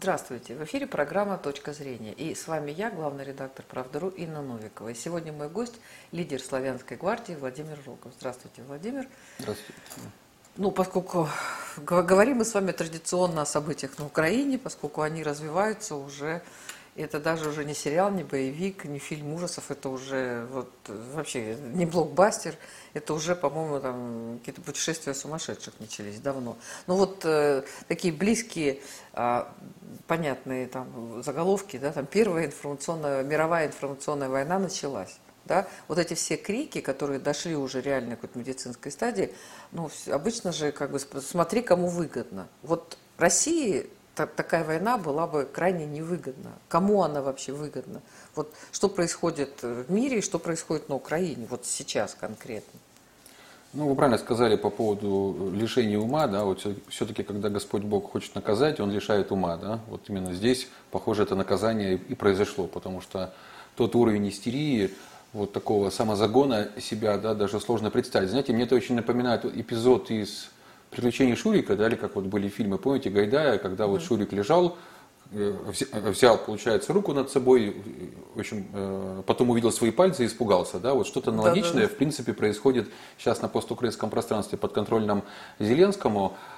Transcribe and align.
Здравствуйте! 0.00 0.54
В 0.54 0.62
эфире 0.62 0.86
программа 0.86 1.38
«Точка 1.38 1.72
зрения». 1.72 2.12
И 2.12 2.32
с 2.32 2.46
вами 2.46 2.70
я, 2.70 2.88
главный 2.88 3.24
редактор 3.24 3.64
«Правда.ру» 3.68 4.10
Инна 4.10 4.42
Новикова. 4.42 4.90
И 4.90 4.94
сегодня 4.94 5.32
мой 5.32 5.48
гость– 5.48 5.74
лидер 6.12 6.40
Славянской 6.40 6.96
гвардии 6.96 7.32
Владимир 7.32 7.76
Рогов. 7.84 8.12
Здравствуйте, 8.16 8.62
Владимир. 8.62 9.08
Здравствуйте. 9.40 9.80
Ну, 10.56 10.70
поскольку 10.70 11.28
говорим 11.78 12.36
мы 12.36 12.44
с 12.44 12.54
вами 12.54 12.70
традиционно 12.70 13.42
о 13.42 13.44
событиях 13.44 13.98
на 13.98 14.06
Украине, 14.06 14.56
поскольку 14.56 15.02
они 15.02 15.24
развиваются 15.24 15.96
уже 15.96 16.42
это 17.02 17.20
даже 17.20 17.48
уже 17.48 17.64
не 17.64 17.74
сериал, 17.74 18.10
не 18.10 18.24
боевик, 18.24 18.84
не 18.84 18.98
фильм 18.98 19.32
ужасов, 19.32 19.70
это 19.70 19.88
уже 19.88 20.46
вот 20.52 20.70
вообще 20.86 21.56
не 21.56 21.86
блокбастер, 21.86 22.54
это 22.94 23.14
уже, 23.14 23.34
по-моему, 23.36 23.80
там 23.80 24.38
какие-то 24.38 24.60
путешествия 24.60 25.14
сумасшедших 25.14 25.74
начались 25.78 26.20
давно. 26.20 26.56
Ну 26.86 26.96
вот 26.96 27.22
э, 27.24 27.62
такие 27.86 28.12
близкие, 28.12 28.80
э, 29.14 29.44
понятные 30.06 30.66
там 30.66 31.22
заголовки, 31.22 31.76
да, 31.76 31.92
там 31.92 32.06
первая 32.06 32.46
информационная, 32.46 33.22
мировая 33.22 33.68
информационная 33.68 34.28
война 34.28 34.58
началась. 34.58 35.18
Да? 35.44 35.66
Вот 35.88 35.98
эти 35.98 36.12
все 36.12 36.36
крики, 36.36 36.80
которые 36.82 37.18
дошли 37.18 37.56
уже 37.56 37.80
реально 37.80 38.16
к 38.16 38.34
медицинской 38.34 38.92
стадии, 38.92 39.32
ну, 39.72 39.90
обычно 40.10 40.52
же, 40.52 40.72
как 40.72 40.90
бы, 40.90 40.98
смотри, 40.98 41.62
кому 41.62 41.88
выгодно. 41.88 42.48
Вот 42.62 42.98
России 43.16 43.88
такая 44.26 44.64
война 44.64 44.98
была 44.98 45.26
бы 45.26 45.44
крайне 45.44 45.86
невыгодна. 45.86 46.52
Кому 46.68 47.02
она 47.02 47.22
вообще 47.22 47.52
выгодна? 47.52 48.00
Вот 48.34 48.52
что 48.72 48.88
происходит 48.88 49.62
в 49.62 49.90
мире 49.90 50.18
и 50.18 50.22
что 50.22 50.38
происходит 50.38 50.88
на 50.88 50.94
Украине, 50.94 51.46
вот 51.48 51.64
сейчас 51.64 52.14
конкретно? 52.14 52.78
Ну, 53.74 53.86
вы 53.88 53.94
правильно 53.94 54.16
сказали 54.16 54.56
по 54.56 54.70
поводу 54.70 55.52
лишения 55.54 55.98
ума, 55.98 56.26
да, 56.26 56.44
вот 56.44 56.66
все-таки, 56.88 57.22
когда 57.22 57.50
Господь 57.50 57.82
Бог 57.82 58.10
хочет 58.10 58.34
наказать, 58.34 58.80
Он 58.80 58.90
лишает 58.90 59.30
ума, 59.30 59.58
да, 59.58 59.80
вот 59.88 60.08
именно 60.08 60.32
здесь, 60.32 60.68
похоже, 60.90 61.24
это 61.24 61.34
наказание 61.34 61.96
и 61.96 62.14
произошло, 62.14 62.66
потому 62.66 63.02
что 63.02 63.34
тот 63.76 63.94
уровень 63.94 64.30
истерии, 64.30 64.94
вот 65.34 65.52
такого 65.52 65.90
самозагона 65.90 66.68
себя, 66.80 67.18
да, 67.18 67.34
даже 67.34 67.60
сложно 67.60 67.90
представить. 67.90 68.30
Знаете, 68.30 68.54
мне 68.54 68.64
это 68.64 68.74
очень 68.74 68.94
напоминает 68.94 69.44
эпизод 69.44 70.10
из 70.10 70.48
приключения 70.90 71.36
Шурика, 71.36 71.76
да, 71.76 71.88
или 71.88 71.96
как 71.96 72.16
вот 72.16 72.24
были 72.24 72.48
фильмы, 72.48 72.78
помните, 72.78 73.10
Гайдая, 73.10 73.58
когда 73.58 73.86
вот 73.86 74.02
Шурик 74.02 74.32
лежал, 74.32 74.76
э, 75.32 75.54
взял, 75.92 76.38
получается, 76.38 76.92
руку 76.92 77.12
над 77.12 77.30
собой, 77.30 77.76
в 78.34 78.40
общем, 78.40 78.66
э, 78.72 79.22
потом 79.26 79.50
увидел 79.50 79.70
свои 79.72 79.90
пальцы 79.90 80.24
и 80.24 80.26
испугался, 80.26 80.78
да, 80.78 80.94
вот 80.94 81.06
что-то 81.06 81.30
аналогичное, 81.30 81.82
да, 81.82 81.88
да, 81.88 81.94
в 81.94 81.96
принципе, 81.96 82.32
происходит 82.32 82.88
сейчас 83.18 83.42
на 83.42 83.48
постукраинском 83.48 84.10
пространстве 84.10 84.58
подконтрольном 84.58 85.22
Зеленскому, 85.58 86.36
а, 86.36 86.57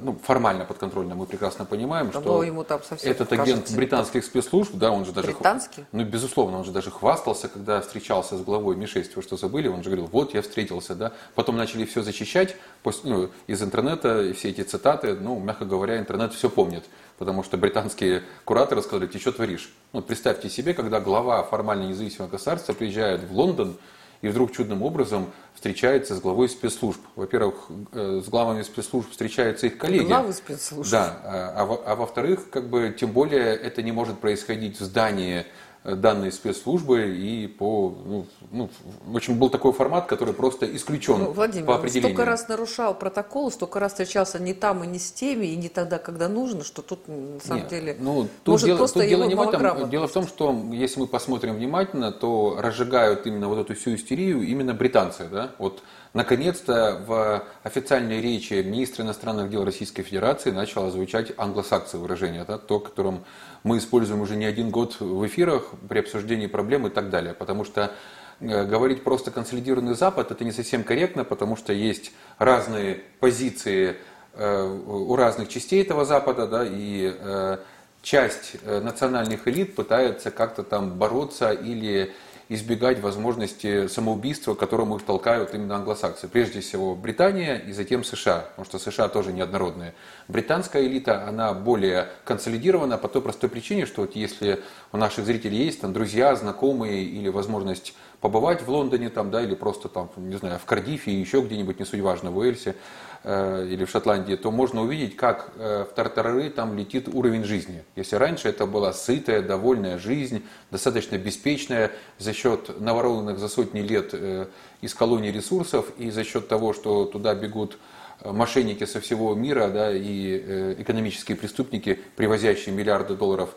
ну, 0.00 0.18
формально 0.22 0.64
подконтрольно, 0.64 1.14
мы 1.14 1.26
прекрасно 1.26 1.64
понимаем, 1.64 2.10
да, 2.10 2.20
что 2.20 2.42
ему 2.42 2.64
там 2.64 2.80
этот 3.02 3.32
агент 3.32 3.70
британских 3.72 4.24
спецслужб, 4.24 4.74
да, 4.74 4.90
он 4.90 5.04
же 5.04 5.12
даже... 5.12 5.28
Британский? 5.28 5.84
Ну, 5.92 6.04
безусловно, 6.04 6.58
он 6.58 6.64
же 6.64 6.72
даже 6.72 6.90
хвастался, 6.90 7.48
когда 7.48 7.80
встречался 7.80 8.36
с 8.38 8.40
главой 8.40 8.76
Ми-6, 8.76 9.12
вы 9.16 9.22
что 9.22 9.36
забыли, 9.36 9.68
он 9.68 9.82
же 9.82 9.90
говорил, 9.90 10.08
вот 10.10 10.34
я 10.34 10.42
встретился, 10.42 10.94
да. 10.94 11.12
Потом 11.34 11.56
начали 11.56 11.84
все 11.84 12.02
зачищать 12.02 12.56
после, 12.82 13.10
ну, 13.10 13.30
из 13.46 13.62
интернета, 13.62 14.22
и 14.22 14.32
все 14.32 14.50
эти 14.50 14.62
цитаты, 14.62 15.14
ну, 15.14 15.38
мягко 15.38 15.64
говоря, 15.64 15.98
интернет 15.98 16.32
все 16.32 16.48
помнит, 16.48 16.84
потому 17.18 17.42
что 17.42 17.56
британские 17.56 18.22
кураторы 18.44 18.82
сказали, 18.82 19.06
ты 19.06 19.18
что 19.18 19.32
творишь? 19.32 19.72
Ну, 19.92 20.00
представьте 20.00 20.48
себе, 20.48 20.74
когда 20.74 21.00
глава 21.00 21.42
формально 21.42 21.84
независимого 21.84 22.30
государства 22.30 22.72
приезжает 22.72 23.22
в 23.24 23.32
Лондон, 23.36 23.76
и 24.22 24.28
вдруг 24.28 24.52
чудным 24.52 24.82
образом 24.82 25.30
встречается 25.54 26.14
с 26.14 26.20
главой 26.20 26.48
спецслужб. 26.48 27.00
Во-первых, 27.16 27.68
э, 27.92 28.20
с 28.24 28.28
главами 28.28 28.62
спецслужб 28.62 29.10
встречаются 29.10 29.66
их 29.66 29.78
коллеги. 29.78 30.06
Главы 30.06 30.32
спецслужб. 30.32 30.90
Да, 30.90 31.20
а, 31.24 31.80
а 31.86 31.94
во-вторых, 31.96 32.50
как 32.50 32.68
бы, 32.68 32.94
тем 32.98 33.12
более 33.12 33.54
это 33.56 33.82
не 33.82 33.92
может 33.92 34.18
происходить 34.18 34.78
в 34.78 34.84
здании 34.84 35.46
данные 35.84 36.30
спецслужбы 36.30 37.16
и 37.16 37.46
по, 37.46 37.96
ну, 38.04 38.26
ну, 38.50 38.68
в 39.06 39.16
общем, 39.16 39.38
был 39.38 39.48
такой 39.48 39.72
формат, 39.72 40.06
который 40.06 40.34
просто 40.34 40.66
исключен 40.76 41.18
ну, 41.18 41.32
Владимир, 41.32 41.66
по 41.66 41.76
определению. 41.76 42.14
столько 42.14 42.30
раз 42.30 42.48
нарушал 42.48 42.94
протокол, 42.94 43.50
столько 43.50 43.80
раз 43.80 43.92
встречался 43.92 44.38
не 44.38 44.52
там 44.52 44.84
и 44.84 44.86
не 44.86 44.98
с 44.98 45.10
теми, 45.10 45.46
и 45.46 45.56
не 45.56 45.70
тогда, 45.70 45.98
когда 45.98 46.28
нужно, 46.28 46.64
что 46.64 46.82
тут 46.82 47.08
на 47.08 47.40
самом 47.40 47.62
Нет, 47.62 47.70
деле 47.70 47.96
ну, 47.98 48.28
тут 48.44 48.52
может 48.52 48.66
дело, 48.66 48.76
просто 48.76 49.00
тут 49.00 49.08
дело 49.08 49.24
не 49.24 49.34
в 49.34 49.40
этом. 49.40 49.90
Дело 49.90 50.06
в 50.06 50.12
том, 50.12 50.26
что 50.26 50.54
если 50.72 51.00
мы 51.00 51.06
посмотрим 51.06 51.54
внимательно, 51.54 52.12
то 52.12 52.58
разжигают 52.58 53.26
именно 53.26 53.48
вот 53.48 53.58
эту 53.58 53.74
всю 53.74 53.94
истерию 53.94 54.42
именно 54.42 54.74
британцы, 54.74 55.28
да, 55.30 55.52
вот 55.58 55.82
Наконец-то 56.12 57.00
в 57.06 57.44
официальной 57.62 58.20
речи 58.20 58.54
министра 58.54 59.04
иностранных 59.04 59.48
дел 59.48 59.64
Российской 59.64 60.02
Федерации 60.02 60.50
начало 60.50 60.90
звучать 60.90 61.32
англосаксы 61.36 61.98
выражение, 61.98 62.44
да, 62.44 62.58
то, 62.58 62.80
которым 62.80 63.24
мы 63.62 63.78
используем 63.78 64.20
уже 64.20 64.36
не 64.36 64.44
один 64.44 64.70
год 64.70 65.00
в 65.00 65.26
эфирах 65.26 65.70
при 65.88 66.00
обсуждении 66.00 66.46
проблем 66.46 66.86
и 66.86 66.90
так 66.90 67.10
далее. 67.10 67.34
Потому 67.34 67.64
что 67.64 67.92
э, 68.40 68.64
говорить 68.64 69.04
просто 69.04 69.30
консолидированный 69.30 69.94
Запад 69.94 70.30
это 70.30 70.44
не 70.44 70.52
совсем 70.52 70.84
корректно, 70.84 71.24
потому 71.24 71.56
что 71.56 71.72
есть 71.72 72.12
разные 72.38 73.02
позиции 73.20 73.96
э, 74.34 74.78
у 74.86 75.14
разных 75.16 75.48
частей 75.48 75.82
этого 75.82 76.04
Запада, 76.04 76.46
да, 76.46 76.64
и 76.66 77.14
э, 77.18 77.58
часть 78.02 78.56
национальных 78.64 79.46
элит 79.46 79.74
пытается 79.74 80.30
как-то 80.30 80.62
там 80.62 80.94
бороться 80.94 81.52
или 81.52 82.14
избегать 82.50 83.00
возможности 83.00 83.86
самоубийства, 83.86 84.54
которому 84.54 84.96
их 84.96 85.04
толкают 85.04 85.54
именно 85.54 85.76
англосаксы. 85.76 86.26
Прежде 86.26 86.60
всего 86.60 86.96
Британия 86.96 87.54
и 87.54 87.70
затем 87.70 88.02
США, 88.02 88.40
потому 88.50 88.66
что 88.66 88.80
США 88.80 89.08
тоже 89.08 89.32
неоднородные. 89.32 89.94
Британская 90.26 90.84
элита, 90.84 91.28
она 91.28 91.54
более 91.54 92.08
консолидирована 92.24 92.98
по 92.98 93.06
той 93.06 93.22
простой 93.22 93.48
причине, 93.48 93.86
что 93.86 94.00
вот 94.00 94.16
если 94.16 94.64
у 94.90 94.96
наших 94.96 95.26
зрителей 95.26 95.64
есть 95.64 95.80
там 95.80 95.92
друзья, 95.92 96.34
знакомые 96.34 97.04
или 97.04 97.28
возможность 97.28 97.94
побывать 98.20 98.62
в 98.62 98.68
Лондоне 98.68 99.10
там, 99.10 99.30
да, 99.30 99.42
или 99.42 99.54
просто 99.54 99.88
там, 99.88 100.10
не 100.16 100.36
знаю, 100.36 100.58
в 100.58 100.64
Кардифе, 100.64 101.12
еще 101.12 101.42
где-нибудь, 101.42 101.78
не 101.78 101.84
суть 101.84 102.00
важно, 102.00 102.32
в 102.32 102.38
Уэльсе, 102.38 102.74
или 103.22 103.84
в 103.84 103.90
Шотландии, 103.90 104.34
то 104.34 104.50
можно 104.50 104.80
увидеть, 104.80 105.14
как 105.14 105.52
э, 105.56 105.84
в 105.84 105.94
Тартарары 105.94 106.48
там 106.48 106.76
летит 106.76 107.06
уровень 107.06 107.44
жизни. 107.44 107.84
Если 107.94 108.16
раньше 108.16 108.48
это 108.48 108.64
была 108.64 108.94
сытая, 108.94 109.42
довольная 109.42 109.98
жизнь, 109.98 110.42
достаточно 110.70 111.18
беспечная 111.18 111.90
за 112.18 112.32
счет 112.32 112.80
наворованных 112.80 113.38
за 113.38 113.48
сотни 113.48 113.80
лет 113.80 114.10
э, 114.12 114.46
из 114.80 114.94
колоний 114.94 115.32
ресурсов 115.32 115.92
и 115.98 116.10
за 116.10 116.24
счет 116.24 116.48
того, 116.48 116.72
что 116.72 117.04
туда 117.04 117.34
бегут 117.34 117.76
мошенники 118.24 118.84
со 118.84 119.00
всего 119.00 119.34
мира 119.34 119.68
да, 119.68 119.92
и 119.92 120.76
экономические 120.78 121.36
преступники, 121.36 121.98
привозящие 122.16 122.74
миллиарды 122.74 123.14
долларов 123.14 123.54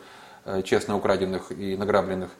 честно 0.64 0.96
украденных 0.96 1.52
и 1.52 1.76
награбленных, 1.76 2.30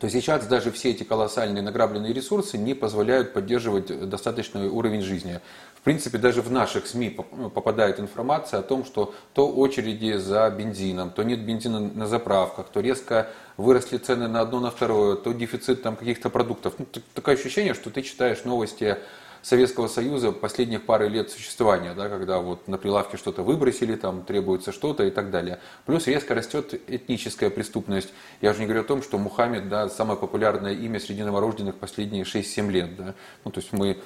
то 0.00 0.08
сейчас 0.08 0.46
даже 0.46 0.70
все 0.70 0.90
эти 0.90 1.02
колоссальные 1.02 1.62
награбленные 1.62 2.12
ресурсы 2.12 2.58
не 2.58 2.74
позволяют 2.74 3.32
поддерживать 3.32 4.08
достаточный 4.08 4.68
уровень 4.68 5.02
жизни 5.02 5.40
принципе, 5.84 6.16
даже 6.16 6.40
в 6.40 6.50
наших 6.50 6.86
СМИ 6.86 7.16
ну, 7.32 7.50
попадает 7.50 8.00
информация 8.00 8.60
о 8.60 8.62
том, 8.62 8.84
что 8.84 9.14
то 9.34 9.48
очереди 9.48 10.16
за 10.16 10.50
бензином, 10.50 11.10
то 11.10 11.22
нет 11.22 11.40
бензина 11.44 11.78
на 11.78 12.06
заправках, 12.06 12.68
то 12.72 12.80
резко 12.80 13.28
выросли 13.58 13.98
цены 13.98 14.26
на 14.26 14.40
одно, 14.40 14.60
на 14.60 14.70
второе, 14.70 15.16
то 15.16 15.32
дефицит 15.32 15.82
там 15.82 15.96
каких-то 15.96 16.30
продуктов. 16.30 16.74
Ну, 16.78 16.86
такое 17.12 17.34
ощущение, 17.34 17.74
что 17.74 17.90
ты 17.90 18.02
читаешь 18.02 18.44
новости 18.44 18.96
Советского 19.44 19.88
Союза 19.88 20.32
последних 20.32 20.86
пары 20.86 21.08
лет 21.08 21.30
существования, 21.30 21.92
да, 21.92 22.08
когда 22.08 22.38
вот 22.38 22.66
на 22.66 22.78
прилавке 22.78 23.18
что-то 23.18 23.42
выбросили, 23.42 23.94
там 23.94 24.24
требуется 24.24 24.72
что-то 24.72 25.04
и 25.04 25.10
так 25.10 25.30
далее. 25.30 25.60
Плюс 25.84 26.06
резко 26.06 26.34
растет 26.34 26.80
этническая 26.88 27.50
преступность. 27.50 28.08
Я 28.40 28.52
уже 28.52 28.60
не 28.60 28.64
говорю 28.64 28.80
о 28.80 28.84
том, 28.84 29.02
что 29.02 29.18
Мухаммед, 29.18 29.68
да, 29.68 29.90
самое 29.90 30.18
популярное 30.18 30.72
имя 30.72 30.98
среди 30.98 31.22
новорожденных 31.22 31.74
последние 31.74 32.24
6-7 32.24 32.70
лет. 32.70 32.96
Да. 32.96 33.14
Ну, 33.44 33.50
то 33.50 33.60
есть 33.60 33.74
мы 33.74 33.98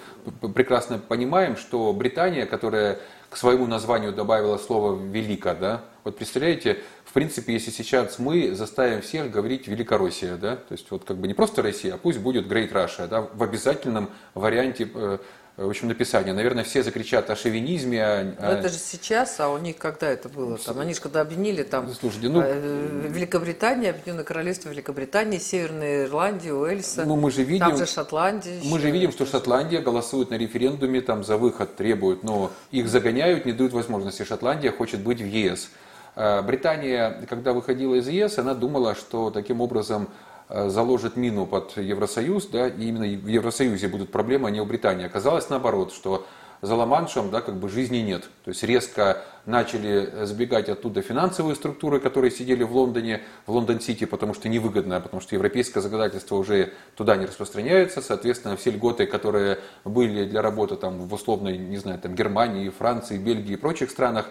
прекрасно 0.54 0.98
понимаем, 0.98 1.56
что 1.56 1.92
Британия, 1.92 2.44
которая 2.44 2.98
к 3.30 3.36
своему 3.36 3.66
названию 3.66 4.12
добавила 4.12 4.58
слово 4.58 5.00
«велика», 5.00 5.54
да, 5.54 5.84
вот 6.02 6.16
представляете, 6.16 6.82
в 7.08 7.12
принципе, 7.14 7.54
если 7.54 7.70
сейчас 7.70 8.18
мы 8.18 8.54
заставим 8.54 9.00
всех 9.00 9.30
говорить 9.30 9.66
Великороссия, 9.66 10.36
да, 10.36 10.56
то 10.56 10.72
есть 10.72 10.90
вот 10.90 11.04
как 11.04 11.16
бы 11.16 11.26
не 11.26 11.32
просто 11.32 11.62
Россия, 11.62 11.94
а 11.94 11.96
пусть 11.96 12.18
будет 12.18 12.46
Great 12.46 12.70
Russia, 12.70 13.08
да, 13.08 13.22
в 13.22 13.42
обязательном 13.42 14.10
варианте 14.34 14.86
э, 14.94 15.18
в 15.56 15.70
общем, 15.70 15.88
написания. 15.88 16.34
Наверное, 16.34 16.64
все 16.64 16.82
закричат 16.82 17.30
о 17.30 17.36
шовинизме. 17.36 18.04
О, 18.04 18.34
Но 18.38 18.48
это 18.48 18.68
же 18.68 18.76
сейчас, 18.76 19.40
а 19.40 19.48
у 19.48 19.56
них 19.56 19.78
когда 19.78 20.08
это 20.08 20.28
было? 20.28 20.58
Там, 20.58 20.78
они 20.80 20.92
же 20.92 21.00
когда 21.00 21.22
объединили 21.22 21.62
там 21.62 21.92
Слушайте, 21.94 22.28
ну, 22.28 22.42
э, 22.44 23.08
Великобритания, 23.08 23.90
Объединенное 23.90 24.24
Королевство 24.24 24.68
Великобритании, 24.68 25.38
Северная 25.38 26.04
Ирландия, 26.04 26.52
Уэльса. 26.52 27.06
Ну, 27.06 27.16
мы 27.16 27.30
же 27.30 27.42
видим, 27.42 27.70
там 27.70 27.76
же 27.78 27.86
Шотландия. 27.86 28.60
Мы 28.64 28.78
же 28.78 28.90
видим, 28.90 29.10
что 29.12 29.24
Шотландия 29.24 29.80
голосует 29.80 30.28
на 30.28 30.34
референдуме, 30.34 31.00
там 31.00 31.24
за 31.24 31.38
выход 31.38 31.74
требуют, 31.74 32.22
но 32.22 32.52
их 32.70 32.86
загоняют, 32.86 33.46
не 33.46 33.52
дают 33.52 33.72
возможности. 33.72 34.24
Шотландия 34.24 34.70
хочет 34.70 35.00
быть 35.00 35.22
в 35.22 35.26
ЕС. 35.26 35.70
Э, 36.18 36.42
Британия, 36.42 37.24
когда 37.30 37.52
выходила 37.52 37.94
из 37.94 38.08
ЕС, 38.08 38.38
она 38.38 38.54
думала, 38.54 38.96
что 38.96 39.30
таким 39.30 39.60
образом 39.60 40.08
э, 40.48 40.68
заложит 40.68 41.16
мину 41.16 41.46
под 41.46 41.76
Евросоюз, 41.76 42.46
да, 42.48 42.66
и 42.66 42.86
именно 42.86 43.06
в 43.06 43.28
Евросоюзе 43.28 43.86
будут 43.86 44.10
проблемы, 44.10 44.48
а 44.48 44.50
не 44.50 44.60
у 44.60 44.64
Британии. 44.64 45.06
Оказалось 45.06 45.48
наоборот, 45.48 45.92
что 45.92 46.26
за 46.60 46.74
Ла-Маншем, 46.74 47.30
да, 47.30 47.40
как 47.40 47.54
бы 47.54 47.68
жизни 47.68 47.98
нет. 47.98 48.24
То 48.44 48.48
есть 48.48 48.64
резко 48.64 49.22
начали 49.46 50.24
сбегать 50.24 50.68
оттуда 50.68 51.02
финансовые 51.02 51.54
структуры, 51.54 52.00
которые 52.00 52.32
сидели 52.32 52.64
в 52.64 52.74
Лондоне, 52.74 53.22
в 53.46 53.52
Лондон-Сити, 53.52 54.04
потому 54.04 54.34
что 54.34 54.48
невыгодно, 54.48 55.00
потому 55.00 55.22
что 55.22 55.36
европейское 55.36 55.80
законодательство 55.80 56.34
уже 56.34 56.72
туда 56.96 57.14
не 57.14 57.26
распространяется. 57.26 58.02
Соответственно, 58.02 58.56
все 58.56 58.72
льготы, 58.72 59.06
которые 59.06 59.60
были 59.84 60.24
для 60.24 60.42
работы 60.42 60.74
там, 60.74 61.06
в 61.06 61.14
условной, 61.14 61.56
не 61.56 61.76
знаю, 61.76 62.00
там, 62.00 62.16
Германии, 62.16 62.70
Франции, 62.70 63.18
Бельгии 63.18 63.52
и 63.52 63.56
прочих 63.56 63.92
странах, 63.92 64.28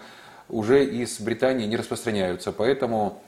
уже 0.49 0.85
из 0.85 1.19
Британии 1.19 1.65
не 1.65 1.77
распространяются. 1.77 2.51
Поэтому 2.51 3.21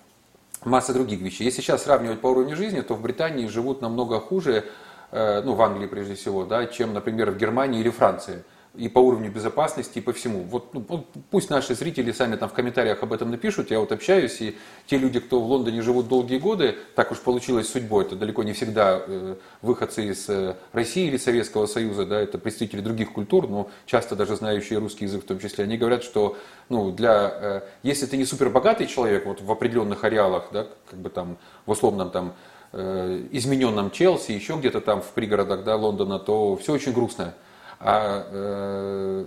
масса 0.63 0.93
других 0.93 1.21
вещей. 1.21 1.45
Если 1.45 1.61
сейчас 1.61 1.83
сравнивать 1.83 2.21
по 2.21 2.27
уровню 2.27 2.55
жизни, 2.55 2.81
то 2.81 2.95
в 2.95 3.01
Британии 3.01 3.47
живут 3.47 3.81
намного 3.81 4.19
хуже, 4.19 4.65
э, 5.11 5.41
ну, 5.41 5.53
в 5.53 5.61
Англии 5.61 5.87
прежде 5.87 6.15
всего, 6.15 6.45
да, 6.45 6.65
чем, 6.65 6.93
например, 6.93 7.31
в 7.31 7.37
Германии 7.37 7.79
или 7.79 7.89
Франции 7.89 8.43
и 8.75 8.87
по 8.87 8.99
уровню 8.99 9.31
безопасности, 9.31 9.97
и 9.97 10.01
по 10.01 10.13
всему. 10.13 10.43
Вот 10.43 10.73
ну, 10.73 11.05
пусть 11.31 11.49
наши 11.49 11.73
зрители 11.73 12.11
сами 12.11 12.35
там 12.35 12.49
в 12.49 12.53
комментариях 12.53 13.01
об 13.01 13.13
этом 13.13 13.31
напишут, 13.31 13.71
я 13.71 13.79
вот 13.79 13.91
общаюсь, 13.91 14.39
и 14.41 14.57
те 14.85 14.97
люди, 14.97 15.19
кто 15.19 15.41
в 15.41 15.49
Лондоне 15.49 15.81
живут 15.81 16.07
долгие 16.07 16.37
годы, 16.37 16.75
так 16.95 17.11
уж 17.11 17.19
получилось 17.19 17.69
судьбой, 17.69 18.05
это 18.05 18.15
далеко 18.15 18.43
не 18.43 18.53
всегда 18.53 19.01
э, 19.05 19.35
выходцы 19.61 20.09
из 20.09 20.29
э, 20.29 20.55
России 20.71 21.07
или 21.07 21.17
Советского 21.17 21.65
Союза, 21.65 22.05
да, 22.05 22.19
это 22.21 22.37
представители 22.37 22.81
других 22.81 23.11
культур, 23.11 23.49
но 23.49 23.71
часто 23.87 24.15
даже 24.15 24.35
знающие 24.35 24.77
русский 24.77 25.05
язык 25.05 25.23
в 25.23 25.27
том 25.27 25.39
числе, 25.39 25.63
они 25.63 25.77
говорят, 25.77 26.03
что 26.03 26.37
ну, 26.69 26.91
для, 26.91 27.31
э, 27.33 27.61
если 27.81 28.05
ты 28.05 28.17
не 28.17 28.25
супербогатый 28.25 28.85
человек 28.85 29.25
вот 29.25 29.41
в 29.41 29.51
определенных 29.51 30.03
ареалах, 30.03 30.49
да, 30.53 30.67
как 30.89 30.99
бы 30.99 31.09
там 31.09 31.37
в 31.65 31.71
условном 31.71 32.11
там 32.11 32.35
э, 32.71 33.25
измененном 33.31 33.89
Челси, 33.89 34.31
еще 34.31 34.55
где-то 34.57 34.79
там 34.79 35.01
в 35.01 35.09
пригородах 35.09 35.63
да, 35.63 35.75
Лондона, 35.75 36.19
то 36.19 36.55
все 36.57 36.73
очень 36.73 36.93
грустно. 36.93 37.33
А, 37.81 38.27
э, 38.29 39.23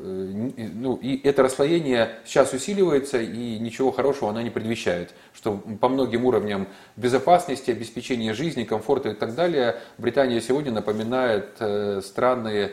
ну, 0.74 0.96
и 0.96 1.26
это 1.26 1.42
расслоение 1.42 2.16
сейчас 2.26 2.52
усиливается, 2.52 3.18
и 3.18 3.58
ничего 3.58 3.90
хорошего 3.90 4.30
она 4.30 4.42
не 4.42 4.50
предвещает. 4.50 5.14
Что 5.32 5.56
по 5.80 5.88
многим 5.88 6.26
уровням 6.26 6.68
безопасности, 6.96 7.70
обеспечения 7.70 8.34
жизни, 8.34 8.64
комфорта 8.64 9.08
и 9.10 9.14
так 9.14 9.34
далее, 9.34 9.76
Британия 9.96 10.38
сегодня 10.42 10.70
напоминает 10.70 11.56
э, 11.60 12.02
страны, 12.04 12.72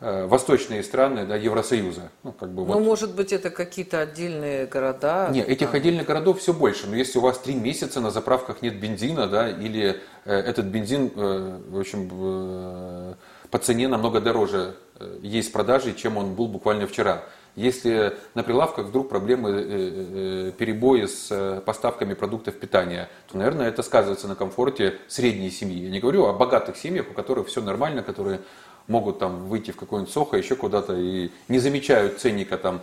э, 0.00 0.26
восточные 0.26 0.82
страны 0.82 1.26
да, 1.26 1.36
Евросоюза. 1.36 2.10
Ну, 2.22 2.32
как 2.32 2.48
бы 2.48 2.64
ну 2.64 2.72
вот. 2.72 2.82
может 2.82 3.14
быть, 3.14 3.34
это 3.34 3.50
какие-то 3.50 4.00
отдельные 4.00 4.64
города? 4.64 5.28
Нет, 5.30 5.46
этих 5.50 5.74
отдельных 5.74 6.06
городов 6.06 6.38
все 6.40 6.54
больше. 6.54 6.86
Но 6.86 6.96
если 6.96 7.18
у 7.18 7.20
вас 7.20 7.38
три 7.38 7.54
месяца 7.54 8.00
на 8.00 8.10
заправках 8.10 8.62
нет 8.62 8.80
бензина, 8.80 9.26
да, 9.26 9.50
или 9.50 10.00
э, 10.24 10.34
этот 10.34 10.64
бензин, 10.64 11.12
э, 11.14 11.60
в 11.68 11.78
общем, 11.78 12.08
э, 12.10 13.14
по 13.50 13.58
цене 13.58 13.88
намного 13.88 14.20
дороже 14.20 14.76
э, 14.98 15.18
есть 15.22 15.52
продажи, 15.52 15.94
чем 15.94 16.16
он 16.16 16.34
был 16.34 16.48
буквально 16.48 16.86
вчера. 16.86 17.24
Если 17.56 18.16
на 18.34 18.44
прилавках 18.44 18.86
вдруг 18.86 19.08
проблемы, 19.08 19.50
э, 19.50 19.64
э, 19.68 20.52
перебои 20.56 21.06
с 21.06 21.62
поставками 21.66 22.14
продуктов 22.14 22.54
питания, 22.54 23.08
то, 23.30 23.38
наверное, 23.38 23.68
это 23.68 23.82
сказывается 23.82 24.28
на 24.28 24.36
комфорте 24.36 24.98
средней 25.08 25.50
семьи. 25.50 25.82
Я 25.84 25.90
не 25.90 26.00
говорю 26.00 26.26
о 26.26 26.32
богатых 26.32 26.76
семьях, 26.76 27.06
у 27.10 27.14
которых 27.14 27.48
все 27.48 27.60
нормально, 27.60 28.02
которые 28.02 28.40
могут 28.86 29.18
там 29.18 29.46
выйти 29.48 29.72
в 29.72 29.76
какой-нибудь 29.76 30.12
Сохо, 30.12 30.36
еще 30.36 30.54
куда-то 30.54 30.94
и 30.96 31.30
не 31.48 31.58
замечают 31.58 32.20
ценника 32.20 32.56
там 32.56 32.82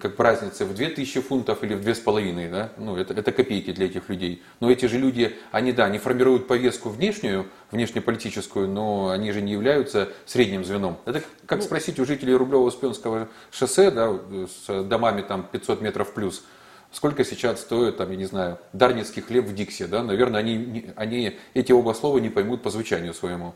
как 0.00 0.18
разница 0.20 0.64
в 0.66 0.74
2000 0.74 1.20
фунтов 1.20 1.62
или 1.64 1.74
в 1.74 1.80
2500, 1.82 2.50
да, 2.50 2.72
ну, 2.76 2.96
это, 2.96 3.14
это 3.14 3.32
копейки 3.32 3.72
для 3.72 3.86
этих 3.86 4.08
людей. 4.08 4.42
Но 4.60 4.70
эти 4.70 4.86
же 4.86 4.98
люди, 4.98 5.36
они, 5.52 5.72
да, 5.72 5.86
они 5.86 5.98
формируют 5.98 6.46
повестку 6.46 6.90
внешнюю, 6.90 7.46
внешнеполитическую, 7.70 8.68
но 8.68 9.08
они 9.08 9.32
же 9.32 9.40
не 9.40 9.52
являются 9.52 10.10
средним 10.26 10.64
звеном. 10.64 10.98
Это 11.06 11.22
как 11.46 11.60
ну, 11.60 11.64
спросить 11.64 11.98
у 11.98 12.04
жителей 12.04 12.34
Рублево-Успенского 12.34 13.28
шоссе, 13.50 13.90
да, 13.90 14.18
с 14.66 14.84
домами 14.84 15.22
там 15.22 15.46
500 15.50 15.80
метров 15.80 16.12
плюс, 16.12 16.44
сколько 16.92 17.24
сейчас 17.24 17.60
стоит, 17.60 17.96
там, 17.96 18.10
я 18.10 18.16
не 18.16 18.26
знаю, 18.26 18.58
дарницкий 18.72 19.22
хлеб 19.22 19.46
в 19.46 19.54
Диксе, 19.54 19.86
да, 19.86 20.02
наверное, 20.02 20.40
они, 20.40 20.92
они 20.96 21.38
эти 21.54 21.72
оба 21.72 21.94
слова 21.94 22.18
не 22.18 22.28
поймут 22.28 22.62
по 22.62 22.70
звучанию 22.70 23.14
своему. 23.14 23.54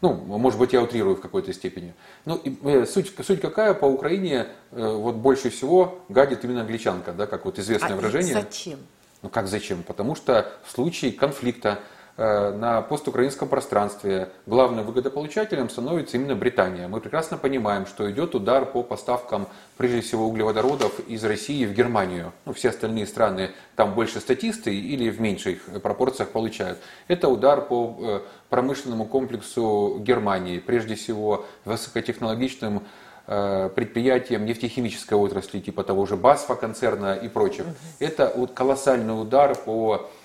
Ну, 0.00 0.14
может 0.14 0.58
быть, 0.58 0.72
я 0.72 0.82
утрирую 0.82 1.16
в 1.16 1.20
какой-то 1.20 1.52
степени. 1.52 1.94
Ну, 2.24 2.36
и, 2.36 2.56
э, 2.64 2.86
суть, 2.86 3.12
суть 3.24 3.40
какая, 3.40 3.74
по 3.74 3.86
Украине 3.86 4.46
э, 4.72 4.86
вот 4.86 5.16
больше 5.16 5.50
всего 5.50 6.00
гадит 6.08 6.44
именно 6.44 6.60
англичанка, 6.60 7.12
да, 7.12 7.26
как 7.26 7.44
вот 7.44 7.58
известное 7.58 7.92
а 7.92 7.96
выражение. 7.96 8.34
зачем? 8.34 8.78
Ну, 9.22 9.28
как 9.28 9.48
зачем? 9.48 9.82
Потому 9.82 10.14
что 10.14 10.52
в 10.64 10.70
случае 10.70 11.12
конфликта 11.12 11.80
на 12.16 12.80
постукраинском 12.80 13.48
пространстве 13.48 14.30
главным 14.46 14.86
выгодополучателем 14.86 15.68
становится 15.68 16.16
именно 16.16 16.34
Британия. 16.34 16.88
Мы 16.88 17.00
прекрасно 17.00 17.36
понимаем, 17.36 17.84
что 17.86 18.10
идет 18.10 18.34
удар 18.34 18.64
по 18.64 18.82
поставкам, 18.82 19.46
прежде 19.76 20.00
всего, 20.00 20.26
углеводородов 20.26 20.98
из 21.00 21.22
России 21.24 21.66
в 21.66 21.74
Германию. 21.74 22.32
Ну, 22.46 22.54
все 22.54 22.70
остальные 22.70 23.06
страны 23.06 23.50
там 23.74 23.94
больше 23.94 24.20
статисты 24.20 24.74
или 24.74 25.10
в 25.10 25.20
меньших 25.20 25.62
пропорциях 25.82 26.30
получают. 26.30 26.78
Это 27.08 27.28
удар 27.28 27.60
по 27.60 27.96
э, 28.00 28.20
промышленному 28.48 29.04
комплексу 29.04 29.98
Германии, 30.00 30.58
прежде 30.58 30.94
всего 30.94 31.44
высокотехнологичным 31.66 32.82
э, 33.26 33.70
предприятиям 33.74 34.46
нефтехимической 34.46 35.18
отрасли, 35.18 35.60
типа 35.60 35.84
того 35.84 36.06
же 36.06 36.16
БАСФа 36.16 36.54
концерна 36.54 37.14
и 37.14 37.28
прочих. 37.28 37.66
Это 37.98 38.32
колоссальный 38.54 39.20
удар 39.20 39.54
по 39.54 40.08
Э, 40.08 40.15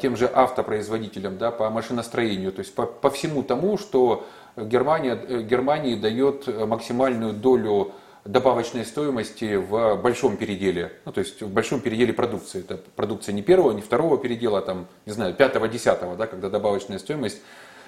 тем 0.00 0.16
же 0.16 0.28
автопроизводителям, 0.32 1.38
да, 1.38 1.52
по 1.52 1.70
машиностроению, 1.70 2.50
то 2.50 2.58
есть 2.58 2.74
по, 2.74 2.86
по 2.86 3.08
всему 3.08 3.44
тому, 3.44 3.78
что 3.78 4.26
Германия, 4.56 5.16
э, 5.28 5.42
Германии 5.42 5.94
дает 5.94 6.46
максимальную 6.66 7.32
долю 7.32 7.92
добавочной 8.24 8.84
стоимости 8.84 9.56
в 9.56 9.96
большом 9.96 10.36
переделе, 10.36 10.92
ну, 11.04 11.12
то 11.12 11.20
есть 11.20 11.40
в 11.40 11.48
большом 11.48 11.80
переделе 11.80 12.12
продукции. 12.12 12.60
Это 12.60 12.78
продукция 12.96 13.32
не 13.32 13.42
первого, 13.42 13.72
не 13.72 13.80
второго 13.80 14.18
передела, 14.18 14.58
а 14.58 14.62
там, 14.62 14.86
не 15.06 15.12
знаю, 15.12 15.34
пятого, 15.34 15.68
десятого, 15.68 16.16
да, 16.16 16.26
когда 16.26 16.50
добавочная 16.50 16.98
стоимость 16.98 17.40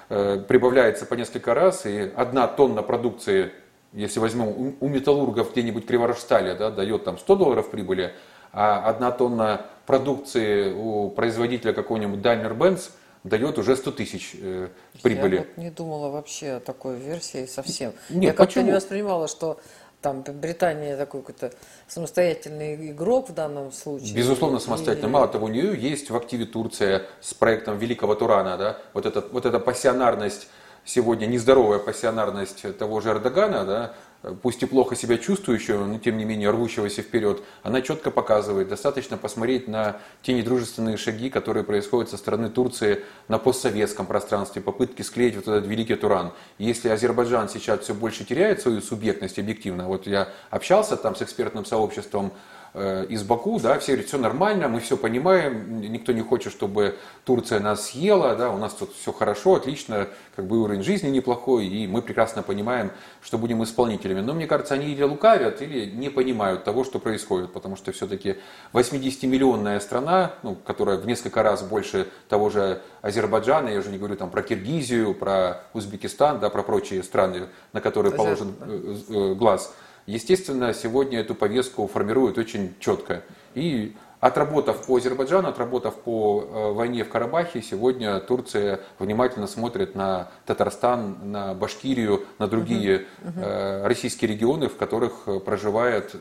э, 0.08 0.42
прибавляется 0.48 1.04
по 1.04 1.14
несколько 1.14 1.54
раз, 1.54 1.84
и 1.84 2.10
одна 2.16 2.46
тонна 2.48 2.82
продукции, 2.82 3.52
если 3.92 4.20
возьмем 4.20 4.48
у, 4.48 4.74
у 4.80 4.88
металлургов 4.88 5.52
где-нибудь 5.52 5.86
Криворожстале, 5.86 6.54
да, 6.54 6.70
дает 6.70 7.04
там 7.04 7.18
100 7.18 7.36
долларов 7.36 7.70
прибыли, 7.70 8.14
а 8.52 8.88
одна 8.88 9.10
тонна 9.10 9.66
продукции 9.86 10.72
у 10.72 11.10
производителя 11.10 11.72
какого-нибудь 11.72 12.20
Daimler-Benz 12.20 12.90
дает 13.24 13.58
уже 13.58 13.76
100 13.76 13.90
тысяч 13.92 14.32
э, 14.40 14.68
прибыли. 15.02 15.36
Я 15.36 15.40
вот 15.42 15.56
не 15.56 15.70
думала 15.70 16.10
вообще 16.10 16.52
о 16.52 16.60
такой 16.60 16.96
версии 16.96 17.46
совсем. 17.46 17.92
Нет, 18.10 18.22
Я 18.24 18.32
как-то 18.32 18.62
не 18.62 18.72
воспринимала, 18.72 19.28
что 19.28 19.60
там 20.00 20.22
Британия 20.22 20.96
такой 20.96 21.20
какой-то 21.22 21.52
самостоятельный 21.86 22.90
игрок 22.90 23.30
в 23.30 23.34
данном 23.34 23.70
случае. 23.72 24.14
Безусловно, 24.14 24.58
самостоятельно. 24.58 25.08
Мало 25.08 25.28
того, 25.28 25.46
у 25.46 25.48
нее 25.48 25.76
есть 25.78 26.10
в 26.10 26.16
активе 26.16 26.44
Турция 26.44 27.06
с 27.20 27.32
проектом 27.32 27.78
Великого 27.78 28.16
Турана, 28.16 28.56
да, 28.58 28.78
вот, 28.92 29.06
эта, 29.06 29.24
вот 29.30 29.46
эта 29.46 29.60
пассионарность 29.60 30.48
сегодня 30.84 31.26
нездоровая 31.26 31.78
пассионарность 31.78 32.76
того 32.76 33.00
же 33.00 33.10
Эрдогана, 33.10 33.64
да, 33.64 33.94
пусть 34.42 34.62
и 34.62 34.66
плохо 34.66 34.94
себя 34.94 35.18
чувствующего, 35.18 35.84
но 35.84 35.98
тем 35.98 36.16
не 36.16 36.24
менее 36.24 36.50
рвущегося 36.50 37.02
вперед, 37.02 37.42
она 37.62 37.82
четко 37.82 38.10
показывает, 38.10 38.68
достаточно 38.68 39.16
посмотреть 39.16 39.68
на 39.68 39.96
те 40.22 40.32
недружественные 40.32 40.96
шаги, 40.96 41.30
которые 41.30 41.64
происходят 41.64 42.10
со 42.10 42.16
стороны 42.16 42.48
Турции 42.48 43.04
на 43.28 43.38
постсоветском 43.38 44.06
пространстве, 44.06 44.62
попытки 44.62 45.02
склеить 45.02 45.36
вот 45.36 45.48
этот 45.48 45.66
великий 45.66 45.96
Туран. 45.96 46.32
Если 46.58 46.88
Азербайджан 46.88 47.48
сейчас 47.48 47.80
все 47.80 47.94
больше 47.94 48.24
теряет 48.24 48.60
свою 48.60 48.80
субъектность 48.80 49.38
объективно, 49.38 49.88
вот 49.88 50.06
я 50.06 50.28
общался 50.50 50.96
там 50.96 51.16
с 51.16 51.22
экспертным 51.22 51.64
сообществом 51.64 52.32
из 52.74 53.22
Баку, 53.22 53.60
да, 53.60 53.78
все 53.78 53.92
говорят, 53.92 54.08
все 54.08 54.18
нормально, 54.18 54.66
мы 54.68 54.80
все 54.80 54.96
понимаем, 54.96 55.80
никто 55.80 56.12
не 56.12 56.22
хочет, 56.22 56.52
чтобы 56.52 56.96
Турция 57.24 57.60
нас 57.60 57.88
съела, 57.88 58.34
да, 58.34 58.50
у 58.50 58.56
нас 58.56 58.72
тут 58.72 58.94
все 58.94 59.12
хорошо, 59.12 59.56
отлично, 59.56 60.08
как 60.34 60.46
бы 60.46 60.58
уровень 60.62 60.82
жизни 60.82 61.10
неплохой, 61.10 61.66
и 61.66 61.86
мы 61.86 62.00
прекрасно 62.00 62.42
понимаем, 62.42 62.90
что 63.20 63.36
будем 63.36 63.62
исполнителями. 63.62 64.20
Но 64.20 64.32
мне 64.32 64.46
кажется, 64.46 64.74
они 64.74 64.92
или 64.92 65.02
лукавят, 65.02 65.60
или 65.60 65.84
не 65.90 66.08
понимают 66.08 66.64
того, 66.64 66.84
что 66.84 66.98
происходит, 66.98 67.52
потому 67.52 67.76
что 67.76 67.92
все-таки 67.92 68.36
80-миллионная 68.72 69.78
страна, 69.80 70.34
ну, 70.42 70.54
которая 70.54 70.96
в 70.96 71.06
несколько 71.06 71.42
раз 71.42 71.62
больше 71.62 72.08
того 72.28 72.48
же 72.48 72.80
Азербайджана, 73.02 73.68
я 73.68 73.80
уже 73.80 73.90
не 73.90 73.98
говорю 73.98 74.16
там 74.16 74.30
про 74.30 74.42
Киргизию, 74.42 75.14
про 75.14 75.64
Узбекистан, 75.74 76.40
да, 76.40 76.48
про 76.48 76.62
прочие 76.62 77.02
страны, 77.02 77.48
на 77.72 77.80
которые 77.80 78.12
положен 78.12 78.54
э, 78.60 78.96
э, 79.08 79.34
глаз, 79.34 79.74
естественно, 80.06 80.74
сегодня 80.74 81.20
эту 81.20 81.34
повестку 81.34 81.86
формируют 81.86 82.38
очень 82.38 82.74
четко. 82.80 83.22
И 83.54 83.94
отработав 84.20 84.86
по 84.86 84.96
Азербайджану, 84.96 85.48
отработав 85.48 85.96
по 85.96 86.44
э, 86.44 86.72
войне 86.72 87.04
в 87.04 87.08
Карабахе, 87.08 87.60
сегодня 87.60 88.20
Турция 88.20 88.80
внимательно 88.98 89.46
смотрит 89.46 89.94
на 89.94 90.30
Татарстан, 90.46 91.32
на 91.32 91.54
Башкирию, 91.54 92.24
на 92.38 92.46
другие. 92.46 93.06
Uh-huh. 93.22 93.86
российские 93.86 94.30
регионы, 94.30 94.68
в 94.68 94.76
которых 94.76 95.28
проживает 95.44 96.14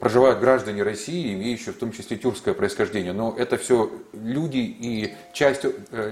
проживают 0.00 0.40
граждане 0.40 0.82
России, 0.82 1.34
имеющие 1.34 1.72
в 1.72 1.78
том 1.78 1.92
числе 1.92 2.16
тюркское 2.16 2.52
происхождение. 2.52 3.12
Но 3.12 3.32
это 3.38 3.56
все 3.56 3.92
люди 4.12 4.58
и 4.58 5.14
часть 5.32 5.64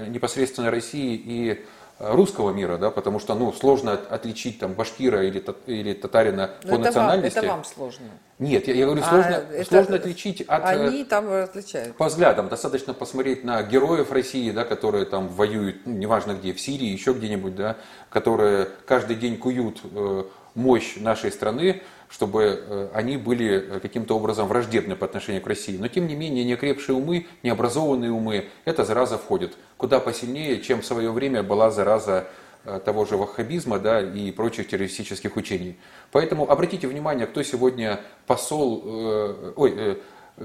непосредственно 0.07 0.71
России 0.71 1.21
и 1.21 1.65
русского 2.01 2.51
мира, 2.51 2.77
да, 2.77 2.89
потому 2.89 3.19
что 3.19 3.35
ну, 3.35 3.53
сложно 3.53 3.93
отличить 3.93 4.59
там 4.59 4.73
башкира 4.73 5.23
или, 5.23 5.43
или 5.67 5.93
татарина 5.93 6.51
Но 6.63 6.69
по 6.69 6.73
это 6.75 6.83
национальности. 6.85 7.37
Вам, 7.37 7.45
это 7.45 7.53
вам 7.53 7.63
сложно. 7.65 8.05
Нет, 8.39 8.67
я, 8.67 8.73
я 8.73 8.85
говорю, 8.85 9.03
сложно, 9.03 9.35
А, 9.35 9.53
это- 9.53 9.69
сложно 9.69 9.95
отличить 9.97 10.41
от... 10.41 10.63
э, 10.63 10.65
Они 10.65 11.03
там 11.03 11.31
отличают. 11.31 11.95
по 11.95 12.05
взглядам 12.07 12.49
достаточно 12.49 12.93
посмотреть 12.93 13.43
на 13.43 13.61
героев 13.61 14.11
России, 14.11 14.49
да, 14.51 14.63
которые 14.65 15.05
там 15.05 15.27
воюют, 15.27 15.77
ну, 15.85 15.93
неважно 15.93 16.33
где, 16.33 16.53
в 16.53 16.59
Сирии, 16.59 16.87
еще 16.87 17.13
где-нибудь, 17.13 17.55
да, 17.55 17.77
которые 18.09 18.67
каждый 18.87 19.15
день 19.15 19.37
куют 19.37 19.81
э, 19.83 20.23
мощь 20.55 20.95
нашей 20.97 21.31
страны, 21.31 21.83
чтобы 22.11 22.63
э, 22.67 22.89
они 22.93 23.15
были 23.15 23.75
э, 23.75 23.79
каким-то 23.79 24.17
образом 24.17 24.47
враждебны 24.47 24.97
по 24.97 25.05
отношению 25.05 25.41
к 25.41 25.47
России. 25.47 25.77
Но 25.77 25.87
тем 25.87 26.07
не 26.07 26.15
менее, 26.15 26.43
неокрепшие 26.43 26.95
умы, 26.95 27.25
необразованные 27.41 28.11
умы, 28.11 28.49
эта 28.65 28.83
зараза 28.83 29.17
входит 29.17 29.53
куда 29.77 30.01
посильнее, 30.01 30.59
чем 30.59 30.81
в 30.81 30.85
свое 30.85 31.09
время 31.11 31.41
была 31.41 31.71
зараза 31.71 32.27
э, 32.65 32.81
того 32.83 33.05
же 33.05 33.15
ваххабизма 33.15 33.79
да, 33.79 34.01
и 34.01 34.31
прочих 34.31 34.67
террористических 34.67 35.37
учений. 35.37 35.79
Поэтому 36.11 36.51
обратите 36.51 36.85
внимание, 36.85 37.27
кто 37.27 37.43
сегодня 37.43 38.01
посол, 38.27 38.83
э, 38.85 39.53
ой, 39.55 39.73
э, 39.77 39.95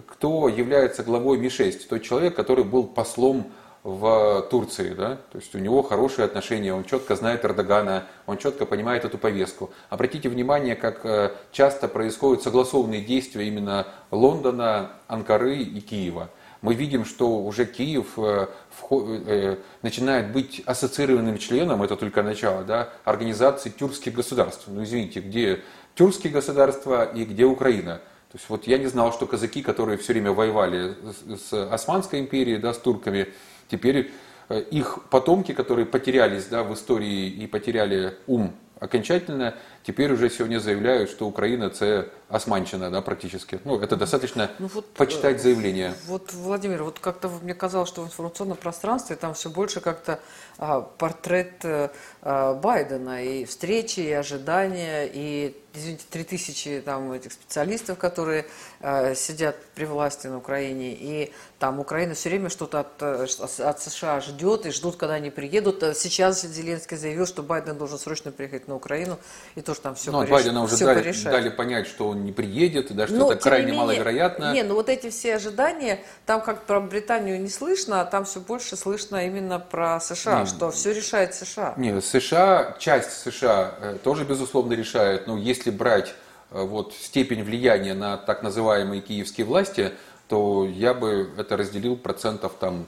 кто 0.07 0.49
является 0.49 1.03
главой 1.03 1.37
Ми-6, 1.39 1.89
тот 1.89 2.03
человек, 2.03 2.37
который 2.37 2.63
был 2.63 2.85
послом 2.85 3.53
в 3.87 4.43
Турции, 4.51 4.95
да, 4.95 5.17
то 5.31 5.39
есть 5.39 5.55
у 5.55 5.59
него 5.59 5.81
хорошие 5.83 6.25
отношения, 6.25 6.75
он 6.75 6.85
четко 6.85 7.15
знает 7.15 7.45
Эрдогана, 7.45 8.09
он 8.27 8.37
четко 8.37 8.67
понимает 8.67 9.05
эту 9.05 9.17
повестку. 9.17 9.71
Обратите 9.91 10.29
внимание, 10.29 10.75
как 10.75 11.07
э, 11.07 11.31
часто 11.53 11.87
происходят 11.87 12.43
согласованные 12.43 13.01
действия 13.01 13.47
именно 13.47 13.87
Лондона, 14.11 14.91
Анкары 15.07 15.59
и 15.59 15.81
Киева. 15.81 16.31
Мы 16.63 16.75
видим, 16.75 17.05
что 17.05 17.39
уже 17.45 17.65
Киев 17.65 18.19
э, 18.19 18.49
э, 18.91 19.57
начинает 19.83 20.33
быть 20.33 20.65
ассоциированным 20.67 21.39
членом, 21.39 21.85
это 21.85 21.95
только 21.95 22.25
начало, 22.25 22.65
да, 22.65 22.89
организации 23.05 23.71
тюркских 23.71 24.15
государств. 24.15 24.65
Ну 24.67 24.83
извините, 24.83 25.21
где 25.21 25.63
тюркские 25.95 26.33
государства 26.33 27.05
и 27.05 27.25
где 27.25 27.45
Украина? 27.45 28.01
То 28.33 28.39
есть 28.39 28.51
вот 28.51 28.67
я 28.67 28.79
не 28.79 28.87
знал, 28.87 29.13
что 29.13 29.27
казаки, 29.27 29.63
которые 29.63 29.97
все 29.97 30.13
время 30.13 30.33
воевали 30.33 30.97
с 31.29 31.53
Османской 31.73 32.19
империей, 32.19 32.59
да, 32.59 32.75
с 32.75 32.79
турками, 32.79 33.29
теперь 33.69 34.11
э, 34.49 34.61
их 34.71 34.99
потомки, 35.11 35.53
которые 35.53 35.87
потерялись 35.87 36.47
да, 36.47 36.63
в 36.63 36.73
истории 36.75 37.29
и 37.29 37.47
потеряли 37.47 38.17
ум 38.27 38.55
окончательно, 38.79 39.55
теперь 39.87 40.13
уже 40.13 40.29
сегодня 40.31 40.59
заявляют, 40.59 41.11
что 41.11 41.27
Украина 41.27 41.65
это 41.65 42.09
османчина, 42.29 42.91
да, 42.91 43.03
практически. 43.03 43.61
Ну, 43.65 43.79
это 43.81 43.97
достаточно 43.97 44.51
Ну 44.59 44.67
вот, 44.67 44.87
почитать 44.95 45.41
заявление. 45.41 45.95
Вот, 46.07 46.33
Владимир, 46.33 46.83
вот 46.83 46.99
как-то 46.99 47.29
мне 47.29 47.55
казалось, 47.55 47.89
что 47.89 48.03
в 48.03 48.07
информационном 48.07 48.57
пространстве 48.57 49.15
там 49.15 49.35
все 49.35 49.49
больше 49.49 49.81
как-то 49.81 50.19
а, 50.59 50.81
портрет 50.81 51.65
э, 51.65 51.91
а, 52.23 52.55
Байдена 52.55 53.25
и 53.25 53.45
встречи, 53.45 54.01
и 54.01 54.11
ожидания, 54.11 55.09
и, 55.13 55.57
извините, 55.73 56.05
3000 56.11 56.83
там 56.85 57.13
этих 57.13 57.33
специалистов, 57.33 57.99
которые 57.99 58.47
э, 58.81 59.15
сидят 59.15 59.57
при 59.77 59.85
власти 59.85 60.27
на 60.27 60.39
Украине, 60.39 60.95
и 60.95 61.33
там 61.61 61.79
Украина 61.79 62.15
все 62.15 62.29
время 62.29 62.49
что-то 62.49 62.81
от, 62.81 63.03
э, 63.03 63.27
от 63.59 63.83
США 63.83 64.21
ждет, 64.21 64.67
и 64.67 64.71
ждут, 64.71 64.97
когда 64.97 65.15
они 65.15 65.31
приедут. 65.31 65.83
А 65.85 65.95
Сейчас 65.95 66.43
Зеленский 66.43 66.97
заявил, 66.97 67.27
что 67.27 67.45
Байден 67.45 67.79
должен 67.79 67.99
срочно 67.99 68.33
приехать 68.33 68.67
на 68.67 68.75
Украину, 68.75 69.19
и 69.55 69.61
тоже 69.77 69.81
там 69.83 69.95
все 69.95 70.11
Ну, 70.11 70.21
от 70.21 70.29
Байдена 70.29 70.63
уже 70.63 70.77
все 70.77 70.87
дали, 70.87 70.99
порешать. 71.03 71.33
дали 71.33 71.49
понять, 71.49 71.87
что 71.87 72.09
он 72.09 72.25
не 72.25 72.33
приедет, 72.33 72.95
да, 72.95 73.07
что 73.07 73.17
Ну, 73.17 73.31
это 73.31 73.43
крайне 73.43 73.67
менее- 73.67 73.81
маловероятно. 73.81 74.53
Не, 74.53 74.63
ну 74.63 74.75
вот 74.75 74.89
эти 74.89 75.11
все 75.11 75.37
ожидания, 75.37 76.01
там 76.25 76.41
как 76.41 76.65
про 76.65 76.81
Британию 76.81 77.41
не 77.41 77.49
слышно, 77.49 78.01
а 78.01 78.05
там 78.05 78.25
все 78.25 78.41
больше 78.41 78.77
слышно 78.77 79.27
именно 79.27 79.59
про 79.59 80.01
США, 80.01 80.41
Не, 80.41 80.47
что 80.47 80.71
все 80.71 80.93
решает 80.93 81.35
США. 81.35 81.75
Не, 81.77 82.01
США, 82.01 82.77
часть 82.79 83.13
США 83.23 83.75
э, 83.81 83.99
тоже, 84.03 84.25
безусловно, 84.25 84.73
решает. 84.73 85.27
Но 85.27 85.37
если 85.37 85.71
брать 85.71 86.15
э, 86.51 86.63
вот, 86.63 86.95
степень 86.95 87.43
влияния 87.43 87.95
на 87.95 88.17
так 88.17 88.43
называемые 88.43 89.01
киевские 89.03 89.47
власти, 89.47 89.93
то 90.29 90.67
я 90.67 90.93
бы 90.95 91.31
это 91.37 91.57
разделил 91.57 91.97
процентов 91.97 92.53
там, 92.59 92.87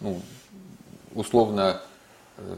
ну, 0.00 0.20
условно, 1.14 1.80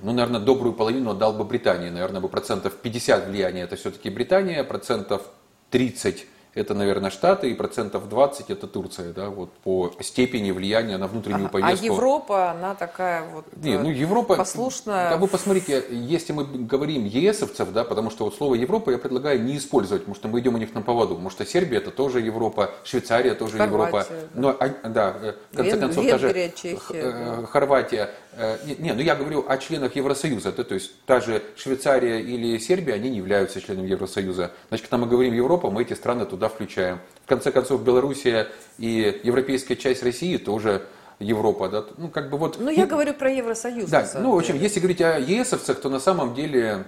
ну, 0.02 0.12
наверное, 0.12 0.40
добрую 0.40 0.74
половину 0.74 1.10
отдал 1.10 1.32
бы 1.32 1.44
Британии. 1.44 1.90
Наверное, 1.90 2.20
бы 2.20 2.28
процентов 2.28 2.74
50 2.74 3.28
влияния 3.28 3.62
это 3.62 3.76
все-таки 3.76 4.10
Британия, 4.10 4.64
процентов 4.64 5.22
30 5.70 6.26
это, 6.56 6.72
наверное, 6.72 7.10
Штаты, 7.10 7.50
и 7.50 7.54
процентов 7.54 8.08
20 8.08 8.50
это 8.50 8.66
Турция, 8.66 9.12
да, 9.12 9.28
вот 9.28 9.52
по 9.52 9.92
степени 10.00 10.50
влияния 10.52 10.96
на 10.96 11.06
внутреннюю 11.06 11.46
А 11.46 11.48
повестку. 11.50 11.84
Европа, 11.84 12.50
она 12.52 12.74
такая 12.74 13.24
вот 13.28 13.44
Не, 13.56 13.74
э, 13.74 13.78
ну 13.78 13.90
Европа, 13.90 14.36
послушная. 14.36 15.10
Да 15.10 15.16
вы 15.18 15.28
посмотрите, 15.28 15.84
если 15.90 16.32
мы 16.32 16.44
говорим 16.44 17.04
ЕСовцев, 17.04 17.72
да, 17.72 17.84
потому 17.84 18.10
что 18.10 18.24
вот 18.24 18.34
слово 18.34 18.54
Европа 18.54 18.90
я 18.90 18.96
предлагаю 18.96 19.42
не 19.42 19.58
использовать, 19.58 20.04
потому 20.04 20.14
что 20.16 20.28
мы 20.28 20.40
идем 20.40 20.54
у 20.54 20.58
них 20.58 20.74
на 20.74 20.80
поводу, 20.80 21.10
потому 21.10 21.28
что 21.28 21.44
Сербия 21.44 21.76
это 21.76 21.90
тоже 21.90 22.20
Европа, 22.20 22.70
Швейцария 22.84 23.34
тоже 23.34 23.58
Европа, 23.58 24.02
Хорватия, 24.02 24.28
да. 24.32 24.40
но 24.40 24.56
а, 24.58 24.88
да, 24.88 25.16
э, 25.20 25.32
в 25.52 25.56
конце 25.56 25.72
Вен- 25.72 25.80
концов 25.80 26.06
даже 26.06 26.26
Венгрия, 26.28 26.48
Х- 26.48 26.56
Чехия, 26.56 26.78
э. 26.94 27.46
Хорватия, 27.50 28.10
э, 28.25 28.25
не, 28.64 28.74
не, 28.76 28.92
ну 28.92 29.00
я 29.00 29.14
говорю 29.14 29.44
о 29.48 29.56
членах 29.58 29.96
Евросоюза, 29.96 30.52
да, 30.52 30.64
то 30.64 30.74
есть 30.74 30.92
та 31.06 31.20
же 31.20 31.42
Швейцария 31.56 32.20
или 32.20 32.58
Сербия, 32.58 32.94
они 32.94 33.10
не 33.10 33.16
являются 33.18 33.60
членами 33.60 33.88
Евросоюза. 33.88 34.52
Значит, 34.68 34.86
когда 34.86 34.98
мы 34.98 35.06
говорим 35.06 35.32
Европа, 35.32 35.70
мы 35.70 35.82
эти 35.82 35.94
страны 35.94 36.26
туда 36.26 36.48
включаем. 36.48 37.00
В 37.24 37.28
конце 37.28 37.50
концов, 37.50 37.82
Белоруссия 37.82 38.48
и 38.78 39.20
европейская 39.24 39.76
часть 39.76 40.02
России 40.02 40.36
тоже 40.36 40.86
Европа, 41.18 41.68
да, 41.68 41.84
ну 41.96 42.08
как 42.08 42.28
бы 42.28 42.36
вот. 42.36 42.58
Ну, 42.60 42.70
я 42.70 42.86
говорю 42.86 43.14
про 43.14 43.30
Евросоюз. 43.30 43.88
Да, 43.88 44.06
ну, 44.20 44.32
в 44.32 44.38
общем, 44.38 44.58
если 44.60 44.80
говорить 44.80 45.00
о 45.00 45.18
ЕСовцах, 45.18 45.80
то 45.80 45.88
на 45.88 45.98
самом 45.98 46.34
деле 46.34 46.84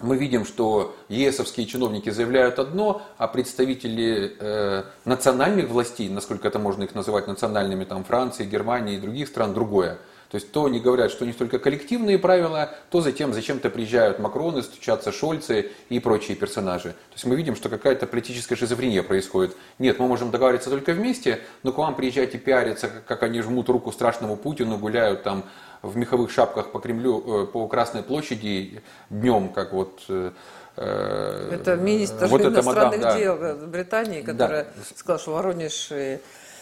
мы 0.00 0.16
видим, 0.16 0.44
что 0.44 0.94
ЕСовские 1.08 1.66
чиновники 1.66 2.10
заявляют 2.10 2.58
одно, 2.58 3.02
а 3.16 3.28
представители 3.28 4.36
э, 4.38 4.84
национальных 5.04 5.68
властей, 5.68 6.08
насколько 6.08 6.48
это 6.48 6.58
можно 6.58 6.82
их 6.82 6.94
называть 6.94 7.26
национальными, 7.26 7.84
там 7.84 8.04
Франции, 8.04 8.44
Германии 8.44 8.96
и 8.96 8.98
других 8.98 9.28
стран, 9.28 9.54
другое. 9.54 9.98
То 10.30 10.36
есть 10.36 10.50
то 10.50 10.64
они 10.64 10.80
говорят, 10.80 11.10
что 11.10 11.24
у 11.24 11.26
них 11.26 11.36
только 11.36 11.58
коллективные 11.58 12.18
правила, 12.18 12.74
то 12.90 13.00
затем 13.00 13.32
зачем-то 13.32 13.70
приезжают 13.70 14.18
Макроны, 14.18 14.62
стучатся 14.62 15.12
Шольцы 15.12 15.70
и 15.88 16.00
прочие 16.00 16.36
персонажи. 16.36 16.90
То 16.90 17.14
есть 17.14 17.24
мы 17.24 17.36
видим, 17.36 17.54
что 17.54 17.68
какая-то 17.68 18.06
политическая 18.06 18.56
шизофрения 18.56 19.02
происходит. 19.02 19.56
Нет, 19.78 19.98
мы 19.98 20.08
можем 20.08 20.30
договариваться 20.30 20.70
только 20.70 20.92
вместе, 20.92 21.40
но 21.62 21.72
к 21.72 21.78
вам 21.78 21.94
приезжать 21.94 22.34
и 22.34 22.38
пиариться, 22.38 22.90
как 23.06 23.22
они 23.22 23.40
жмут 23.42 23.68
руку 23.68 23.92
страшному 23.92 24.36
Путину, 24.36 24.78
гуляют 24.78 25.22
там 25.22 25.44
в 25.82 25.96
меховых 25.96 26.30
шапках 26.30 26.72
по 26.72 26.80
Кремлю, 26.80 27.42
э, 27.42 27.46
по 27.46 27.68
Красной 27.68 28.02
площади 28.02 28.82
днем, 29.10 29.50
как 29.50 29.72
вот... 29.72 30.02
э, 30.08 30.32
э, 30.76 31.50
Это 31.60 31.76
министр 31.76 32.26
вот 32.26 32.40
иностранных 32.40 32.96
мадам, 32.96 33.00
да. 33.00 33.18
дел 33.18 33.36
э, 33.40 33.66
Британии, 33.66 34.22
которая 34.22 34.66
сказала, 34.96 35.18
что 35.18 35.32
Воронеж 35.34 35.92
и 35.92 36.18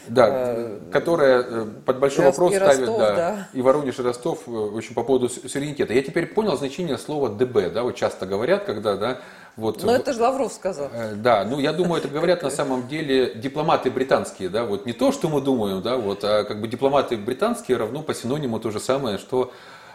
Да, 0.09 0.27
э, 0.31 0.79
которая 0.91 1.43
э, 1.43 1.67
под 1.87 1.99
большой 2.01 2.25
и 2.25 2.27
вопрос 2.29 2.53
Рос- 2.53 2.55
и 2.55 2.57
ставит, 2.57 2.79
Ростов, 2.81 2.99
да, 2.99 3.15
да. 3.17 3.49
и 3.53 3.63
Воронеж, 3.63 3.99
и 3.99 4.03
Ростов, 4.03 4.41
э, 4.47 4.51
очень 4.51 4.95
по 4.95 5.03
поводу 5.05 5.29
су- 5.29 5.49
суверенитета. 5.49 5.93
Я 5.95 6.03
теперь 6.03 6.27
понял 6.27 6.57
значение 6.57 6.99
слова 6.99 7.29
ДБ, 7.29 7.71
да, 7.71 7.83
вот 7.83 7.95
часто 7.97 8.27
говорят, 8.27 8.65
когда, 8.65 8.97
да, 8.97 9.19
вот... 9.57 9.83
Но 9.85 9.95
это 9.95 10.13
же 10.13 10.21
Лавров 10.23 10.53
сказал. 10.53 10.89
Э, 10.93 11.15
Да, 11.15 11.45
ну 11.45 11.59
я 11.61 11.73
думаю, 11.73 12.01
это 12.01 12.09
говорят 12.09 12.43
на 12.43 12.51
самом 12.51 12.89
деле 12.89 13.35
дипломаты 13.35 13.91
британские, 13.91 14.49
да, 14.49 14.65
вот 14.65 14.87
не 14.87 14.93
то, 14.93 15.13
что 15.13 15.29
мы 15.29 15.41
думаем, 15.41 15.83
да, 15.83 15.97
вот, 15.97 16.25
а 16.25 16.45
как 16.45 16.61
бы 16.61 16.69
дипломаты 16.69 17.17
британские 17.17 17.77
равно 17.77 18.03
по 18.03 18.15
синониму 18.15 18.59
то 18.61 18.71
же 18.71 18.81
самое, 18.81 19.19
что 19.19 19.53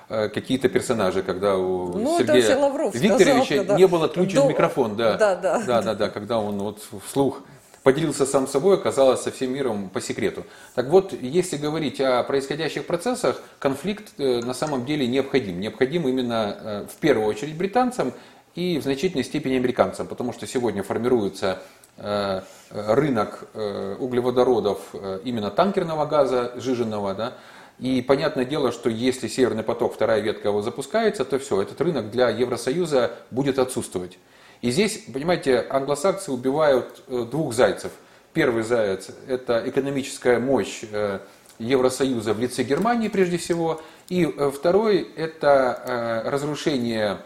какие-то 0.10 0.70
персонажи, 0.70 1.22
когда 1.22 1.58
у 1.58 1.90
Ну, 1.98 2.18
Сергея 2.18 2.58
Лавров 2.58 2.96
Викторовича 2.96 3.44
сказал, 3.44 3.46
когда- 3.58 3.76
не 3.76 3.88
был 3.88 4.04
отключен 4.04 4.42
До- 4.44 4.48
микрофон, 4.48 4.96
да. 4.96 5.18
Да, 5.18 5.36
да. 5.36 5.62
Да, 5.68 5.82
да, 5.82 5.96
да, 5.96 6.10
когда 6.10 6.40
он 6.40 6.58
вот 6.60 6.80
вслух 7.06 7.42
поделился 7.88 8.26
сам 8.26 8.48
собой, 8.48 8.76
оказалось 8.76 9.22
со 9.22 9.32
всем 9.32 9.54
миром 9.54 9.88
по 9.88 10.02
секрету. 10.02 10.44
Так 10.76 10.88
вот, 10.88 11.14
если 11.14 11.56
говорить 11.56 12.02
о 12.02 12.22
происходящих 12.24 12.86
процессах, 12.86 13.42
конфликт 13.60 14.12
э, 14.18 14.42
на 14.42 14.54
самом 14.54 14.86
деле 14.86 15.08
необходим. 15.08 15.62
Необходим 15.62 16.06
именно 16.06 16.58
э, 16.60 16.86
в 16.94 16.98
первую 16.98 17.26
очередь 17.30 17.56
британцам 17.56 18.12
и 18.56 18.78
в 18.78 18.84
значительной 18.84 19.24
степени 19.24 19.56
американцам, 19.56 20.06
потому 20.06 20.34
что 20.34 20.46
сегодня 20.46 20.84
формируется 20.84 21.64
э, 21.96 22.42
рынок 22.72 23.48
углеводородов 23.54 24.94
именно 25.24 25.50
танкерного 25.50 26.06
газа, 26.06 26.52
жиженного, 26.58 27.14
да, 27.14 27.38
и 27.80 28.02
понятное 28.02 28.44
дело, 28.44 28.74
что 28.74 28.90
если 28.90 29.30
Северный 29.30 29.64
поток, 29.64 29.94
вторая 29.94 30.20
ветка 30.20 30.50
его 30.50 30.62
запускается, 30.62 31.24
то 31.24 31.40
все, 31.40 31.62
этот 31.62 31.80
рынок 31.80 32.12
для 32.12 32.28
Евросоюза 32.28 33.12
будет 33.32 33.58
отсутствовать. 33.60 34.20
И 34.62 34.72
здесь, 34.72 35.04
понимаете, 35.14 35.66
англосаксы 35.70 36.32
убивают 36.32 37.04
э, 37.08 37.26
двух 37.30 37.54
зайцев. 37.54 37.92
Первый 38.34 38.64
заяц– 38.64 39.10
это 39.28 39.64
экономическая 39.66 40.40
мощь 40.40 40.84
э, 40.92 41.20
Евросоюза 41.60 42.34
в 42.34 42.40
лице 42.40 42.64
Германии 42.64 43.08
прежде 43.08 43.38
всего. 43.38 43.82
И 44.10 44.26
э, 44.26 44.52
второй– 44.54 45.02
это 45.16 46.24
разрушение 46.26 47.20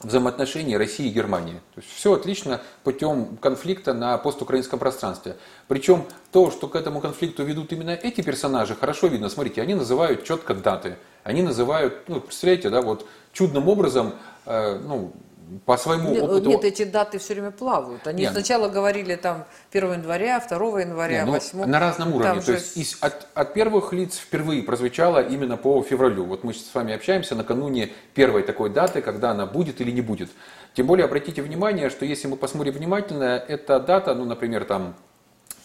взаимоотношений 0.00 0.76
России 0.76 1.06
и 1.06 1.10
Германии. 1.12 1.60
То 1.74 1.80
есть 1.80 1.92
все 1.92 2.12
отлично 2.12 2.60
путем 2.84 3.38
конфликта 3.38 3.94
на 3.94 4.18
постукраинском 4.18 4.78
пространстве. 4.78 5.36
Причем 5.68 6.04
то, 6.32 6.50
что 6.50 6.68
к 6.68 6.76
этому 6.76 7.00
конфликту 7.00 7.44
ведут 7.44 7.72
именно 7.72 7.90
эти 7.90 8.20
персонажи, 8.20 8.74
хорошо 8.74 9.06
видно. 9.06 9.28
Смотрите, 9.30 9.62
они 9.62 9.74
называют 9.74 10.24
четко 10.24 10.54
даты. 10.54 10.96
Они 11.24 11.42
называют, 11.42 12.08
ну, 12.08 12.20
представляете, 12.20 12.70
да, 12.70 12.82
вот 12.82 13.06
чудным 13.32 13.68
образом, 13.68 14.14
э, 14.44 14.78
ну, 14.78 15.12
по 15.64 15.76
своему 15.76 16.10
нет, 16.10 16.22
опыту... 16.24 16.48
Нет, 16.48 16.64
эти 16.64 16.84
даты 16.84 17.18
все 17.18 17.34
время 17.34 17.50
плавают. 17.50 18.06
Они 18.06 18.22
нет. 18.22 18.32
сначала 18.32 18.68
говорили 18.68 19.14
там 19.14 19.44
1 19.72 19.92
января, 19.92 20.40
2 20.40 20.80
января, 20.80 21.22
нет, 21.22 21.28
8. 21.28 21.58
Ну, 21.58 21.66
на 21.66 21.78
разном 21.80 22.14
уровне. 22.14 22.40
То 22.40 22.52
же... 22.52 22.58
есть 22.74 22.96
от, 23.00 23.28
от 23.34 23.54
первых 23.54 23.92
лиц 23.92 24.16
впервые 24.16 24.62
прозвучало 24.62 25.22
именно 25.22 25.56
по 25.56 25.82
февралю. 25.82 26.24
Вот 26.24 26.42
мы 26.42 26.52
с 26.52 26.74
вами 26.74 26.94
общаемся 26.94 27.34
накануне 27.34 27.92
первой 28.14 28.42
такой 28.42 28.70
даты, 28.70 29.02
когда 29.02 29.30
она 29.30 29.46
будет 29.46 29.80
или 29.80 29.92
не 29.92 30.00
будет. 30.00 30.30
Тем 30.74 30.86
более 30.86 31.04
обратите 31.04 31.42
внимание, 31.42 31.90
что 31.90 32.04
если 32.04 32.26
мы 32.26 32.36
посмотрим 32.36 32.74
внимательно, 32.74 33.42
эта 33.48 33.78
дата, 33.78 34.14
ну, 34.14 34.24
например, 34.24 34.64
там 34.64 34.94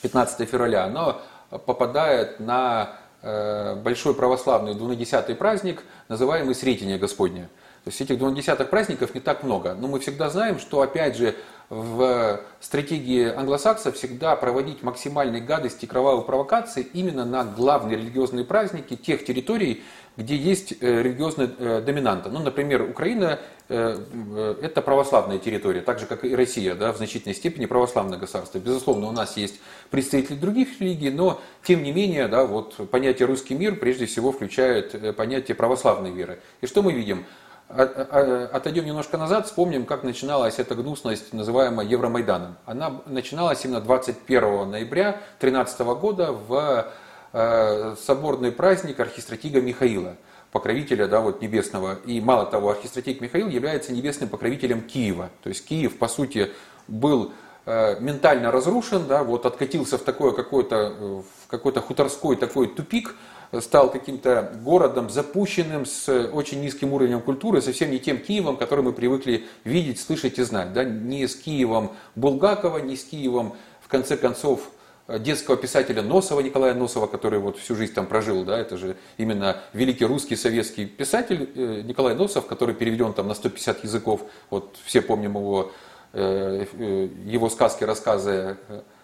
15 0.04 0.48
февраля, 0.48 0.86
она 0.86 1.18
попадает 1.50 2.40
на 2.40 2.98
э, 3.22 3.76
большой 3.76 4.14
православный 4.14 4.74
двунадесятый 4.74 5.36
праздник, 5.36 5.84
называемый 6.08 6.56
Сретение 6.56 6.98
Господне. 6.98 7.50
То 7.84 7.90
есть 7.90 8.00
этих 8.00 8.20
двунадесятых 8.20 8.70
праздников 8.70 9.16
не 9.16 9.22
так 9.22 9.44
много. 9.44 9.74
Но 9.74 9.88
мы 9.88 10.00
всегда 10.00 10.30
знаем, 10.30 10.60
что, 10.60 10.82
опять 10.82 11.18
же, 11.18 11.36
в 11.72 12.42
стратегии 12.60 13.34
англосаксов 13.34 13.96
всегда 13.96 14.36
проводить 14.36 14.84
максимальные 14.84 15.42
гадости 15.42 15.86
и 15.86 15.88
кровавые 15.88 16.26
провокации 16.26 16.86
именно 16.92 17.24
на 17.24 17.46
главные 17.46 17.98
религиозные 17.98 18.44
праздники 18.44 18.98
тех 18.98 19.24
территорий, 19.24 19.82
где 20.18 20.36
есть 20.36 20.74
э, 20.82 21.02
религиозная 21.02 21.50
э, 21.58 21.82
доминанта. 21.82 22.30
Ну, 22.30 22.40
например, 22.40 22.82
Украина 22.82 23.40
э,– 23.70 24.58
это 24.62 24.82
православная 24.82 25.38
территория, 25.38 25.80
так 25.80 26.00
же, 26.00 26.08
как 26.08 26.26
и 26.26 26.36
Россия, 26.36 26.76
да, 26.76 26.92
в 26.92 26.98
значительной 26.98 27.36
степени 27.36 27.68
православное 27.68 28.20
государство. 28.20 28.60
Безусловно, 28.60 29.08
у 29.08 29.14
нас 29.14 29.38
есть 29.38 29.62
представители 29.90 30.36
других 30.36 30.82
религий, 30.82 31.10
но, 31.10 31.40
тем 31.64 31.84
не 31.84 31.94
менее, 31.94 32.28
да, 32.28 32.44
вот, 32.44 32.76
понятие 32.92 33.28
«русский 33.28 33.56
мир» 33.56 33.78
прежде 33.78 34.08
всего 34.08 34.34
включает 34.34 35.16
понятие 35.16 35.56
православной 35.56 36.12
веры. 36.12 36.42
И 36.60 36.68
что 36.68 36.82
мы 36.82 36.92
видим? 36.92 37.26
Отойдем 37.74 38.86
немножко 38.86 39.18
назад, 39.18 39.46
вспомним, 39.48 39.86
как 39.86 40.04
начиналась 40.04 40.60
эта 40.60 40.76
гнусность, 40.76 41.32
называемая 41.32 41.86
Евромайданом. 41.86 42.58
Она 42.66 43.02
начиналась 43.06 43.64
именно 43.64 43.80
21 43.80 44.70
ноября 44.70 45.22
2013 45.40 45.80
года 45.80 46.34
в 46.34 46.92
э, 47.32 47.96
соборный 47.96 48.52
праздник 48.52 49.00
архистратига 49.00 49.62
Михаила, 49.62 50.18
покровителя 50.52 51.08
да, 51.08 51.22
вот, 51.22 51.42
небесного. 51.42 51.98
И 52.06 52.20
мало 52.20 52.46
того, 52.46 52.72
архистратиг 52.72 53.22
Михаил 53.22 53.48
является 53.48 53.94
небесным 53.94 54.28
покровителем 54.28 54.82
Киева. 54.82 55.30
То 55.42 55.48
есть 55.48 55.66
Киев, 55.66 55.98
по 55.98 56.10
сути, 56.10 56.52
был 56.90 57.32
э, 57.66 58.00
ментально 58.02 58.52
разрушен, 58.52 59.08
да, 59.08 59.24
вот 59.24 59.46
откатился 59.46 59.98
в 59.98 60.02
такое 60.02 60.34
какой-то, 60.34 60.76
э, 60.76 61.22
в 61.46 61.48
какой-то 61.48 61.80
хуторской 61.80 62.36
такой 62.36 62.68
тупик, 62.68 63.16
стал 63.60 63.92
каким-то 63.92 64.54
городом 64.64 65.10
запущенным, 65.10 65.86
с 65.86 66.10
очень 66.10 66.62
низким 66.62 66.94
уровнем 66.94 67.22
культуры, 67.22 67.62
совсем 67.62 67.92
не 67.92 68.00
тем 68.00 68.18
Киевом, 68.18 68.58
который 68.58 68.84
мы 68.84 68.94
привыкли 68.94 69.46
видеть, 69.64 70.00
слышать 70.00 70.40
и 70.40 70.44
знать. 70.44 70.74
Да? 70.74 70.84
Не 70.84 71.28
с 71.28 71.36
Киевом 71.36 71.92
Булгакова, 72.16 72.78
не 72.78 72.96
с 72.96 73.04
Киевом, 73.04 73.56
в 73.82 73.88
конце 73.88 74.16
концов, 74.16 74.72
детского 75.20 75.58
писателя 75.58 76.02
Носова, 76.02 76.42
Николая 76.42 76.74
Носова, 76.74 77.08
который 77.08 77.40
вот 77.40 77.58
всю 77.58 77.76
жизнь 77.76 77.94
там 77.94 78.06
прожил, 78.06 78.44
да, 78.44 78.58
это 78.58 78.78
же 78.78 78.96
именно 79.18 79.58
великий 79.74 80.06
русский 80.06 80.36
советский 80.36 80.86
писатель 80.86 81.50
э, 81.56 81.82
Николай 81.84 82.16
Носов, 82.16 82.46
который 82.46 82.76
переведен 82.76 83.14
там 83.14 83.28
на 83.28 83.34
150 83.34 83.84
языков, 83.84 84.22
вот 84.50 84.78
все 84.86 85.02
помним 85.02 85.36
его, 85.36 85.72
э, 86.14 86.66
э, 86.72 87.10
его 87.26 87.50
сказки, 87.50 87.84
рассказы 87.84 88.58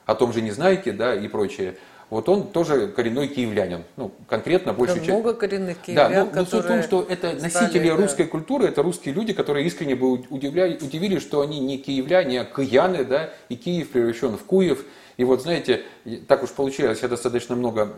о 0.06 0.16
том 0.16 0.32
же 0.32 0.42
не 0.42 0.52
знаете, 0.52 0.92
да, 0.92 1.16
и 1.16 1.28
прочее 1.28 1.78
вот 2.10 2.30
он 2.30 2.48
тоже 2.48 2.88
коренной 2.88 3.28
киевлянин. 3.28 3.84
Ну, 3.98 4.12
конкретно 4.30 4.72
большую 4.72 5.00
часть. 5.00 5.10
много 5.10 5.34
коренных 5.34 5.78
киевлян, 5.80 6.12
Да, 6.12 6.26
но, 6.26 6.32
но 6.42 6.46
суть 6.46 6.64
в 6.64 6.68
том, 6.68 6.82
что 6.82 7.06
это 7.08 7.34
носители 7.34 7.68
стали, 7.68 7.90
русской 7.90 8.24
да. 8.24 8.30
культуры, 8.30 8.68
это 8.68 8.82
русские 8.82 9.14
люди, 9.14 9.34
которые 9.34 9.66
искренне 9.68 9.96
бы 9.96 10.14
удивляли, 10.14 10.78
удивили, 10.82 11.20
что 11.20 11.42
они 11.42 11.60
не 11.60 11.78
киевляне, 11.78 12.42
а 12.42 12.46
кияны, 12.46 13.04
да, 13.04 13.32
и 13.50 13.56
Киев 13.56 13.90
превращен 13.90 14.38
в 14.38 14.44
Куев. 14.44 14.86
И 15.18 15.24
вот, 15.24 15.42
знаете, 15.42 15.84
так 16.28 16.44
уж 16.44 16.52
получилось, 16.52 17.00
я 17.02 17.08
достаточно 17.10 17.56
много 17.56 17.94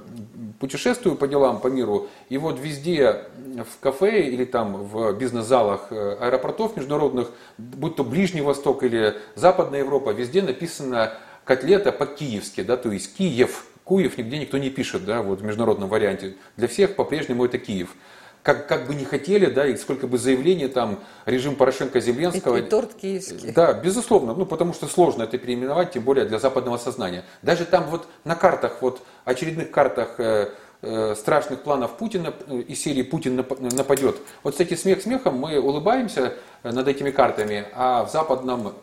путешествую 0.59 1.15
по 1.15 1.27
делам, 1.27 1.59
по 1.59 1.67
миру, 1.67 2.07
и 2.29 2.37
вот 2.37 2.59
везде 2.59 3.25
в 3.37 3.79
кафе 3.79 4.23
или 4.23 4.45
там 4.45 4.85
в 4.85 5.13
бизнес-залах 5.13 5.87
э, 5.91 6.17
аэропортов 6.19 6.77
международных, 6.77 7.31
будь 7.57 7.95
то 7.95 8.03
Ближний 8.03 8.41
Восток 8.41 8.83
или 8.83 9.15
Западная 9.35 9.79
Европа, 9.79 10.11
везде 10.11 10.41
написано 10.41 11.13
котлета 11.43 11.91
по-киевски, 11.91 12.61
да, 12.61 12.77
то 12.77 12.91
есть 12.91 13.17
Киев, 13.17 13.65
Куев 13.89 14.19
нигде 14.19 14.37
никто 14.37 14.59
не 14.59 14.69
пишет, 14.69 15.03
да, 15.03 15.23
вот 15.23 15.41
в 15.41 15.43
международном 15.43 15.89
варианте. 15.89 16.35
Для 16.57 16.67
всех 16.67 16.95
по-прежнему 16.95 17.43
это 17.43 17.57
Киев. 17.57 17.95
Как, 18.43 18.67
как 18.67 18.85
бы 18.85 18.93
не 18.93 19.03
хотели, 19.03 19.47
да, 19.47 19.65
и 19.65 19.75
сколько 19.77 20.05
бы 20.05 20.19
заявлений 20.19 20.67
там 20.67 20.99
режим 21.25 21.55
Порошенко-Зеленского. 21.55 22.57
И, 22.57 22.59
и 22.59 22.69
торт 22.69 22.93
киевский. 22.93 23.51
Да, 23.51 23.73
безусловно, 23.73 24.35
ну 24.35 24.45
потому 24.45 24.73
что 24.73 24.85
сложно 24.87 25.23
это 25.23 25.39
переименовать, 25.39 25.91
тем 25.91 26.03
более 26.03 26.25
для 26.25 26.37
западного 26.37 26.77
сознания. 26.77 27.25
Даже 27.41 27.65
там 27.65 27.85
вот 27.89 28.05
на 28.25 28.35
картах, 28.35 28.77
вот 28.81 29.01
очередных 29.25 29.71
картах 29.71 30.19
э, 30.19 30.51
э, 30.83 31.15
страшных 31.15 31.63
планов 31.63 31.97
Путина 31.97 32.31
э, 32.47 32.59
из 32.59 32.79
серии 32.83 33.01
Путин 33.01 33.37
нападет. 33.37 34.17
Вот, 34.43 34.51
кстати, 34.51 34.75
смех 34.75 35.01
смехом 35.01 35.35
мы 35.35 35.59
улыбаемся 35.59 36.35
э, 36.61 36.71
над 36.71 36.87
этими 36.87 37.09
картами, 37.09 37.65
а 37.73 38.05
в 38.05 38.11
западном 38.11 38.75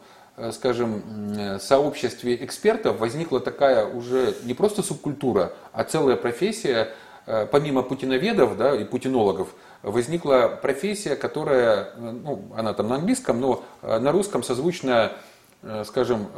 скажем, 0.53 1.03
э, 1.37 1.59
сообществе 1.59 2.37
экспертов 2.45 2.99
возникла 2.99 3.41
такая 3.41 3.87
уже 3.87 4.35
не 4.45 4.55
просто 4.55 4.83
субкультура, 4.83 5.53
а 5.73 5.85
целая 5.85 6.17
профессия, 6.17 6.89
э, 7.27 7.47
помимо 7.51 7.83
путиноведов 7.83 8.57
да, 8.57 8.75
и 8.77 8.85
путинологов, 8.85 9.55
возникла 9.83 10.59
профессия, 10.61 11.17
которая, 11.17 11.93
ну, 11.97 12.45
она 12.57 12.75
там 12.75 12.89
на 12.89 12.97
английском, 12.97 13.41
но 13.41 13.65
на 13.83 14.11
русском 14.11 14.43
созвучная 14.43 15.13
скажем, 15.85 16.29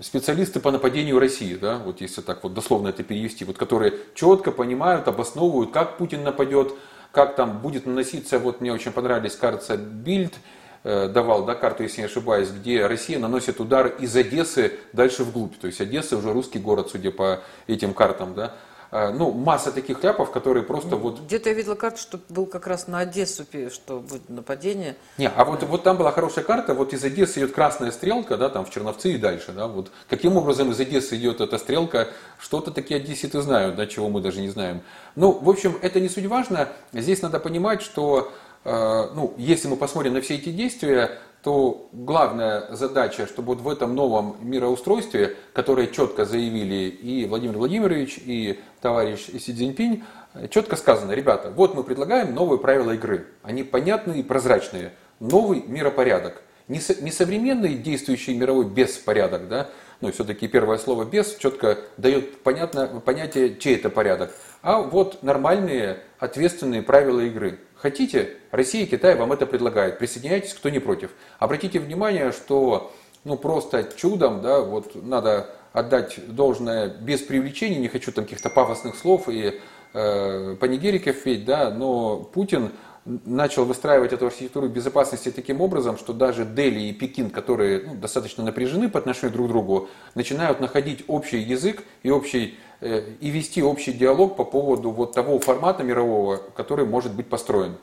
специалисты 0.00 0.58
по 0.58 0.72
нападению 0.72 1.20
России, 1.20 1.54
да, 1.54 1.78
вот 1.78 2.00
если 2.00 2.20
так 2.20 2.42
вот 2.42 2.54
дословно 2.54 2.88
это 2.88 3.04
перевести, 3.04 3.44
вот 3.44 3.56
которые 3.56 3.94
четко 4.14 4.50
понимают, 4.50 5.06
обосновывают, 5.06 5.72
как 5.72 5.98
Путин 5.98 6.24
нападет, 6.24 6.74
как 7.12 7.36
там 7.36 7.58
будет 7.58 7.86
наноситься, 7.86 8.38
вот 8.38 8.60
мне 8.60 8.72
очень 8.72 8.90
понравились, 8.90 9.36
кажется, 9.36 9.76
Бильд, 9.76 10.32
Э, 10.34 10.38
давал 10.84 11.44
да, 11.44 11.54
карту, 11.54 11.84
если 11.84 12.00
не 12.00 12.06
ошибаюсь, 12.06 12.48
где 12.48 12.86
Россия 12.86 13.18
наносит 13.18 13.60
удар 13.60 13.86
из 13.86 14.16
Одессы 14.16 14.78
дальше 14.92 15.24
вглубь. 15.24 15.56
То 15.58 15.68
есть 15.68 15.80
Одесса 15.80 16.16
уже 16.16 16.32
русский 16.32 16.58
город, 16.58 16.88
судя 16.90 17.10
по 17.10 17.40
этим 17.66 17.94
картам. 17.94 18.34
Да. 18.34 18.54
А, 18.94 19.10
ну, 19.10 19.32
масса 19.32 19.72
таких 19.72 20.04
ляпов, 20.04 20.30
которые 20.30 20.64
просто 20.64 20.96
вот... 20.96 21.20
Где-то 21.20 21.48
я 21.48 21.54
видела 21.54 21.76
карту, 21.76 21.98
что 21.98 22.20
был 22.28 22.44
как 22.44 22.66
раз 22.66 22.88
на 22.88 22.98
Одессу, 22.98 23.46
что 23.72 24.00
будет 24.00 24.28
нападение. 24.28 24.96
Не, 25.16 25.30
а 25.30 25.46
вот, 25.46 25.62
вот 25.62 25.82
там 25.82 25.96
была 25.96 26.12
хорошая 26.12 26.44
карта, 26.44 26.74
вот 26.74 26.92
из 26.92 27.02
Одессы 27.02 27.40
идет 27.40 27.52
красная 27.52 27.90
стрелка, 27.90 28.36
да, 28.36 28.50
там 28.50 28.66
в 28.66 28.70
Черновцы 28.70 29.14
и 29.14 29.16
дальше, 29.16 29.52
да, 29.52 29.66
вот 29.66 29.90
каким 30.10 30.36
образом 30.36 30.72
из 30.72 30.78
Одессы 30.78 31.16
идет 31.16 31.40
эта 31.40 31.56
стрелка, 31.56 32.08
что-то 32.38 32.70
такие 32.70 33.00
одесситы 33.00 33.40
знают, 33.40 33.76
да, 33.76 33.86
чего 33.86 34.10
мы 34.10 34.20
даже 34.20 34.42
не 34.42 34.50
знаем. 34.50 34.82
Ну, 35.16 35.32
в 35.32 35.48
общем, 35.48 35.78
это 35.80 35.98
не 35.98 36.10
суть 36.10 36.26
важно, 36.26 36.68
здесь 36.92 37.22
надо 37.22 37.40
понимать, 37.40 37.80
что 37.80 38.30
Э, 38.30 38.51
ну, 38.64 39.34
если 39.36 39.68
мы 39.68 39.76
посмотрим 39.76 40.14
на 40.14 40.20
все 40.20 40.36
эти 40.36 40.50
действия, 40.50 41.18
то 41.42 41.88
главная 41.92 42.72
задача, 42.74 43.26
чтобы 43.26 43.54
вот 43.54 43.60
в 43.62 43.68
этом 43.68 43.94
новом 43.94 44.36
мироустройстве, 44.40 45.36
которое 45.52 45.88
четко 45.88 46.24
заявили 46.24 46.88
и 46.88 47.26
Владимир 47.26 47.58
Владимирович, 47.58 48.18
и 48.24 48.60
товарищ 48.80 49.26
Си 49.26 49.52
Цзиньпинь, 49.52 50.04
четко 50.50 50.76
сказано, 50.76 51.12
ребята, 51.12 51.50
вот 51.50 51.74
мы 51.74 51.82
предлагаем 51.82 52.34
новые 52.34 52.60
правила 52.60 52.92
игры. 52.92 53.26
Они 53.42 53.64
понятные 53.64 54.20
и 54.20 54.22
прозрачные. 54.22 54.92
Новый 55.18 55.64
миропорядок. 55.66 56.42
Не, 56.68 56.80
не 57.00 57.10
современный 57.10 57.74
действующий 57.74 58.36
мировой 58.36 58.66
беспорядок, 58.66 59.48
да, 59.48 59.68
но 60.00 60.10
все-таки 60.10 60.48
первое 60.48 60.78
слово 60.78 61.04
«без» 61.04 61.36
четко 61.36 61.78
дает 61.96 62.42
понятно, 62.42 62.86
понятие, 63.04 63.56
чей 63.56 63.76
это 63.76 63.90
порядок, 63.90 64.32
а 64.62 64.80
вот 64.80 65.22
нормальные 65.22 65.98
ответственные 66.18 66.82
правила 66.82 67.20
игры. 67.20 67.58
Хотите, 67.74 68.36
Россия 68.52 68.84
и 68.84 68.86
Китай 68.86 69.16
вам 69.16 69.32
это 69.32 69.44
предлагают. 69.44 69.98
Присоединяйтесь, 69.98 70.54
кто 70.54 70.70
не 70.70 70.78
против. 70.78 71.10
Обратите 71.40 71.80
внимание, 71.80 72.30
что 72.30 72.92
ну 73.24 73.36
просто 73.36 73.84
чудом, 73.96 74.40
да, 74.40 74.60
вот 74.60 74.94
надо 74.94 75.50
отдать 75.72 76.18
должное 76.28 76.88
без 76.88 77.22
привлечения, 77.22 77.78
не 77.78 77.88
хочу 77.88 78.12
там 78.12 78.24
каких-то 78.24 78.50
пафосных 78.50 78.96
слов 78.96 79.28
и 79.28 79.60
э, 79.94 80.56
панигериков 80.60 81.22
петь, 81.22 81.44
да, 81.44 81.70
но 81.70 82.18
Путин 82.18 82.70
начал 83.04 83.64
выстраивать 83.64 84.12
эту 84.12 84.26
архитектуру 84.26 84.68
безопасности 84.68 85.30
таким 85.30 85.60
образом, 85.60 85.98
что 85.98 86.12
даже 86.12 86.44
Дели 86.44 86.80
и 86.80 86.92
Пекин, 86.92 87.30
которые 87.30 87.82
ну, 87.84 87.94
достаточно 87.94 88.44
напряжены 88.44 88.88
по 88.88 88.98
отношению 88.98 89.32
друг 89.32 89.46
к 89.46 89.50
другу, 89.50 89.88
начинают 90.14 90.60
находить 90.60 91.04
общий 91.08 91.38
язык 91.38 91.82
и 92.02 92.10
общий 92.10 92.56
Э, 92.82 93.00
и 93.20 93.30
вести 93.30 93.62
общий 93.62 93.92
диалог 93.92 94.34
по 94.34 94.44
поводу 94.44 94.90
вот 94.90 95.12
того 95.14 95.38
формата 95.38 95.84
мирового, 95.84 96.38
который 96.56 96.84
может 96.84 97.14
быть 97.14 97.28
построен. 97.28 97.76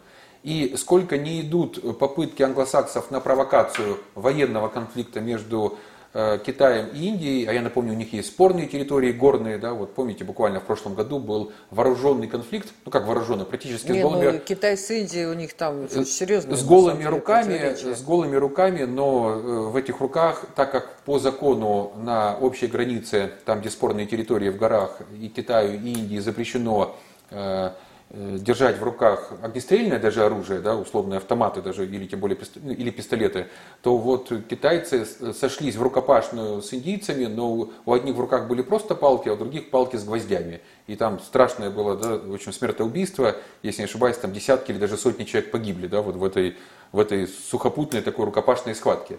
И 0.43 0.75
сколько 0.77 1.17
не 1.17 1.39
идут 1.39 1.97
попытки 1.97 2.43
англосаксов 2.43 3.09
на 3.09 3.21
провокацию 3.21 3.97
военного 4.15 4.67
конфликта 4.67 5.21
между 5.21 5.77
Китаем 6.13 6.87
и 6.87 7.07
Индией, 7.07 7.45
а 7.45 7.53
я 7.53 7.61
напомню, 7.61 7.93
у 7.93 7.95
них 7.95 8.13
есть 8.13 8.29
спорные 8.29 8.65
территории, 8.65 9.11
горные, 9.11 9.59
да, 9.59 9.73
вот 9.73 9.93
помните, 9.93 10.23
буквально 10.23 10.59
в 10.59 10.63
прошлом 10.63 10.95
году 10.95 11.19
был 11.19 11.51
вооруженный 11.69 12.27
конфликт, 12.27 12.69
ну 12.83 12.91
как 12.91 13.05
вооруженный, 13.05 13.45
практически 13.45 13.91
Не, 13.91 13.99
с 13.99 14.01
голыми... 14.01 14.31
Ну, 14.31 14.39
Китай 14.39 14.75
с 14.75 14.89
Индией, 14.89 15.25
у 15.25 15.33
них 15.33 15.53
там 15.53 15.83
очень 15.83 16.05
серьезно. 16.05 16.55
С 16.55 16.65
голыми 16.65 17.03
руками, 17.03 17.75
с 17.75 18.01
голыми 18.01 18.35
руками, 18.37 18.85
но 18.85 19.31
э, 19.31 19.69
в 19.69 19.75
этих 19.75 19.99
руках, 19.99 20.45
так 20.55 20.71
как 20.71 20.97
по 21.05 21.19
закону 21.19 21.93
на 21.97 22.35
общей 22.37 22.67
границе, 22.67 23.31
там 23.45 23.59
где 23.59 23.69
спорные 23.69 24.07
территории 24.07 24.49
в 24.49 24.57
горах, 24.57 25.01
и 25.19 25.27
Китаю, 25.27 25.73
и 25.73 25.93
Индии 25.93 26.17
запрещено 26.17 26.95
э, 26.95 27.09
Э, 27.31 27.71
держать 28.11 28.79
в 28.79 28.83
руках 28.83 29.33
огнестрельное 29.43 29.99
даже 29.99 30.25
оружие, 30.25 30.61
да, 30.61 30.75
условные 30.75 31.17
автоматы 31.17 31.61
даже, 31.61 31.85
или 31.85 32.07
тем 32.07 32.19
более 32.19 32.37
ну, 32.55 32.71
или 32.71 32.89
пистолеты, 32.89 33.47
то 33.83 33.97
вот 33.97 34.31
китайцы 34.49 35.05
сошлись 35.05 35.75
в 35.75 35.81
рукопашную 35.83 36.63
с 36.63 36.73
индийцами, 36.73 37.25
но 37.25 37.69
у 37.85 37.93
одних 37.93 38.15
в 38.15 38.19
руках 38.19 38.47
были 38.47 38.63
просто 38.63 38.95
палки, 38.95 39.29
а 39.29 39.33
у 39.33 39.37
других 39.37 39.69
палки 39.69 39.95
с 39.95 40.03
гвоздями. 40.03 40.61
И 40.87 40.95
там 40.95 41.19
страшное 41.19 41.69
было, 41.69 41.95
да, 41.95 42.17
в 42.17 42.33
общем, 42.33 42.51
смертоубийство, 42.51 43.35
если 43.61 43.81
не 43.81 43.85
ошибаюсь, 43.85 44.17
там 44.17 44.33
десятки 44.33 44.71
или 44.71 44.79
даже 44.79 44.97
сотни 44.97 45.23
человек 45.23 45.51
погибли, 45.51 45.85
да, 45.85 46.01
вот 46.01 46.15
в 46.15 46.23
этой, 46.23 46.57
в 46.91 46.99
этой 46.99 47.27
сухопутной 47.27 48.01
такой 48.01 48.25
рукопашной 48.25 48.73
схватке. 48.73 49.17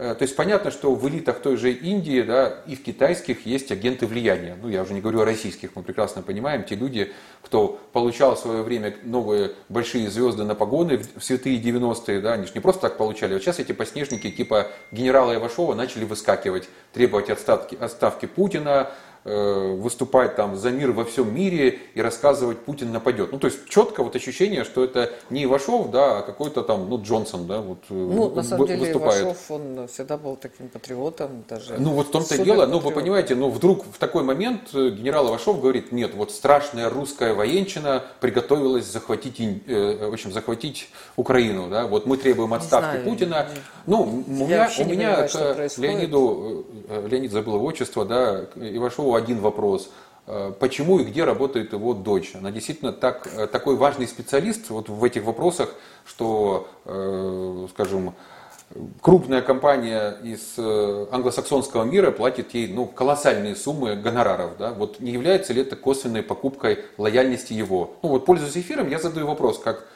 Э, 0.00 0.14
то 0.14 0.22
есть 0.22 0.34
понятно, 0.34 0.70
что 0.70 0.94
в 0.94 1.06
элитах 1.06 1.40
той 1.40 1.58
же 1.58 1.72
Индии 1.72 2.22
да, 2.22 2.62
и 2.66 2.74
в 2.74 2.82
китайских 2.82 3.44
есть 3.44 3.70
агенты 3.70 4.06
влияния. 4.06 4.56
Ну, 4.60 4.70
я 4.70 4.80
уже 4.82 4.94
не 4.94 5.02
говорю 5.02 5.20
о 5.20 5.24
российских, 5.26 5.76
мы 5.76 5.82
прекрасно 5.82 6.22
понимаем, 6.22 6.64
те 6.64 6.74
люди, 6.74 7.12
кто 7.42 7.78
получал 7.92 8.34
в 8.34 8.38
свое 8.38 8.62
время 8.62 8.94
новые 9.02 9.52
большие 9.68 10.08
звезды 10.08 10.44
на 10.44 10.54
погоны 10.54 11.02
в 11.16 11.22
святые 11.22 11.60
90-е, 11.60 12.22
да, 12.22 12.32
они 12.32 12.46
же 12.46 12.52
не 12.54 12.60
просто 12.60 12.80
так 12.80 12.96
получали. 12.96 13.34
Вот 13.34 13.42
сейчас 13.42 13.58
эти 13.58 13.72
подснежники 13.72 14.30
типа 14.30 14.68
генерала 14.90 15.34
Ивашова 15.34 15.74
начали 15.74 16.06
выскакивать, 16.06 16.70
требовать 16.94 17.28
отставки, 17.28 17.76
отставки 17.78 18.24
Путина, 18.24 18.90
выступать 19.24 20.36
там 20.36 20.56
за 20.56 20.70
мир 20.70 20.92
во 20.92 21.04
всем 21.04 21.34
мире 21.34 21.78
и 21.94 22.00
рассказывать 22.00 22.60
Путин 22.60 22.92
нападет. 22.92 23.32
Ну, 23.32 23.38
то 23.38 23.48
есть 23.48 23.68
четко 23.68 24.02
вот 24.02 24.16
ощущение, 24.16 24.64
что 24.64 24.82
это 24.82 25.10
не 25.28 25.44
Ивашов, 25.44 25.90
да, 25.90 26.18
а 26.18 26.22
какой-то 26.22 26.62
там, 26.62 26.88
ну, 26.88 27.02
Джонсон, 27.02 27.46
да, 27.46 27.60
вот 27.60 27.78
э, 27.90 27.94
Ну, 27.94 28.30
на 28.30 28.42
самом 28.42 28.66
деле 28.66 28.80
выступает. 28.80 29.22
Ивашов, 29.22 29.50
он 29.50 29.88
всегда 29.88 30.16
был 30.16 30.36
таким 30.36 30.68
патриотом 30.68 31.44
даже. 31.48 31.76
Ну, 31.78 31.90
вот 31.90 32.08
в 32.08 32.10
том-то 32.10 32.34
и 32.34 32.44
дело, 32.44 32.66
ну, 32.66 32.78
вы 32.78 32.92
понимаете, 32.92 33.34
ну, 33.34 33.50
вдруг 33.50 33.84
в 33.84 33.98
такой 33.98 34.22
момент 34.22 34.70
э, 34.72 34.90
генерал 34.90 35.28
Ивашов 35.28 35.60
говорит, 35.60 35.92
нет, 35.92 36.14
вот 36.14 36.30
страшная 36.30 36.88
русская 36.88 37.34
военщина 37.34 38.02
приготовилась 38.20 38.86
захватить, 38.86 39.38
в 39.38 40.12
общем, 40.12 40.32
захватить 40.32 40.88
Украину, 41.16 41.68
да, 41.68 41.86
вот 41.86 42.06
мы 42.06 42.16
требуем 42.16 42.54
отставки 42.54 43.02
Путина. 43.04 43.48
Ну, 43.86 44.02
у 44.02 44.30
меня, 44.30 44.70
у 44.78 44.84
меня 44.84 45.28
к 45.28 45.78
Леониду, 45.78 46.66
Леонид 47.08 47.32
забыл 47.32 47.56
его 47.56 47.66
отчество, 47.66 48.04
да, 48.04 48.46
Ивашову 48.56 49.09
один 49.14 49.40
вопрос. 49.40 49.90
Э, 50.26 50.52
почему 50.58 51.00
и 51.00 51.04
где 51.04 51.24
работает 51.24 51.72
его 51.72 51.92
дочь? 51.92 52.32
Она 52.34 52.50
действительно 52.50 52.92
так, 52.92 53.28
э, 53.34 53.46
такой 53.46 53.76
важный 53.76 54.06
специалист 54.06 54.70
вот 54.70 54.88
в 54.88 55.02
этих 55.02 55.24
вопросах, 55.24 55.74
что, 56.04 56.68
э, 56.84 57.66
скажем, 57.70 58.14
крупная 59.00 59.42
компания 59.42 60.16
из 60.22 60.56
англосаксонского 60.56 61.82
мира 61.82 62.12
платит 62.12 62.54
ей 62.54 62.68
ну, 62.68 62.86
колоссальные 62.86 63.56
суммы 63.56 63.96
гонораров. 63.96 64.56
Да? 64.58 64.70
Вот 64.70 65.00
не 65.00 65.10
является 65.10 65.52
ли 65.52 65.62
это 65.62 65.74
косвенной 65.74 66.22
покупкой 66.22 66.78
лояльности 66.96 67.52
его? 67.52 67.94
Ну 68.02 68.10
вот, 68.10 68.24
пользуясь 68.24 68.56
эфиром, 68.56 68.88
я 68.88 69.00
задаю 69.00 69.26
вопрос, 69.26 69.58
как 69.58 69.88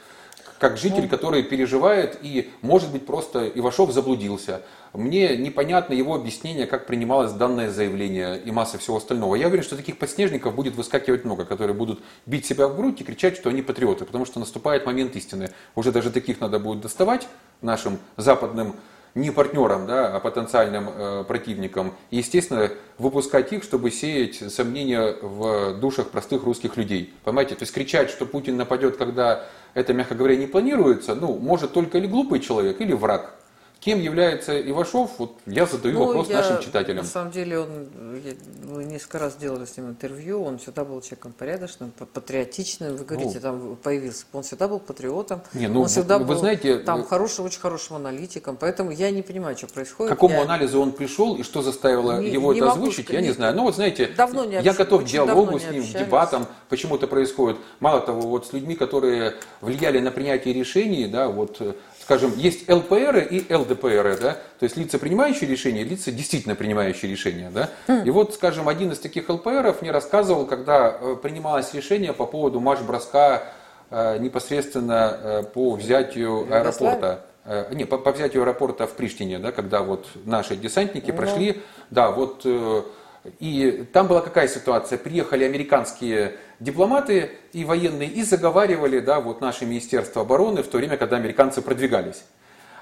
как 0.59 0.77
житель, 0.77 1.07
который 1.09 1.43
переживает 1.43 2.17
и, 2.21 2.49
может 2.61 2.91
быть, 2.91 3.05
просто 3.05 3.47
Ивашов 3.47 3.91
заблудился. 3.91 4.61
Мне 4.93 5.35
непонятно 5.35 5.93
его 5.93 6.15
объяснение, 6.15 6.67
как 6.67 6.85
принималось 6.85 7.33
данное 7.33 7.69
заявление 7.69 8.39
и 8.39 8.51
масса 8.51 8.77
всего 8.77 8.97
остального. 8.97 9.35
Я 9.35 9.47
уверен, 9.47 9.63
что 9.63 9.75
таких 9.75 9.97
подснежников 9.97 10.55
будет 10.55 10.75
выскакивать 10.75 11.25
много, 11.25 11.43
которые 11.43 11.75
будут 11.75 12.01
бить 12.25 12.45
себя 12.45 12.67
в 12.67 12.77
грудь 12.77 13.01
и 13.01 13.03
кричать, 13.03 13.35
что 13.35 13.49
они 13.49 13.61
патриоты, 13.61 14.05
потому 14.05 14.25
что 14.25 14.39
наступает 14.39 14.85
момент 14.85 15.15
истины. 15.15 15.51
Уже 15.75 15.91
даже 15.91 16.11
таких 16.11 16.39
надо 16.39 16.59
будет 16.59 16.81
доставать 16.81 17.27
нашим 17.61 17.99
западным 18.15 18.75
не 19.15 19.31
партнерам, 19.31 19.87
да, 19.87 20.13
а 20.13 20.19
потенциальным 20.19 20.89
э, 20.89 21.23
противникам. 21.25 21.93
И, 22.11 22.17
естественно, 22.17 22.69
выпускать 22.97 23.51
их, 23.53 23.63
чтобы 23.63 23.89
сеять 23.89 24.51
сомнения 24.53 25.15
в 25.21 25.79
душах 25.79 26.09
простых 26.09 26.43
русских 26.43 26.75
людей. 26.75 27.13
Понимаете? 27.23 27.55
То 27.55 27.63
есть 27.63 27.73
кричать, 27.73 28.09
что 28.09 28.25
Путин 28.25 28.57
нападет, 28.57 28.97
когда 28.97 29.45
это, 29.75 29.93
мягко 29.93 30.15
говоря, 30.15 30.35
не 30.35 30.47
планируется, 30.47 31.13
ну, 31.13 31.37
может 31.37 31.73
только 31.73 31.99
или 31.99 32.07
глупый 32.07 32.39
человек, 32.39 32.81
или 32.81 32.93
враг. 32.93 33.35
Кем 33.85 34.01
является 34.01 34.59
Ивашов? 34.59 35.11
Вот 35.19 35.35
я 35.45 35.67
задаю 35.67 35.99
ну, 35.99 36.05
вопрос 36.07 36.27
я, 36.27 36.37
нашим 36.37 36.59
читателям. 36.59 37.03
На 37.03 37.09
самом 37.09 37.29
деле, 37.29 37.59
он, 37.59 37.87
мы 38.63 38.83
несколько 38.83 39.19
раз 39.19 39.35
делали 39.35 39.65
с 39.65 39.77
ним 39.77 39.89
интервью, 39.89 40.43
он 40.43 40.57
всегда 40.57 40.83
был 40.83 40.99
человеком 41.01 41.33
порядочным, 41.33 41.91
патриотичным. 41.91 42.95
Вы 42.95 43.05
говорите, 43.05 43.35
ну, 43.35 43.41
там 43.41 43.75
появился, 43.75 44.25
он 44.33 44.41
всегда 44.41 44.67
был 44.67 44.79
патриотом. 44.79 45.43
Не, 45.53 45.67
ну, 45.67 45.81
он 45.81 45.87
всегда 45.87 46.17
вы, 46.17 46.25
был 46.25 46.35
знаете, 46.35 46.79
там 46.79 47.03
хорошим, 47.03 47.45
очень 47.45 47.59
хорошим 47.59 47.97
аналитиком. 47.97 48.57
Поэтому 48.59 48.89
я 48.89 49.11
не 49.11 49.21
понимаю, 49.21 49.55
что 49.55 49.67
происходит. 49.67 50.11
К 50.11 50.15
какому 50.15 50.33
я... 50.33 50.41
анализу 50.41 50.81
он 50.81 50.91
пришел 50.91 51.35
и 51.35 51.43
что 51.43 51.61
заставило 51.61 52.19
не, 52.19 52.31
его 52.31 52.55
не 52.55 52.61
это 52.61 52.71
озвучить, 52.71 53.11
я 53.11 53.21
не 53.21 53.33
знаю. 53.33 53.55
Ну 53.55 53.65
вот 53.65 53.75
знаете, 53.75 54.07
давно 54.07 54.45
не 54.45 54.63
я 54.63 54.73
готов 54.73 55.03
к 55.03 55.05
диалогу 55.05 55.59
с 55.59 55.69
ним, 55.69 55.83
к 55.83 55.95
дебатам, 55.95 56.47
почему 56.69 56.95
это 56.95 57.05
происходит. 57.05 57.57
Мало 57.79 58.01
того, 58.01 58.21
вот 58.21 58.47
с 58.47 58.53
людьми, 58.53 58.73
которые 58.73 59.35
влияли 59.61 59.99
на 59.99 60.09
принятие 60.09 60.55
решений, 60.55 61.05
да, 61.05 61.27
вот 61.27 61.61
скажем, 62.05 62.33
есть 62.37 62.69
ЛПР 62.69 63.17
и 63.31 63.51
ЛДПР, 63.51 64.17
да, 64.21 64.33
то 64.59 64.63
есть 64.63 64.77
лица, 64.77 64.99
принимающие 64.99 65.49
решения, 65.49 65.83
лица, 65.83 66.11
действительно 66.11 66.53
принимающие 66.53 67.09
решения, 67.09 67.51
да. 67.51 67.71
И 68.03 68.11
вот, 68.11 68.35
скажем, 68.35 68.69
один 68.69 68.91
из 68.91 68.99
таких 68.99 69.27
ЛПРов 69.27 69.81
мне 69.81 69.89
рассказывал, 69.89 70.45
когда 70.45 70.95
э, 71.01 71.15
принималось 71.19 71.73
решение 71.73 72.13
по 72.13 72.27
поводу 72.27 72.59
марш-броска 72.59 73.41
э, 73.89 74.19
непосредственно 74.19 75.17
э, 75.19 75.43
по 75.51 75.71
взятию 75.71 76.47
аэропорта. 76.53 77.25
Не, 77.71 77.85
по, 77.85 77.99
по 77.99 78.11
взятию 78.11 78.41
аэропорта 78.41 78.87
в 78.87 78.93
Приштине, 78.93 79.37
да, 79.37 79.51
когда 79.51 79.83
вот 79.83 80.07
наши 80.25 80.55
десантники 80.55 81.11
ну. 81.11 81.17
прошли, 81.17 81.61
да, 81.91 82.09
вот 82.09 82.43
и 83.39 83.87
там 83.93 84.07
была 84.07 84.21
какая 84.21 84.47
ситуация? 84.47 84.97
Приехали 84.97 85.43
американские 85.43 86.33
дипломаты 86.59 87.31
и 87.53 87.65
военные 87.65 88.09
и 88.09 88.23
заговаривали 88.23 88.99
да, 88.99 89.19
вот 89.19 89.41
наше 89.41 89.65
Министерство 89.65 90.21
обороны 90.21 90.63
в 90.63 90.67
то 90.67 90.77
время, 90.77 90.97
когда 90.97 91.17
американцы 91.17 91.61
продвигались. 91.61 92.23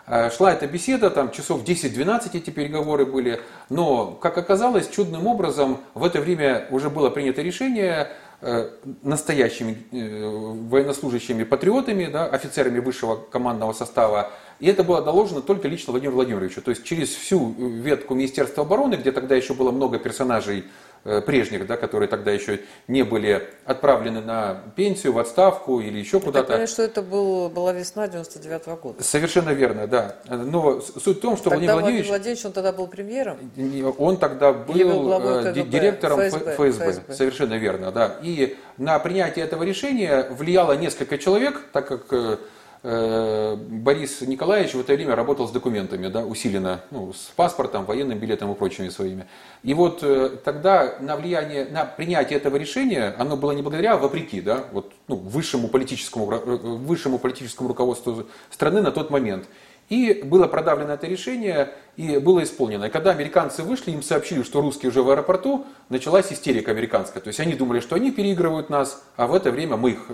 Э, 0.08 0.30
шла 0.30 0.54
эта 0.54 0.68
беседа, 0.68 1.10
там 1.10 1.32
часов 1.32 1.64
10-12 1.64 2.30
эти 2.34 2.50
переговоры 2.50 3.06
были, 3.06 3.40
но, 3.70 4.12
как 4.12 4.38
оказалось, 4.38 4.90
чудным 4.90 5.28
образом 5.28 5.80
в 5.94 6.04
это 6.04 6.20
время 6.22 6.68
уже 6.70 6.90
было 6.90 7.10
принято 7.10 7.42
решение 7.42 8.10
Э, 8.46 8.72
настоящими 9.04 9.78
э, 9.94 10.28
военнослужащими 10.70 11.46
патриотами, 11.46 12.08
да, 12.08 12.26
офицерами 12.26 12.80
высшего 12.80 13.16
командного 13.16 13.72
состава. 13.72 14.32
И 14.60 14.68
это 14.68 14.84
было 14.84 15.02
доложено 15.02 15.42
только 15.42 15.70
лично 15.70 15.92
Владимиру 15.92 16.18
Владимировичу. 16.18 16.62
То 16.62 16.72
есть 16.72 16.84
через 16.84 17.08
всю 17.08 17.54
ветку 17.58 18.16
Министерства 18.16 18.66
обороны, 18.66 18.96
где 18.96 19.14
тогда 19.14 19.36
еще 19.36 19.54
было 19.54 19.72
много 19.72 19.98
персонажей 19.98 20.66
прежних, 21.04 21.68
да, 21.68 21.78
которые 21.78 22.08
тогда 22.08 22.32
еще 22.32 22.62
не 22.88 23.04
были 23.04 23.48
отправлены 23.66 24.22
на 24.22 24.64
пенсию, 24.76 25.14
в 25.14 25.20
отставку 25.20 25.80
или 25.80 26.00
еще 26.00 26.20
куда-то. 26.20 26.58
Я 26.58 26.68
что 26.68 26.84
это 26.84 27.02
был, 27.02 27.50
была 27.50 27.74
весна 27.74 28.08
99 28.08 28.68
-го 28.68 28.80
года. 28.80 29.04
Совершенно 29.04 29.50
верно, 29.50 29.88
да. 29.88 30.16
Но 30.30 30.82
суть 30.82 31.18
в 31.18 31.22
том, 31.22 31.38
что 31.38 31.50
тогда 31.50 31.74
Владимир 31.74 31.82
Владимирович... 31.82 32.10
Владимирович, 32.10 32.46
он 32.46 32.52
тогда 32.52 32.72
был 32.72 32.88
премьером? 32.88 33.38
Он 33.98 34.18
тогда 34.18 34.54
был, 34.54 35.20
был 35.20 35.46
э, 35.46 35.54
директором 35.54 36.20
ФСБ, 36.20 36.56
ФСБ. 36.56 36.92
ФСБ. 36.92 37.14
Совершенно 37.14 37.56
верно, 37.56 37.92
да. 37.92 38.18
И 38.22 38.58
на 38.78 38.98
принятие 39.00 39.46
этого 39.46 39.64
решения 39.64 40.28
влияло 40.30 40.74
несколько 40.74 41.18
человек, 41.18 41.62
так 41.72 41.88
как 41.88 42.02
э, 42.12 42.24
Э, 42.24 42.38
Борис 42.84 44.20
Николаевич 44.20 44.74
в 44.74 44.80
это 44.82 44.94
время 44.94 45.16
работал 45.16 45.48
с 45.48 45.52
документами, 45.52 46.08
да, 46.10 46.26
усиленно, 46.26 46.82
ну, 46.92 47.14
с 47.14 47.32
паспортом, 47.34 47.86
военным 47.86 48.20
билетом 48.20 48.52
и 48.52 48.56
прочими 48.56 48.90
своими. 48.90 49.26
И 49.64 49.74
вот 49.74 50.04
э, 50.04 50.32
тогда 50.44 50.96
на 51.00 51.16
влияние, 51.16 51.66
на 51.66 51.86
принятие 51.86 52.38
этого 52.38 52.58
решения, 52.58 53.16
оно 53.18 53.38
было 53.38 53.54
не 53.54 53.62
благодаря, 53.62 53.94
а 53.94 53.98
вопреки, 53.98 54.42
да, 54.42 54.66
вот, 54.74 54.92
ну, 55.08 55.16
высшему, 55.16 55.70
политическому, 55.70 56.30
э, 56.34 56.38
высшему 56.38 57.20
политическому 57.20 57.70
руководству 57.70 58.26
страны 58.50 58.82
на 58.82 58.92
тот 58.92 59.10
момент. 59.10 59.46
И 59.88 60.22
было 60.26 60.48
продавлено 60.48 60.94
это 60.94 61.08
решение, 61.08 61.70
и 61.96 62.18
было 62.18 62.44
исполнено. 62.44 62.86
И 62.86 62.90
когда 62.90 63.12
американцы 63.12 63.64
вышли, 63.64 63.92
им 63.92 64.04
сообщили, 64.04 64.44
что 64.44 64.60
русские 64.60 64.90
уже 64.90 65.04
в 65.04 65.10
аэропорту, 65.10 65.66
началась 65.88 66.34
истерика 66.34 66.72
американская. 66.72 67.22
То 67.22 67.30
есть 67.30 67.40
они 67.40 67.54
думали, 67.54 67.80
что 67.80 67.96
они 67.96 68.12
переигрывают 68.12 68.70
нас, 68.70 69.04
а 69.16 69.28
в 69.28 69.34
это 69.34 69.52
время 69.52 69.78
мы 69.78 69.92
их 69.92 70.08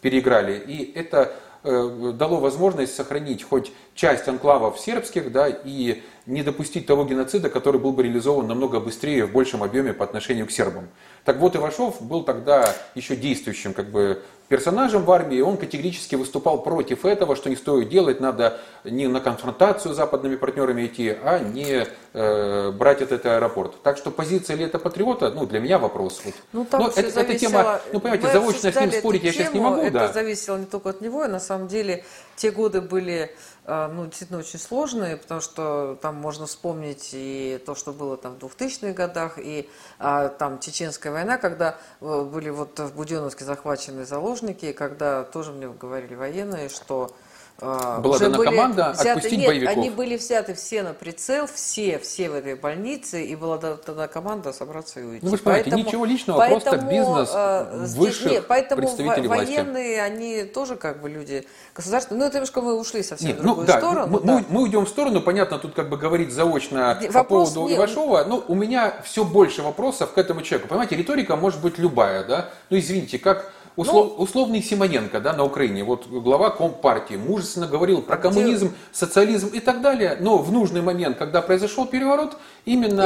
переиграли. 0.00 0.58
И 0.58 0.92
это 0.94 1.32
Э, 1.51 1.51
дало 1.64 2.40
возможность 2.40 2.94
сохранить 2.94 3.42
хоть 3.44 3.72
часть 3.94 4.26
анклавов 4.28 4.78
сербских, 4.78 5.30
да, 5.30 5.48
и 5.48 6.02
не 6.26 6.42
допустить 6.42 6.86
того 6.86 7.04
геноцида, 7.04 7.50
который 7.50 7.80
был 7.80 7.92
бы 7.92 8.02
реализован 8.02 8.46
намного 8.46 8.80
быстрее 8.80 9.26
в 9.26 9.32
большем 9.32 9.62
объеме 9.62 9.92
по 9.92 10.04
отношению 10.04 10.46
к 10.46 10.50
сербам. 10.50 10.88
Так 11.24 11.36
вот, 11.36 11.54
Ивашов 11.54 12.02
был 12.02 12.24
тогда 12.24 12.74
еще 12.94 13.14
действующим 13.14 13.74
как 13.74 13.90
бы, 13.90 14.22
персонажем 14.48 15.04
в 15.04 15.10
армии, 15.10 15.40
он 15.40 15.56
категорически 15.56 16.14
выступал 16.14 16.62
против 16.62 17.06
этого, 17.06 17.36
что 17.36 17.48
не 17.48 17.56
стоит 17.56 17.88
делать, 17.88 18.20
надо 18.20 18.58
не 18.84 19.06
на 19.06 19.20
конфронтацию 19.20 19.94
с 19.94 19.96
западными 19.96 20.36
партнерами 20.36 20.86
идти, 20.86 21.16
а 21.24 21.38
не 21.38 21.86
э, 22.12 22.70
брать 22.72 23.00
этот 23.00 23.24
аэропорт. 23.24 23.82
Так 23.82 23.96
что 23.96 24.10
позиция 24.10 24.56
ли 24.56 24.64
это 24.64 24.78
патриота, 24.78 25.30
ну, 25.30 25.46
для 25.46 25.60
меня 25.60 25.78
вопрос. 25.78 26.20
Вот. 26.24 26.34
Ну, 26.52 26.64
там 26.66 26.82
Но 26.82 26.88
это, 26.88 26.96
зависело, 26.96 27.20
эта 27.22 27.38
тема, 27.38 27.80
ну, 27.92 28.00
понимаете, 28.00 28.26
мы 28.26 28.32
заочно 28.32 28.72
с 28.72 28.76
ним 28.76 28.92
спорить 28.92 29.20
эту 29.20 29.26
я 29.26 29.32
сейчас 29.32 29.54
не 29.54 29.60
тему, 29.60 29.70
могу, 29.70 29.82
это 29.82 29.92
да. 29.92 30.12
зависело 30.12 30.56
не 30.58 30.66
только 30.66 30.90
от 30.90 31.00
него, 31.00 31.24
и 31.24 31.28
на 31.28 31.40
самом 31.40 31.68
деле 31.68 32.04
те 32.36 32.50
годы 32.50 32.82
были 32.82 33.30
ну, 33.66 34.06
действительно 34.06 34.40
очень 34.40 34.58
сложные, 34.58 35.16
потому 35.16 35.40
что 35.40 35.96
там 36.02 36.16
можно 36.16 36.46
вспомнить 36.46 37.10
и 37.12 37.62
то, 37.64 37.76
что 37.76 37.92
было 37.92 38.16
там 38.16 38.36
в 38.36 38.42
2000-х 38.42 38.92
годах, 38.92 39.38
и 39.38 39.68
а, 40.00 40.28
там 40.28 40.58
Чеченская 40.58 41.12
война, 41.12 41.38
когда 41.38 41.78
э, 42.00 42.22
были 42.22 42.50
вот 42.50 42.78
в 42.80 42.94
Буденовске 42.96 43.44
захвачены 43.44 44.04
заложники, 44.04 44.66
и 44.66 44.72
когда 44.72 45.22
тоже 45.22 45.52
мне 45.52 45.68
говорили 45.68 46.16
военные, 46.16 46.68
что 46.68 47.12
а, 47.12 47.21
Была 47.60 48.16
уже 48.16 48.24
дана 48.24 48.38
были 48.38 48.48
команда 48.48 48.90
взяты- 48.92 49.08
отпустить 49.10 49.38
нет, 49.38 49.46
боевиков. 49.46 49.76
они 49.76 49.90
были 49.90 50.16
взяты 50.16 50.54
все 50.54 50.82
на 50.82 50.94
прицел, 50.94 51.46
все, 51.46 51.98
все 52.00 52.28
в 52.28 52.34
этой 52.34 52.56
больнице, 52.56 53.24
и 53.24 53.36
была 53.36 53.56
да- 53.58 53.76
тогда 53.76 54.08
команда 54.08 54.52
собраться 54.52 54.98
и 54.98 55.04
уйти. 55.04 55.20
Ну, 55.24 55.30
вы 55.30 55.36
же 55.36 55.42
понимаете, 55.44 55.70
ничего 55.70 56.04
личного, 56.04 56.44
просто 56.48 56.76
бизнес 56.78 57.30
э, 57.32 57.86
высших 57.96 58.30
нет, 58.32 58.44
поэтому 58.48 58.82
представителей 58.82 59.28
власти. 59.28 59.44
военные, 59.54 60.02
они 60.02 60.42
тоже 60.42 60.74
как 60.74 61.00
бы 61.00 61.08
люди 61.08 61.46
государственные. 61.74 62.20
Ну, 62.22 62.26
это 62.26 62.34
немножко 62.38 62.62
мы 62.62 62.74
ушли 62.74 63.02
совсем 63.04 63.28
Нет, 63.28 63.36
в 63.38 63.42
ну 63.42 63.46
другую 63.48 63.66
да, 63.68 63.78
сторону. 63.78 64.06
мы, 64.08 64.20
да. 64.20 64.32
мы- 64.32 64.44
мы 64.48 64.62
уйдем 64.62 64.84
в 64.84 64.88
сторону, 64.88 65.20
понятно, 65.20 65.58
тут 65.58 65.74
как 65.74 65.88
бы 65.88 65.96
говорить 65.96 66.32
заочно 66.32 66.98
Не, 67.00 67.12
по 67.12 67.22
поводу 67.22 67.68
не- 67.68 67.76
Ивашова, 67.76 68.24
но 68.24 68.42
у 68.48 68.56
меня 68.56 68.94
все 69.04 69.24
больше 69.24 69.62
вопросов 69.62 70.12
к 70.14 70.18
этому 70.18 70.42
человеку. 70.42 70.68
Понимаете, 70.68 70.96
риторика 70.96 71.36
может 71.36 71.60
быть 71.60 71.78
любая, 71.78 72.24
да? 72.24 72.48
Ну, 72.70 72.78
извините, 72.78 73.20
как 73.20 73.52
услов- 73.76 74.14
Ну- 74.16 74.22
условный 74.22 74.62
Симоненко, 74.62 75.20
да, 75.20 75.32
на 75.32 75.44
Украине, 75.44 75.84
вот 75.84 76.06
глава 76.06 76.50
Компартии, 76.50 77.14
мужественно 77.16 77.66
говорил 77.66 78.02
про 78.02 78.16
коммунизм, 78.16 78.74
социализм 78.92 79.48
и 79.48 79.60
так 79.60 79.80
далее, 79.80 80.16
но 80.20 80.38
в 80.38 80.52
нужный 80.52 80.82
момент, 80.82 81.16
когда 81.18 81.40
произошел 81.42 81.86
переворот, 81.86 82.36
именно 82.64 83.02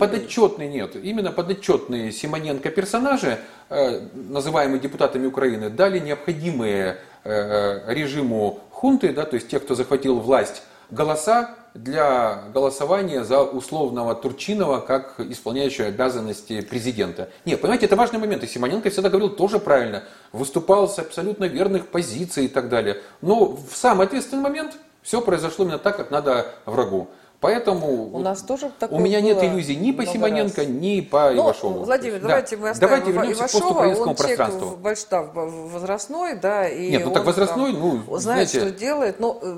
подотчетные, 0.00 0.68
нет, 0.68 0.96
именно 0.96 1.30
подотчетные 1.32 2.12
Симоненко 2.12 2.70
персонажи, 2.70 3.38
э, 3.70 4.00
называемые 4.14 4.80
депутатами 4.80 5.26
Украины, 5.26 5.70
дали 5.70 5.98
необходимые 5.98 6.98
э, 7.24 7.92
режиму 7.94 8.60
хунты, 8.70 9.12
да, 9.12 9.24
то 9.24 9.36
есть 9.36 9.48
тех, 9.48 9.62
кто 9.64 9.74
захватил 9.76 10.18
власть, 10.18 10.62
голоса 10.90 11.54
для 11.74 12.44
голосования 12.52 13.24
за 13.24 13.42
условного 13.42 14.14
Турчинова 14.14 14.80
как 14.80 15.14
исполняющего 15.18 15.88
обязанности 15.88 16.60
президента. 16.60 17.30
Нет, 17.44 17.60
понимаете, 17.60 17.86
это 17.86 17.96
важный 17.96 18.18
момент. 18.18 18.42
И 18.44 18.46
Симоненко 18.46 18.90
всегда 18.90 19.08
говорил 19.08 19.30
тоже 19.30 19.58
правильно. 19.58 20.04
Выступал 20.32 20.88
с 20.88 20.98
абсолютно 20.98 21.44
верных 21.44 21.86
позиций 21.88 22.44
и 22.44 22.48
так 22.48 22.68
далее. 22.68 22.98
Но 23.22 23.46
в 23.56 23.74
самый 23.74 24.06
ответственный 24.06 24.42
момент 24.42 24.76
все 25.02 25.20
произошло 25.22 25.64
именно 25.64 25.78
так, 25.78 25.96
как 25.96 26.10
надо 26.10 26.46
врагу. 26.66 27.08
Поэтому 27.40 28.04
У 28.14 28.20
нас 28.20 28.40
тоже 28.42 28.70
такое 28.78 28.96
у 28.96 29.02
меня 29.02 29.20
нет 29.20 29.42
иллюзий 29.42 29.74
ни 29.74 29.90
по 29.90 30.06
Симоненко, 30.06 30.60
раз. 30.60 30.68
ни 30.70 31.00
по 31.00 31.28
Ну, 31.32 31.42
Ивашову. 31.42 31.84
Владимир, 31.84 32.20
Да. 32.20 32.28
давайте 32.28 32.56
мы 32.56 32.68
оставим 32.70 32.90
Давайте 33.00 33.12
вернемся 33.12 33.34
к 33.34 33.50
Ивашова. 33.50 33.60
постукраинскому 33.62 34.10
Он 34.10 34.16
человек 34.16 34.36
пространству. 34.38 34.68
в- 34.76 35.72
возрастной, 35.72 36.36
да, 36.36 36.68
и 36.68 36.90
Нет, 36.90 37.04
ну 37.04 37.10
так 37.10 37.24
возрастной, 37.24 37.72
там 37.72 37.80
ну, 37.80 38.18
знает, 38.18 38.48
знаете- 38.48 38.60
что 38.60 38.70
делает, 38.70 39.18
но 39.18 39.40
э, 39.42 39.56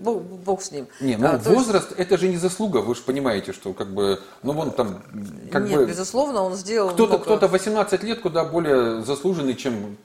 бог, 0.00 0.22
бог 0.22 0.62
с 0.62 0.70
ним. 0.72 0.86
Не, 1.00 1.16
ну 1.16 1.26
А, 1.26 1.30
то 1.30 1.36
есть- 1.36 1.46
возраст 1.48 1.92
это 1.96 2.18
же 2.18 2.28
не 2.28 2.36
заслуга, 2.36 2.78
вы 2.78 2.94
же 2.94 3.02
понимаете, 3.02 3.52
что 3.52 3.72
как 3.72 3.88
бы, 3.88 4.20
ну 4.42 4.52
вон 4.52 4.70
там, 4.72 5.02
как 5.52 5.64
Нет, 5.64 5.78
бы, 5.78 5.86
безусловно, 5.86 6.42
он 6.42 6.54
сделал 6.54 6.88
кто-то, 6.90 7.12
много. 7.12 7.24
кто-то 7.24 7.48
18 7.48 8.02
лет 8.02 8.20
куда 8.20 8.44
более 8.44 9.02
заслуженный, 9.02 9.54
чем 9.54 9.96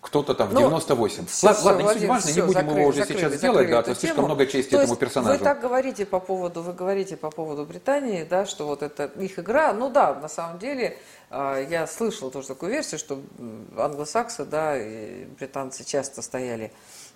кто-то 0.00 0.34
там 0.34 0.48
в 0.48 0.52
Ну, 0.54 0.60
98. 0.60 1.26
Всё, 1.26 1.46
Ладно, 1.46 1.60
всё, 1.60 1.68
ладно, 1.68 1.82
не 1.82 1.88
суть 2.00 2.08
важно, 2.08 2.28
не 2.30 2.40
будем 2.40 2.52
закрыли, 2.52 2.78
его 2.80 2.88
уже 2.88 2.98
закрыли, 3.00 3.18
сейчас 3.18 3.32
закрыли 3.32 3.52
делать, 3.52 3.70
да, 3.70 3.78
а 3.78 3.82
то 3.82 3.94
слишком 3.94 4.24
много 4.24 4.46
чести 4.46 4.70
То 4.70 4.80
этому 4.80 4.96
персонажу. 4.96 5.38
Вы 5.38 5.44
так 5.44 5.60
говорите 5.60 6.06
по 6.06 6.20
поводу, 6.20 6.62
вы 6.62 6.72
говорите 6.72 7.16
по 7.16 7.30
поводу 7.30 7.64
Британии, 7.64 8.26
да, 8.28 8.46
что 8.46 8.66
вот 8.66 8.82
это 8.82 9.04
их 9.04 9.38
игра. 9.38 9.72
Ну 9.72 9.90
да, 9.90 10.14
на 10.14 10.28
самом 10.28 10.58
деле 10.58 10.96
а, 11.30 11.60
я 11.60 11.86
слышала 11.86 12.30
тоже 12.30 12.48
такую 12.48 12.70
версию, 12.72 12.98
что 12.98 13.20
англосаксы, 13.76 14.44
да, 14.44 14.76
и 14.78 15.24
британцы 15.38 15.84
часто 15.84 16.22
стояли 16.22 16.72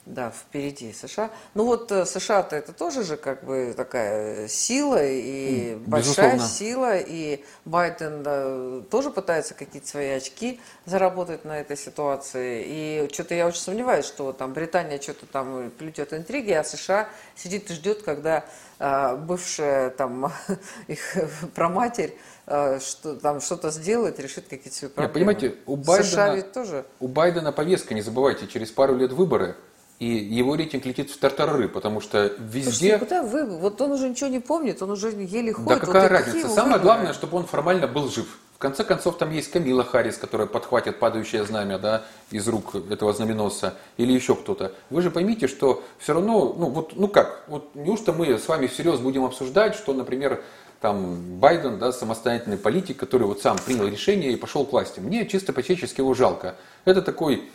да, 0.09 0.31
впереди 0.31 0.92
США. 0.92 1.31
Ну 1.55 1.64
вот 1.64 1.92
э, 1.92 2.05
США-то 2.07 2.57
это 2.57 2.73
тоже 2.73 3.05
же 3.05 3.16
как 3.16 3.44
бы 3.44 3.75
такая 3.77 4.49
сила 4.49 5.05
и 5.05 5.75
М, 5.75 5.85
большая 5.85 6.33
безусловно. 6.35 6.49
сила, 6.49 6.97
и 6.99 7.44
Байден 7.64 8.23
да, 8.23 8.81
тоже 8.90 9.11
пытается 9.11 9.55
какие-то 9.55 9.87
свои 9.87 10.09
очки 10.09 10.61
заработать 10.87 11.44
на 11.44 11.61
этой 11.61 11.77
ситуации. 11.77 12.64
И 12.66 13.09
что-то 13.12 13.35
я 13.35 13.47
очень 13.47 13.61
сомневаюсь, 13.61 14.07
что 14.07 14.33
там 14.33 14.53
Британия 14.55 15.01
что-то 15.01 15.27
там 15.27 15.71
плетет 15.79 16.12
интриги, 16.14 16.53
а 16.53 16.64
США 16.64 17.09
сидит 17.37 17.71
и 17.71 17.75
ждет, 17.75 18.03
когда 18.03 18.44
а, 18.79 19.16
бывшая 19.16 19.90
там 19.90 20.33
их 20.88 21.16
проматерь 21.55 22.16
а, 22.47 22.81
что, 22.81 23.14
там 23.16 23.40
что-то 23.42 23.71
сделает, 23.71 24.18
решит 24.21 24.47
какие-то 24.49 24.75
свои 24.79 24.90
проблемы. 24.90 25.12
понимаете, 25.35 25.57
у 25.66 25.77
США 25.77 26.29
Байдена- 26.29 26.35
ведь 26.35 26.53
тоже... 26.53 26.87
У 26.99 27.09
Байдена 27.09 27.53
повестка, 27.53 27.92
не 27.92 28.01
забывайте, 28.01 28.47
через 28.47 28.71
пару 28.71 28.97
лет 28.97 29.12
выборы, 29.12 29.55
и 29.98 30.06
его 30.06 30.54
рейтинг 30.54 30.87
летит 30.87 31.11
в 31.11 31.18
тартарары, 31.18 31.68
потому 31.68 32.00
что 32.00 32.28
Слушайте, 32.28 32.58
везде... 32.58 32.98
куда 32.98 33.22
вы? 33.22 33.44
Вот 33.58 33.80
он 33.80 33.92
уже 33.92 34.08
ничего 34.08 34.30
не 34.30 34.38
помнит, 34.38 34.80
он 34.80 34.90
уже 34.90 35.11
еле 35.11 35.52
ходит. 35.52 35.68
Да 35.68 35.74
вот 35.74 35.84
какая 35.87 36.08
какие 36.08 36.34
разница? 36.34 36.48
Самое 36.48 36.74
выборы? 36.74 36.82
главное, 36.82 37.12
чтобы 37.12 37.37
он 37.37 37.46
формально 37.46 37.88
был 37.88 38.08
жив. 38.08 38.38
В 38.54 38.61
конце 38.61 38.82
концов, 38.82 39.18
там 39.18 39.30
есть 39.32 39.50
Камила 39.52 39.84
Харрис, 39.84 40.16
которая 40.16 40.48
подхватит 40.48 40.98
падающее 40.98 41.44
знамя 41.44 41.78
да, 41.78 42.04
из 42.30 42.46
рук 42.48 42.74
этого 42.74 43.12
знаменосца, 43.12 43.74
или 43.96 44.12
еще 44.12 44.34
кто-то. 44.34 44.72
Вы 44.90 45.02
же 45.02 45.12
поймите, 45.12 45.46
что 45.46 45.84
все 45.98 46.14
равно, 46.14 46.54
ну 46.58 46.66
вот, 46.70 46.96
ну 46.96 47.06
как, 47.06 47.44
вот 47.46 47.68
неужто 47.74 48.12
мы 48.12 48.37
с 48.37 48.48
вами 48.48 48.66
всерьез 48.66 48.98
будем 48.98 49.24
обсуждать, 49.24 49.76
что, 49.76 49.94
например, 49.94 50.42
там 50.81 51.38
Байден, 51.38 51.79
да, 51.79 51.93
самостоятельный 51.93 52.57
политик, 52.57 52.97
который 52.97 53.27
вот 53.27 53.43
сам 53.43 53.57
принял 53.59 53.87
решение 53.88 54.33
и 54.33 54.37
пошел 54.37 54.64
к 54.64 54.73
власти. 54.73 55.01
Мне 55.01 55.27
чисто 55.27 55.53
по-человечески 55.53 56.01
его 56.01 56.14
жалко. 56.14 56.55
Это 56.85 57.03
такой 57.03 57.49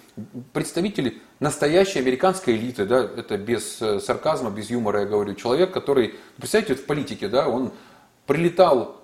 представитель 0.51 1.21
настоящей 1.39 1.99
американской 1.99 2.55
элиты, 2.55 2.85
да, 2.85 2.99
это 2.99 3.37
без 3.37 3.81
э, 3.81 3.99
сарказма, 3.99 4.51
без 4.51 4.69
юмора 4.69 5.01
я 5.01 5.05
говорю, 5.05 5.33
человек, 5.35 5.71
который, 5.71 6.15
представьте, 6.37 6.73
вот 6.73 6.83
в 6.83 6.85
политике, 6.85 7.29
да, 7.29 7.47
он 7.47 7.71
прилетал 8.27 9.01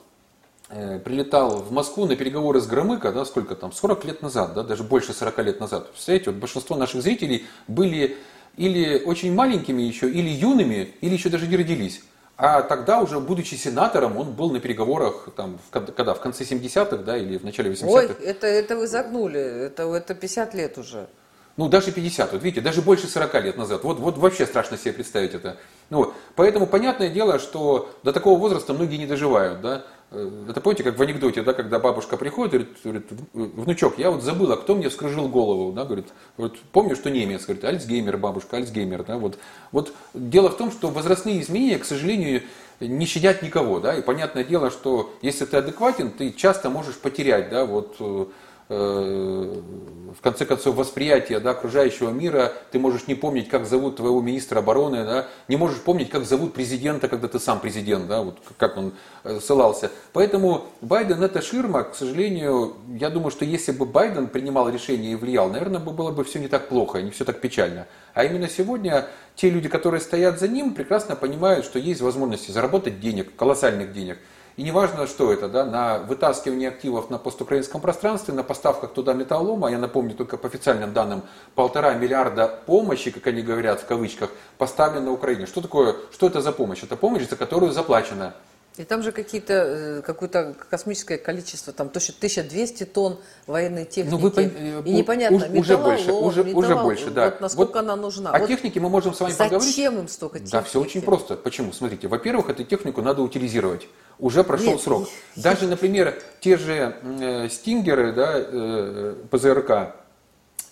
э, 0.70 1.00
прилетал 1.00 1.62
в 1.62 1.72
Москву 1.72 2.06
на 2.06 2.16
переговоры 2.16 2.60
с 2.60 2.68
Громыко, 2.68 3.12
да, 3.12 3.26
сколько 3.26 3.56
там, 3.56 3.72
40 3.72 4.06
лет 4.06 4.22
назад, 4.22 4.54
да, 4.54 4.64
даже 4.64 4.84
больше 4.84 5.14
40 5.14 5.40
лет 5.40 5.60
назад. 5.60 5.90
Представляете, 5.92 6.32
вот 6.32 6.40
большинство 6.40 6.76
наших 6.76 7.02
зрителей 7.02 7.48
были 7.68 8.18
или 8.58 9.02
очень 9.04 9.34
маленькими 9.34 9.82
еще, 9.82 10.12
или 10.12 10.30
юными, 10.30 10.94
или 11.02 11.14
еще 11.14 11.30
даже 11.30 11.48
не 11.48 11.56
родились. 11.56 12.02
А 12.41 12.62
тогда 12.62 13.02
уже, 13.02 13.19
будучи 13.19 13.56
сенатором, 13.56 14.15
он 14.15 14.32
был 14.32 14.49
на 14.49 14.62
переговорах, 14.62 15.28
там, 15.36 15.60
в, 15.69 15.71
когда, 15.71 16.13
в 16.13 16.21
конце 16.21 16.45
70-х, 16.45 17.04
да, 17.04 17.17
или 17.17 17.38
в 17.38 17.43
начале 17.43 17.69
80-х. 17.69 17.88
Ой, 17.91 18.06
это, 18.23 18.47
это 18.47 18.78
вы 18.78 18.88
загнули, 18.88 19.41
это, 19.41 19.84
это 19.93 20.15
50 20.15 20.54
лет 20.54 20.78
уже. 20.78 21.10
Ну, 21.58 21.67
даже 21.67 21.91
50, 21.91 22.32
вот 22.32 22.41
видите, 22.41 22.62
даже 22.62 22.82
больше 22.82 23.08
40 23.08 23.43
лет 23.43 23.58
назад. 23.58 23.84
Вот, 23.84 23.99
вот 23.99 24.17
вообще 24.17 24.45
страшно 24.45 24.78
себе 24.78 24.93
представить 24.93 25.34
это. 25.34 25.58
Ну. 25.89 26.13
Поэтому 26.38 26.65
понятное 26.65 27.10
дело, 27.10 27.39
что 27.39 27.89
до 28.04 28.13
такого 28.13 28.39
возраста 28.39 28.73
многие 28.73 28.95
не 28.95 29.06
доживают. 29.06 29.60
Да? 29.60 29.84
Э, 30.12 30.45
Это 30.50 30.62
помните, 30.62 30.84
как 30.84 30.98
в 30.98 31.02
анекдоте, 31.02 31.43
да, 31.43 31.54
когда 31.54 31.80
бабушка 31.80 32.17
приходит, 32.17 32.52
говорит, 32.52 32.69
говорит, 32.84 33.08
внучок, 33.34 34.00
я 34.00 34.10
вот 34.12 34.24
забыла, 34.24 34.56
кто 34.56 34.76
мне 34.76 34.89
вскружил 34.89 35.28
голову, 35.28 35.72
да, 35.72 35.86
говорит, 35.86 36.08
вот 36.38 36.58
помню, 36.72 36.95
что 36.95 37.10
немец, 37.12 37.45
говорит, 37.45 37.63
Альцгеймер, 37.63 38.17
бабушка, 38.17 38.58
Альцгеймер, 38.58 39.04
да, 39.04 39.17
вот. 39.17 39.38
Вот 39.72 39.93
дело 40.13 40.50
в 40.50 40.58
том, 40.58 40.72
что 40.72 40.89
возрастные 40.89 41.41
изменения, 41.41 41.78
к 41.78 41.86
сожалению, 41.86 42.41
не 42.80 43.06
щадят 43.06 43.43
никого, 43.43 43.80
да, 43.80 43.95
и 43.95 44.02
понятное 44.02 44.43
дело, 44.43 44.72
что 44.72 45.13
если 45.22 45.45
ты 45.45 45.58
адекватен, 45.58 46.12
ты 46.12 46.32
часто 46.32 46.69
можешь 46.69 46.95
потерять, 46.95 47.50
да, 47.50 47.65
вот, 47.65 47.95
э, 48.00 48.04
э, 48.04 48.26
в 48.70 50.22
конце 50.22 50.46
концов, 50.46 50.76
восприятие 50.76 51.40
да, 51.40 51.52
окружающего 51.52 52.12
мира, 52.12 52.54
ты 52.72 52.78
можешь 52.78 53.08
не 53.08 53.16
помнить, 53.16 53.50
как 53.50 53.66
зовут 53.66 53.96
твоего 53.96 54.22
министра 54.22 54.60
обороны, 54.60 55.04
да, 55.06 55.28
не 55.48 55.58
можешь 55.58 55.82
помнить, 55.82 56.12
как 56.12 56.26
зовут 56.26 56.54
президента, 56.54 57.08
когда 57.08 57.28
ты 57.28 57.40
сам 57.40 57.60
президент, 57.60 58.08
да, 58.08 58.22
вот 58.22 58.38
как 58.58 58.78
он 58.78 58.94
э, 59.24 59.40
ссылался. 59.40 59.92
Поэтому 60.14 60.66
Байден 60.82 61.24
это 61.24 61.42
ширма, 61.42 61.84
к 61.84 61.96
сожалению, 61.96 62.76
я 63.00 63.10
думаю, 63.10 63.32
что 63.32 63.44
если 63.44 63.72
бы 63.72 63.88
Байден 63.88 64.28
принимал 64.28 64.70
решение 64.70 65.14
и 65.14 65.16
влиял, 65.16 65.50
наверное, 65.50 65.80
бы 65.80 65.92
было 65.92 66.12
бы 66.12 66.24
все 66.24 66.38
не 66.38 66.48
так 66.48 66.70
плохо, 66.70 67.02
не 67.02 67.10
все 67.10 67.26
так 67.26 67.42
печально. 67.42 67.88
А 68.14 68.24
именно 68.24 68.48
сегодня 68.48 69.08
те 69.36 69.50
люди, 69.50 69.68
которые 69.68 70.02
стоят 70.02 70.40
за 70.40 70.48
ним, 70.48 70.76
прекрасно 70.76 71.16
понимают, 71.16 71.66
что 71.66 71.80
есть 71.80 72.02
возможности 72.02 72.52
заработать 72.52 73.00
денег, 73.00 73.36
колоссальных 73.36 73.94
денег. 73.94 74.20
И 74.60 74.62
неважно, 74.62 75.08
что 75.08 75.32
это, 75.32 75.48
да, 75.48 75.63
на 75.63 76.00
вытаскивание 76.00 76.67
активов 76.67 77.10
на 77.10 77.17
постукраинском 77.17 77.80
пространстве, 77.80 78.34
на 78.34 78.43
поставках 78.43 78.91
туда 78.91 79.13
металлолома, 79.13 79.72
я 79.72 79.78
напомню, 79.78 80.13
только 80.15 80.36
по 80.36 80.50
официальным 80.50 80.91
данным, 80.91 81.22
полтора 81.56 81.93
миллиарда 81.93 82.60
помощи, 82.65 83.10
как 83.10 83.28
они 83.28 83.41
говорят 83.41 83.80
в 83.80 83.86
кавычках, 83.86 84.32
поставлено 84.58 85.13
Украине. 85.13 85.45
Что 85.45 85.62
такое, 85.62 85.95
что 86.12 86.28
это 86.28 86.41
за 86.41 86.52
помощь? 86.52 86.84
Это 86.84 86.98
помощь, 86.98 87.26
за 87.30 87.38
которую 87.38 87.72
заплачено 87.72 88.34
и 88.80 88.86
там 88.86 89.04
же 89.04 89.12
какие-то, 89.12 89.54
э, 89.54 90.02
какое-то 90.02 90.56
космическое 90.70 91.18
количество, 91.18 91.74
там 91.74 91.89
точно 91.89 92.13
1200 92.18 92.86
тонн 92.86 93.18
военной 93.46 93.84
техники. 93.84 94.12
Ну, 94.12 94.18
вы, 94.18 94.32
э, 94.38 94.82
и 94.86 94.94
непонятно, 94.94 95.36
уж, 95.36 95.60
уже 95.60 95.78
больше, 95.78 96.13
уже, 96.13 96.44
металлолом, 96.46 96.58
уже 96.58 96.76
больше, 96.76 97.10
да. 97.12 97.26
Вот 97.26 97.42
насколько 97.42 97.74
вот 97.74 97.80
она 97.80 97.98
нужна. 97.98 98.32
О 98.32 98.39
вот 98.39 98.48
технике 98.48 98.80
мы 98.80 98.88
можем 98.88 99.13
с 99.13 99.20
вами 99.20 99.32
зачем 99.32 99.48
поговорить. 99.48 99.76
Зачем 99.76 100.00
им 100.00 100.08
столько 100.08 100.39
техники? 100.39 100.54
Да, 100.54 100.62
все 100.62 100.80
очень 100.80 101.02
просто. 101.02 101.36
Почему? 101.36 101.74
Смотрите, 101.74 102.08
во-первых, 102.08 102.50
эту 102.50 102.63
технику 102.63 103.02
надо 103.02 103.22
утилизировать. 103.22 103.89
Уже 104.18 104.46
прошел 104.46 104.72
Нет, 104.72 104.82
срок. 104.82 105.10
Даже, 105.36 105.68
например, 105.68 106.18
те 106.39 106.56
же 106.56 106.96
э, 107.04 107.50
стингеры, 107.50 108.13
да, 108.13 108.34
э, 108.38 109.15
ПЗРК, 109.30 109.96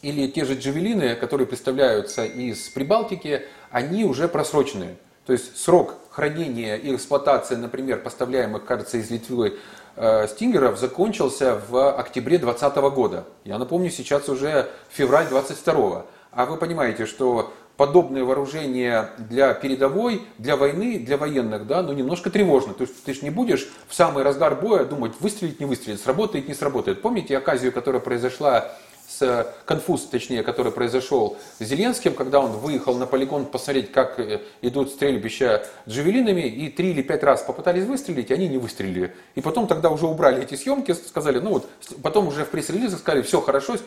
или 0.02 0.28
те 0.28 0.46
же 0.46 0.56
джавелины, 0.56 1.16
которые 1.16 1.46
представляются 1.46 2.24
из 2.24 2.70
Прибалтики, 2.70 3.42
они 3.70 4.06
уже 4.06 4.30
просроченные. 4.30 4.98
То 5.28 5.34
есть 5.34 5.58
срок 5.58 5.96
хранения 6.10 6.78
и 6.78 6.96
эксплуатации, 6.96 7.56
например, 7.56 8.00
поставляемых, 8.00 8.64
кажется, 8.64 8.98
из 8.98 9.12
Литвы 9.12 9.60
э, 9.98 10.26
стингеров 10.30 10.80
закончился 10.80 11.62
в 11.68 11.92
октябре 11.92 12.38
2020 12.38 12.78
года. 12.96 13.26
Я 13.44 13.58
напомню, 13.58 13.92
сейчас 13.92 14.30
уже 14.30 14.70
февраль 14.90 15.28
22 15.28 16.06
А 16.32 16.46
вы 16.46 16.56
понимаете, 16.56 17.06
что 17.06 17.54
подобное 17.76 18.24
вооружение 18.24 19.10
для 19.18 19.54
передовой, 19.54 20.22
для 20.38 20.56
войны, 20.56 20.98
для 20.98 21.18
военных, 21.18 21.68
да, 21.68 21.84
ну 21.84 21.92
немножко 21.92 22.30
тревожно. 22.30 22.74
То 22.74 22.84
есть 22.84 23.04
ты 23.04 23.14
же 23.14 23.20
не 23.24 23.30
будешь 23.30 23.70
в 23.90 23.94
самый 23.94 24.24
разгар 24.24 24.56
боя 24.56 24.86
думать, 24.86 25.12
выстрелить, 25.20 25.60
не 25.60 25.66
выстрелить, 25.66 26.02
сработает, 26.02 26.48
не 26.48 26.54
сработает. 26.54 27.02
Помните 27.02 27.38
оказию, 27.38 27.74
которая 27.74 28.02
произошла 28.02 28.72
с 29.08 29.54
конфуз, 29.66 30.02
точнее, 30.06 30.44
который 30.44 30.72
произошел 30.72 31.38
с 31.60 31.64
Зеленским, 31.64 32.14
когда 32.14 32.40
он 32.42 32.52
выехал 32.52 32.96
на 32.96 33.08
полигон 33.08 33.46
посмотреть, 33.46 33.92
как 33.92 34.20
э, 34.20 34.42
идут 34.62 34.92
стрельбища 34.92 35.66
джавелинами, 35.88 36.42
и 36.42 36.70
три 36.70 36.92
или 36.92 37.02
пять 37.02 37.24
раз 37.24 37.42
попытались 37.42 37.86
выстрелить, 37.86 38.32
и 38.32 38.34
они 38.34 38.50
не 38.50 38.58
выстрелили. 38.58 39.16
И 39.36 39.42
потом 39.42 39.68
тогда 39.68 39.90
уже 39.90 40.06
убрали 40.08 40.44
эти 40.44 40.56
съемки, 40.56 40.92
сказали, 40.92 41.40
ну 41.40 41.52
вот, 41.52 41.70
потом 42.04 42.28
уже 42.28 42.44
в 42.44 42.50
пресс-релизах 42.50 43.00
сказали, 43.00 43.22
все 43.22 43.40
хорошо, 43.40 43.78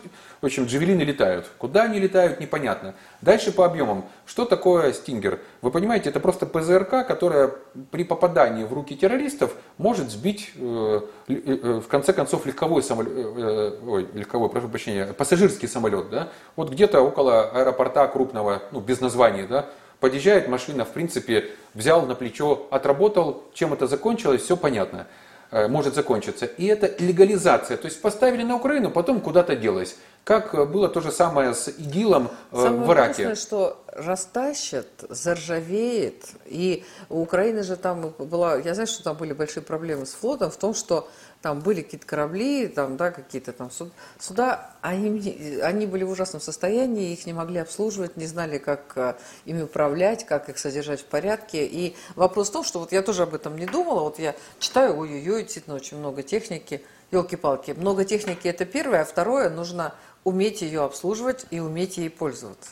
в 0.41 0.47
общем, 0.47 0.65
джавелины 0.65 1.03
летают. 1.03 1.47
Куда 1.59 1.83
они 1.83 2.01
летают, 2.01 2.41
непонятно. 2.41 2.95
Дальше 3.21 3.53
по 3.53 3.67
объемам. 3.67 4.07
Что 4.25 4.47
такое 4.47 4.93
стингер? 4.95 5.41
Вы 5.63 5.71
понимаете, 5.71 6.09
это 6.09 6.21
просто 6.21 6.47
ПЗРК, 6.47 7.07
которая 7.07 7.53
при 7.91 8.03
попадании 8.03 8.65
в 8.65 8.73
руки 8.73 8.97
террористов 8.97 9.55
может 9.77 10.11
сбить, 10.11 10.53
э, 10.57 11.01
э, 11.29 11.81
в 11.85 11.87
конце 11.87 12.15
концов, 12.15 12.47
легковой 12.47 12.83
самолет, 12.83 13.13
э, 13.15 13.79
ой, 13.87 14.09
легковой, 14.15 14.49
прошу 14.49 14.69
прощения, 14.69 15.13
пассажирский 15.13 15.69
самолет, 15.69 16.09
да, 16.09 16.29
вот 16.57 16.71
где-то 16.71 17.03
около 17.03 17.51
аэропорта 17.51 18.09
крупного, 18.09 18.63
ну, 18.73 18.81
без 18.81 19.03
названия, 19.03 19.47
да, 19.47 19.67
подъезжает 20.01 20.49
машина, 20.49 20.87
в 20.87 20.93
принципе, 20.93 21.51
взял 21.75 22.07
на 22.07 22.15
плечо, 22.15 22.67
отработал, 22.71 23.45
чем 23.53 23.75
это 23.75 23.87
закончилось, 23.87 24.43
все 24.43 24.57
понятно. 24.57 25.07
Э, 25.53 25.67
может 25.67 25.95
закончиться. 25.95 26.47
И 26.47 26.67
это 26.67 26.95
легализация. 27.03 27.77
То 27.77 27.87
есть 27.87 28.01
поставили 28.01 28.45
на 28.45 28.57
Украину, 28.57 28.91
потом 28.91 29.21
куда-то 29.21 29.57
делось. 29.57 29.97
Как 30.23 30.55
э, 30.55 30.65
было 30.65 30.89
то 30.89 31.01
же 31.01 31.11
самое 31.11 31.55
с 31.55 31.69
ИГИЛом 31.69 32.31
э, 32.53 32.57
Самое 32.57 32.83
в 32.83 32.93
Ираке. 32.93 33.15
Самое 33.15 33.35
что 33.35 33.83
растащат, 33.89 34.87
заржавеет. 35.09 36.25
И 36.47 36.85
у 37.09 37.21
Украины 37.21 37.65
же 37.65 37.75
там 37.75 38.15
была... 38.19 38.59
Я 38.59 38.75
знаю, 38.75 38.87
что 38.87 39.03
там 39.03 39.17
были 39.17 39.33
большие 39.33 39.65
проблемы 39.65 40.07
с 40.07 40.13
флотом 40.13 40.53
в 40.53 40.57
том, 40.57 40.73
что 40.73 41.09
там 41.43 41.61
были 41.61 41.81
какие-то 41.83 42.07
корабли, 42.07 42.69
там, 42.69 42.97
да, 42.97 43.11
какие-то 43.11 43.53
там 43.53 43.71
суда, 44.19 44.75
они, 44.83 45.59
они 45.63 45.87
были 45.87 46.05
в 46.05 46.11
ужасном 46.11 46.41
состоянии, 46.41 47.13
их 47.13 47.25
не 47.25 47.33
могли 47.33 47.59
обслуживать, 47.61 48.17
не 48.17 48.27
знали, 48.27 48.59
как 48.59 48.93
э, 48.97 49.15
ими 49.47 49.63
управлять, 49.63 50.27
как 50.27 50.51
их 50.51 50.59
содержать 50.59 51.01
в 51.01 51.07
порядке. 51.07 51.67
И 51.67 51.97
вопрос 52.15 52.51
в 52.51 52.53
том, 52.53 52.65
что 52.65 52.81
вот 52.81 52.93
я 52.93 53.01
тоже 53.01 53.23
об 53.23 53.35
этом 53.35 53.57
не 53.57 53.67
думала, 53.67 54.01
вот 54.01 54.19
я 54.19 54.35
читаю, 54.59 54.99
ой-ой-ой, 54.99 55.43
действительно 55.45 55.77
очень 55.77 55.97
много 55.97 56.23
техники, 56.23 56.83
елки-палки, 57.11 57.71
много 57.73 58.05
техники 58.05 58.47
это 58.47 58.67
первое, 58.67 59.01
а 59.01 59.05
второе, 59.05 59.49
нужно 59.49 59.95
уметь 60.25 60.61
ее 60.61 60.83
обслуживать 60.83 61.47
и 61.51 61.61
уметь 61.61 61.97
ей 61.97 62.11
пользоваться. 62.11 62.71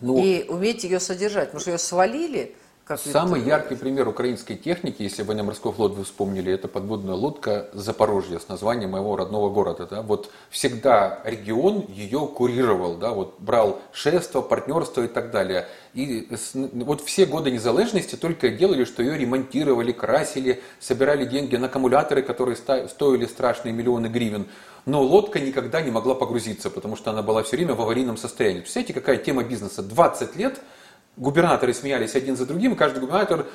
Ну, 0.00 0.22
и 0.22 0.48
уметь 0.48 0.84
ее 0.84 1.00
содержать, 1.00 1.46
потому 1.46 1.60
что 1.60 1.72
ее 1.72 1.78
свалили– 1.78 2.56
как 2.88 2.98
Самый 2.98 3.42
яркий 3.42 3.74
пример 3.74 4.08
украинской 4.08 4.54
техники, 4.54 5.02
если 5.02 5.22
военно-морской 5.22 5.72
флот 5.72 5.94
вы 5.94 6.04
вспомнили, 6.04 6.50
это 6.50 6.68
подводная 6.68 7.14
лодка 7.14 7.68
Запорожье 7.74 8.40
с 8.40 8.48
названием 8.48 8.92
моего 8.92 9.14
родного 9.14 9.50
города. 9.50 9.86
Да? 9.86 10.00
Вот 10.00 10.30
всегда 10.48 11.20
регион 11.24 11.84
ее 11.86 12.20
курировал, 12.20 12.96
да? 12.96 13.10
вот 13.10 13.34
брал 13.40 13.78
шефство, 13.92 14.40
партнерство 14.40 15.02
и 15.02 15.06
так 15.06 15.30
далее. 15.30 15.68
И 15.92 16.30
вот 16.54 17.02
все 17.02 17.26
годы 17.26 17.50
незалежности 17.50 18.16
только 18.16 18.48
делали, 18.48 18.84
что 18.84 19.02
ее 19.02 19.18
ремонтировали, 19.18 19.92
красили, 19.92 20.62
собирали 20.80 21.26
деньги 21.26 21.56
на 21.56 21.66
аккумуляторы, 21.66 22.22
которые 22.22 22.56
стоили 22.56 23.26
страшные 23.26 23.74
миллионы 23.74 24.06
гривен. 24.06 24.46
Но 24.86 25.02
лодка 25.02 25.40
никогда 25.40 25.82
не 25.82 25.90
могла 25.90 26.14
погрузиться, 26.14 26.70
потому 26.70 26.96
что 26.96 27.10
она 27.10 27.20
была 27.20 27.42
все 27.42 27.56
время 27.58 27.74
в 27.74 27.82
аварийном 27.82 28.16
состоянии. 28.16 28.60
Представляете, 28.60 28.94
какая 28.94 29.18
тема 29.18 29.44
бизнеса? 29.44 29.82
20 29.82 30.36
лет– 30.36 30.58
губернаторы 31.18 31.74
смеялись 31.74 32.14
один 32.14 32.36
за 32.36 32.46
другим, 32.46 32.76
каждый 32.76 33.00
губернатор 33.00 33.46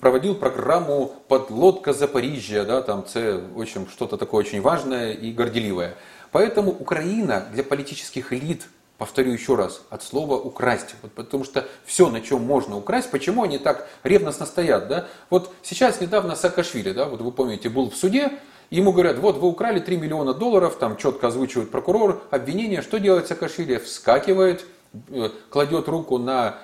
проводил 0.00 0.34
программу 0.34 1.12
«Подлодка 1.28 1.92
Запорижья», 1.92 2.64
да, 2.64 2.82
там 2.82 3.04
це, 3.06 3.40
в 3.54 3.60
общем, 3.60 3.86
что-то 3.88 4.16
такое 4.16 4.40
очень 4.40 4.60
важное 4.60 5.12
и 5.12 5.32
горделивое. 5.32 5.94
Поэтому 6.32 6.70
Украина 6.70 7.46
для 7.52 7.64
политических 7.64 8.32
элит, 8.32 8.66
повторю 8.98 9.32
еще 9.32 9.54
раз, 9.54 9.82
от 9.90 10.02
слова 10.02 10.34
«украсть», 10.34 10.94
вот 11.02 11.12
потому 11.12 11.44
что 11.44 11.66
все, 11.84 12.10
на 12.10 12.20
чем 12.20 12.42
можно 12.42 12.76
украсть, 12.76 13.10
почему 13.10 13.44
они 13.44 13.58
так 13.58 13.88
ревностно 14.02 14.46
стоят, 14.46 14.88
да? 14.88 15.06
Вот 15.30 15.52
сейчас 15.62 16.00
недавно 16.00 16.36
Саакашвили, 16.36 16.92
да, 16.92 17.06
вот 17.06 17.20
вы 17.20 17.32
помните, 17.32 17.68
был 17.68 17.90
в 17.90 17.96
суде, 17.96 18.32
Ему 18.70 18.92
говорят, 18.92 19.18
вот 19.18 19.36
вы 19.38 19.48
украли 19.48 19.80
3 19.80 19.96
миллиона 19.96 20.32
долларов, 20.32 20.76
там 20.78 20.96
четко 20.96 21.26
озвучивает 21.26 21.72
прокурор, 21.72 22.22
обвинение, 22.30 22.82
что 22.82 23.00
делает 23.00 23.26
Саакашвили? 23.26 23.78
Вскакивает, 23.78 24.64
э, 25.08 25.28
кладет 25.48 25.88
руку 25.88 26.18
на 26.18 26.56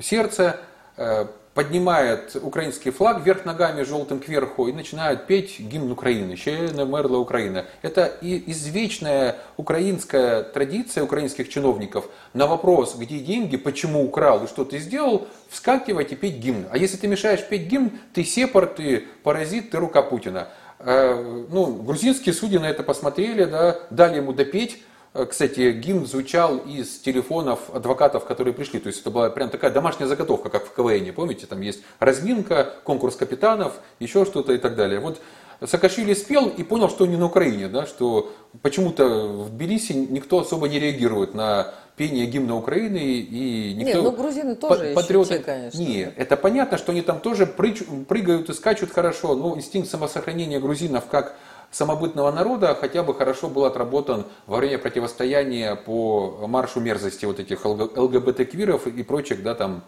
сердце, 0.00 0.56
э, 0.96 1.26
поднимает 1.58 2.36
украинский 2.40 2.92
флаг 2.92 3.24
вверх 3.24 3.44
ногами, 3.44 3.82
желтым 3.82 4.20
кверху, 4.20 4.68
и 4.68 4.72
начинают 4.72 5.26
петь 5.26 5.58
гимн 5.58 5.90
Украины, 5.90 6.36
«Ще 6.36 6.68
не 6.68 6.84
мерла 6.84 7.18
Украина». 7.18 7.64
Это 7.82 8.06
и 8.06 8.44
извечная 8.52 9.34
украинская 9.56 10.44
традиция 10.44 11.02
украинских 11.02 11.48
чиновников 11.48 12.08
на 12.32 12.46
вопрос, 12.46 12.94
где 12.94 13.18
деньги, 13.18 13.56
почему 13.56 14.04
украл 14.04 14.44
и 14.44 14.46
что 14.46 14.64
ты 14.64 14.78
сделал, 14.78 15.26
вскакивать 15.48 16.12
и 16.12 16.14
петь 16.14 16.36
гимн. 16.36 16.66
А 16.70 16.78
если 16.78 16.96
ты 16.96 17.08
мешаешь 17.08 17.44
петь 17.44 17.66
гимн, 17.66 17.90
ты 18.14 18.22
сепар, 18.22 18.66
ты 18.66 19.08
паразит, 19.24 19.70
ты 19.70 19.78
рука 19.78 20.02
Путина. 20.02 20.50
Э, 20.78 21.44
ну, 21.50 21.82
грузинские 21.82 22.34
судьи 22.34 22.58
на 22.58 22.66
это 22.66 22.84
посмотрели, 22.84 23.42
да, 23.46 23.78
дали 23.90 24.18
ему 24.18 24.32
допеть, 24.32 24.78
Э, 24.78 24.87
кстати, 25.26 25.72
гимн 25.72 26.06
звучал 26.06 26.58
из 26.58 26.98
телефонов 26.98 27.74
адвокатов, 27.74 28.24
которые 28.24 28.54
пришли. 28.54 28.78
То 28.78 28.88
есть 28.88 29.00
это 29.00 29.10
была 29.10 29.30
прям 29.30 29.50
такая 29.50 29.70
домашняя 29.70 30.06
заготовка, 30.06 30.50
как 30.50 30.66
в 30.66 30.74
КВН. 30.74 31.12
Помните, 31.14 31.46
там 31.46 31.60
есть 31.60 31.82
разминка, 31.98 32.74
конкурс 32.84 33.16
капитанов, 33.16 33.74
еще 33.98 34.24
что-то 34.24 34.52
и 34.52 34.58
так 34.58 34.76
далее. 34.76 35.00
Вот 35.00 35.20
Саакашвили 35.64 36.14
спел 36.14 36.48
и 36.48 36.62
понял, 36.62 36.88
что 36.88 37.06
не 37.06 37.16
на 37.16 37.26
Украине, 37.26 37.68
да, 37.68 37.84
что 37.86 38.32
почему-то 38.62 39.26
в 39.26 39.50
Тбилиси 39.50 39.92
никто 39.92 40.40
особо 40.40 40.68
не 40.68 40.78
реагирует 40.78 41.34
на 41.34 41.74
пение 41.96 42.26
гимна 42.26 42.54
Украины 42.56 42.98
и 42.98 43.74
никто... 43.74 43.92
Нет, 43.92 44.02
ну 44.04 44.12
грузины 44.12 44.54
тоже 44.54 44.92
патриоты... 44.94 45.34
еще 45.34 45.38
те, 45.38 45.44
конечно. 45.44 45.78
Не, 45.78 46.12
это 46.16 46.36
понятно, 46.36 46.78
что 46.78 46.92
они 46.92 47.02
там 47.02 47.18
тоже 47.18 47.44
прыгают 47.44 48.48
и 48.48 48.54
скачут 48.54 48.92
хорошо, 48.92 49.34
но 49.34 49.56
инстинкт 49.56 49.90
самосохранения 49.90 50.60
грузинов 50.60 51.06
как 51.06 51.34
самобытного 51.70 52.32
народа 52.32 52.76
хотя 52.78 53.02
бы 53.02 53.14
хорошо 53.14 53.48
был 53.48 53.64
отработан 53.64 54.26
во 54.46 54.58
время 54.58 54.78
противостояния 54.78 55.74
по 55.76 56.46
маршу 56.46 56.80
мерзости 56.80 57.24
вот 57.24 57.40
этих 57.40 57.64
ЛГБТ-квиров 57.64 58.86
и 58.86 59.02
прочих, 59.02 59.42
да, 59.42 59.54
там, 59.54 59.82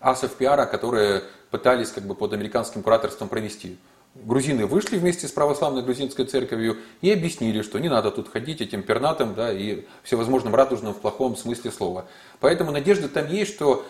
асов 0.00 0.34
пиара, 0.34 0.66
которые 0.66 1.22
пытались 1.50 1.90
как 1.90 2.04
бы 2.04 2.14
под 2.14 2.32
американским 2.32 2.82
кураторством 2.82 3.28
провести. 3.28 3.78
Грузины 4.14 4.66
вышли 4.66 4.98
вместе 4.98 5.28
с 5.28 5.32
православной 5.32 5.82
грузинской 5.82 6.24
церковью 6.24 6.78
и 7.02 7.12
объяснили, 7.12 7.62
что 7.62 7.78
не 7.78 7.88
надо 7.88 8.10
тут 8.10 8.28
ходить 8.28 8.60
этим 8.60 8.82
пернатым 8.82 9.34
да, 9.34 9.52
и 9.52 9.84
всевозможным 10.02 10.54
радужным 10.54 10.92
в 10.92 10.98
плохом 10.98 11.36
смысле 11.36 11.70
слова. 11.70 12.06
Поэтому 12.40 12.72
надежда 12.72 13.08
там 13.08 13.28
есть, 13.28 13.54
что 13.54 13.84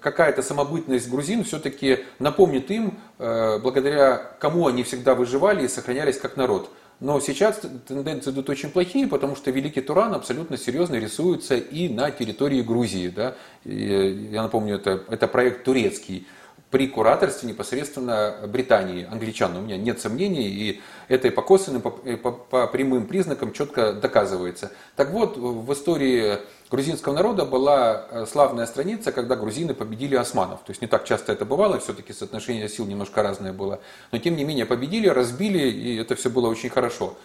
какая-то 0.00 0.42
самобытность 0.42 1.08
грузин 1.10 1.44
все-таки 1.44 2.00
напомнит 2.18 2.70
им, 2.70 2.98
э, 3.18 3.58
благодаря 3.58 4.16
кому 4.38 4.66
они 4.66 4.82
всегда 4.82 5.14
выживали 5.14 5.64
и 5.64 5.68
сохранялись 5.68 6.18
как 6.18 6.36
народ. 6.36 6.70
Но 7.00 7.20
сейчас 7.20 7.60
тенденции 7.88 8.30
идут 8.30 8.48
очень 8.48 8.70
плохие, 8.70 9.06
потому 9.06 9.36
что 9.36 9.50
Великий 9.50 9.80
Туран 9.80 10.14
абсолютно 10.14 10.56
серьезно 10.56 10.94
рисуется 10.94 11.56
и 11.56 11.88
на 11.88 12.10
территории 12.10 12.62
Грузии. 12.62 13.08
Да? 13.08 13.34
И, 13.64 14.28
я 14.32 14.42
напомню, 14.42 14.76
это, 14.76 15.02
это 15.08 15.26
проект 15.26 15.64
турецкий. 15.64 16.26
При 16.74 16.88
кураторстве 16.88 17.48
непосредственно 17.48 18.34
Британии, 18.48 19.06
англичан. 19.08 19.56
У 19.56 19.60
меня 19.60 19.76
нет 19.76 20.00
сомнений, 20.00 20.48
и 20.48 20.80
это 21.06 21.28
и 21.28 21.30
по 21.30 21.40
косвенным, 21.40 21.80
по, 21.80 21.90
по, 21.90 22.32
по 22.32 22.66
прямым 22.66 23.06
признакам 23.06 23.52
четко 23.52 23.92
доказывается. 23.92 24.72
Так 24.96 25.10
вот, 25.10 25.36
в 25.36 25.72
истории 25.72 26.38
грузинского 26.72 27.14
народа 27.14 27.44
была 27.44 28.08
э, 28.10 28.26
славная 28.28 28.66
страница, 28.66 29.12
когда 29.12 29.36
грузины 29.36 29.72
победили 29.72 30.16
османов. 30.16 30.64
То 30.66 30.70
есть 30.72 30.82
не 30.82 30.88
так 30.88 31.04
часто 31.04 31.32
это 31.32 31.44
бывало, 31.44 31.78
все-таки 31.78 32.12
соотношение 32.12 32.68
сил 32.68 32.86
немножко 32.86 33.22
разное 33.22 33.52
было. 33.52 33.78
Но 34.10 34.18
тем 34.18 34.34
не 34.34 34.42
менее 34.42 34.66
победили, 34.66 35.06
разбили, 35.06 35.70
и 35.70 35.96
это 35.98 36.16
все 36.16 36.28
было 36.28 36.48
очень 36.48 36.70
хорошо. 36.70 37.16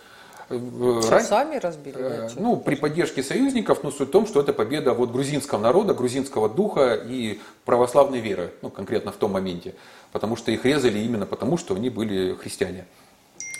Ран... 0.50 1.24
Сами 1.24 1.58
разбили? 1.58 1.94
Да, 1.94 2.26
э, 2.26 2.30
ну, 2.36 2.58
при 2.58 2.76
поддержке 2.76 3.22
союзников, 3.22 3.84
но 3.84 3.92
суть 3.92 4.10
в 4.10 4.12
том, 4.12 4.26
что 4.26 4.42
это 4.42 4.52
победа 4.52 4.94
вот 4.94 5.12
грузинского 5.12 5.60
народа, 5.60 5.94
грузинского 5.94 6.50
духа 6.50 6.96
и 6.96 7.40
православной 7.66 8.20
веры, 8.20 8.52
ну, 8.62 8.70
конкретно 8.70 9.12
в 9.12 9.16
том 9.16 9.32
моменте. 9.32 9.76
Потому 10.12 10.36
что 10.36 10.52
их 10.52 10.66
резали 10.66 11.00
именно 11.00 11.28
потому, 11.28 11.58
что 11.58 11.76
они 11.76 11.90
были 11.90 12.34
христиане. 12.34 12.86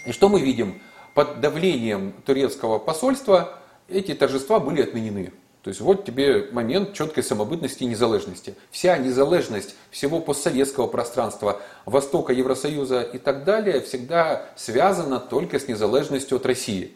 И 0.06 0.12
что 0.12 0.30
мы 0.30 0.42
видим? 0.42 0.82
Под 1.14 1.42
давлением 1.42 2.14
турецкого 2.26 2.80
посольства 2.80 3.60
эти 3.88 4.14
торжества 4.16 4.60
были 4.60 4.82
отменены. 4.82 5.32
То 5.64 5.70
есть 5.70 5.82
вот 5.82 6.06
тебе 6.06 6.48
момент 6.52 6.94
четкой 6.94 7.22
самобытности 7.22 7.84
и 7.84 7.88
незалежности. 7.88 8.56
Вся 8.72 8.98
незалежность 8.98 9.76
всего 9.92 10.22
постсоветского 10.22 10.88
пространства, 10.88 11.62
Востока, 11.86 12.32
Евросоюза 12.32 13.02
и 13.02 13.18
так 13.18 13.44
далее 13.44 13.82
всегда 13.82 14.46
связана 14.56 15.20
только 15.20 15.60
с 15.60 15.68
незалежностью 15.68 16.38
от 16.38 16.46
России. 16.46 16.94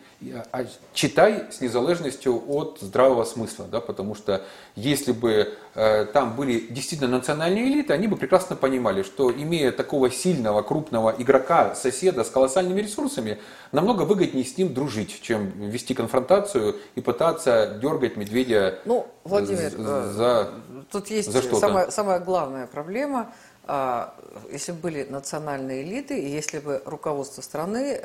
А 0.51 0.65
читай 0.93 1.45
с 1.51 1.61
незалежностью 1.61 2.43
от 2.47 2.79
здравого 2.81 3.23
смысла, 3.23 3.65
да, 3.71 3.81
потому 3.81 4.15
что 4.15 4.43
если 4.75 5.11
бы 5.11 5.53
э, 5.75 6.05
там 6.05 6.35
были 6.35 6.59
действительно 6.69 7.09
национальные 7.09 7.65
элиты, 7.65 7.93
они 7.93 8.07
бы 8.07 8.15
прекрасно 8.15 8.55
понимали, 8.55 9.03
что 9.03 9.31
имея 9.31 9.71
такого 9.71 10.09
сильного, 10.09 10.61
крупного 10.61 11.13
игрока, 11.17 11.75
соседа 11.75 12.23
с 12.23 12.29
колоссальными 12.29 12.81
ресурсами, 12.81 13.39
намного 13.71 14.03
выгоднее 14.03 14.45
с 14.45 14.57
ним 14.57 14.73
дружить, 14.73 15.21
чем 15.21 15.51
вести 15.69 15.93
конфронтацию 15.93 16.75
и 16.95 17.01
пытаться 17.01 17.79
дергать 17.81 18.17
медведя 18.17 18.79
ну, 18.85 19.07
Владимир, 19.23 19.71
за, 19.71 20.49
э, 20.51 20.83
тут 20.91 21.07
есть 21.07 21.31
за 21.31 21.41
что-то. 21.41 21.59
Самая, 21.59 21.91
самая 21.91 22.19
главная 22.19 22.67
проблема 22.67 23.33
а, 23.65 24.13
если 24.51 24.73
бы 24.73 24.79
были 24.79 25.03
национальные 25.09 25.83
элиты, 25.83 26.19
и 26.19 26.29
если 26.29 26.59
бы 26.59 26.81
руководство 26.85 27.41
страны 27.41 27.99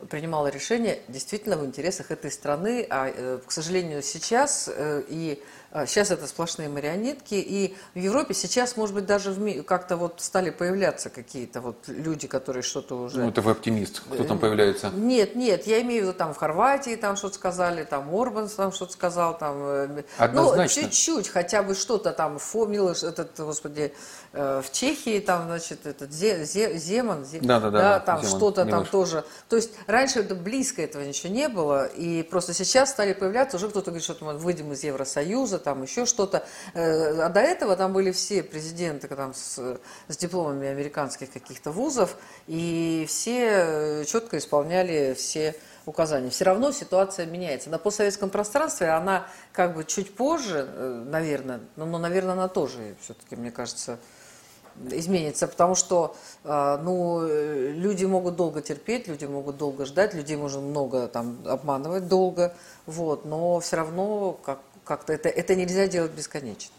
а, 0.00 0.06
принимало 0.06 0.48
решение 0.48 1.00
действительно 1.08 1.56
в 1.56 1.64
интересах 1.64 2.10
этой 2.10 2.30
страны, 2.30 2.86
а, 2.90 3.08
э, 3.08 3.38
к 3.44 3.50
сожалению, 3.52 4.02
сейчас 4.02 4.70
э, 4.72 5.02
и 5.08 5.42
сейчас 5.86 6.10
это 6.10 6.26
сплошные 6.26 6.70
марионетки, 6.70 7.34
и 7.34 7.76
в 7.94 7.98
Европе 7.98 8.32
сейчас, 8.32 8.78
может 8.78 8.94
быть, 8.94 9.04
даже 9.04 9.34
как-то 9.64 9.98
вот 9.98 10.22
стали 10.22 10.48
появляться 10.48 11.10
какие-то 11.10 11.60
вот 11.60 11.76
люди, 11.88 12.26
которые 12.26 12.62
что-то 12.62 12.96
уже... 12.96 13.20
Ну, 13.20 13.28
это 13.28 13.42
вы 13.42 13.50
оптимист. 13.50 14.00
Кто 14.00 14.24
там 14.24 14.38
появляется? 14.38 14.90
Нет, 14.94 15.36
нет, 15.36 15.66
я 15.66 15.82
имею 15.82 16.04
в 16.04 16.06
виду, 16.06 16.16
там 16.16 16.32
в 16.32 16.38
Хорватии 16.38 16.96
там 16.96 17.16
что-то 17.16 17.34
сказали, 17.34 17.84
там 17.84 18.14
Орбан 18.14 18.48
там 18.48 18.72
что-то 18.72 18.92
сказал, 18.92 19.36
там... 19.36 20.02
Однозначно. 20.16 20.82
Ну, 20.82 20.88
чуть-чуть, 20.88 21.28
хотя 21.28 21.62
бы 21.62 21.74
что-то 21.74 22.12
там, 22.12 22.38
Фомил, 22.38 22.88
этот, 22.88 23.32
господи, 23.36 23.92
Э, 24.38 24.60
в 24.62 24.70
Чехии 24.70 25.18
там, 25.18 25.46
значит, 25.46 25.86
этот 25.86 26.12
Зе, 26.12 26.44
Зе, 26.44 26.76
Земан, 26.76 27.24
Зе, 27.24 27.38
да, 27.40 27.58
да, 27.58 27.70
да, 27.70 27.80
да, 27.80 28.00
там 28.00 28.22
что-то 28.22 28.66
там 28.66 28.84
тоже. 28.84 29.24
То 29.48 29.56
есть 29.56 29.70
раньше 29.86 30.20
это 30.20 30.34
близко 30.34 30.82
этого 30.82 31.02
ничего 31.02 31.32
не 31.32 31.48
было, 31.48 31.86
и 31.86 32.22
просто 32.22 32.54
сейчас 32.54 32.90
стали 32.90 33.12
появляться, 33.12 33.56
уже 33.56 33.68
кто-то 33.68 33.90
говорит, 33.90 34.04
что 34.04 34.24
мы 34.24 34.38
выйдем 34.38 34.72
из 34.72 34.82
Евросоюза, 34.84 35.58
там 35.58 35.82
еще 35.82 36.06
что-то. 36.06 36.44
Э, 36.74 37.20
а 37.20 37.28
до 37.28 37.40
этого 37.40 37.76
там 37.76 37.92
были 37.92 38.12
все 38.12 38.42
президенты 38.42 39.08
там, 39.08 39.34
с, 39.34 39.78
с 40.08 40.16
дипломами 40.16 40.68
американских 40.68 41.32
каких-то 41.32 41.70
вузов, 41.70 42.16
и 42.46 43.06
все 43.08 44.04
четко 44.06 44.38
исполняли 44.38 45.14
все 45.14 45.54
указания. 45.86 46.30
Все 46.30 46.44
равно 46.44 46.72
ситуация 46.72 47.26
меняется. 47.26 47.70
На 47.70 47.78
постсоветском 47.78 48.28
пространстве 48.28 48.88
она 48.88 49.26
как 49.52 49.74
бы 49.74 49.84
чуть 49.84 50.14
позже, 50.14 50.68
э, 50.68 51.04
наверное, 51.06 51.60
но, 51.76 51.86
но 51.86 51.98
наверное, 51.98 52.32
она 52.32 52.48
тоже 52.48 52.96
все-таки, 53.00 53.36
мне 53.36 53.50
кажется, 53.50 53.98
изменится, 54.90 55.48
потому 55.48 55.74
что 55.74 56.16
а, 56.44 56.78
ну, 56.78 57.26
люди 57.26 58.04
могут 58.04 58.36
долго 58.36 58.62
терпеть, 58.62 59.08
люди 59.08 59.24
могут 59.24 59.56
долго 59.56 59.86
ждать, 59.86 60.14
людей 60.14 60.36
можно 60.36 60.60
много 60.60 61.08
там 61.08 61.38
обманывать 61.44 62.08
долго, 62.08 62.54
вот, 62.86 63.24
но 63.24 63.60
все 63.60 63.76
равно 63.76 64.38
как, 64.44 64.60
как-то 64.84 65.12
это, 65.12 65.28
это 65.28 65.54
нельзя 65.54 65.86
делать 65.88 66.12
бесконечно. 66.12 66.74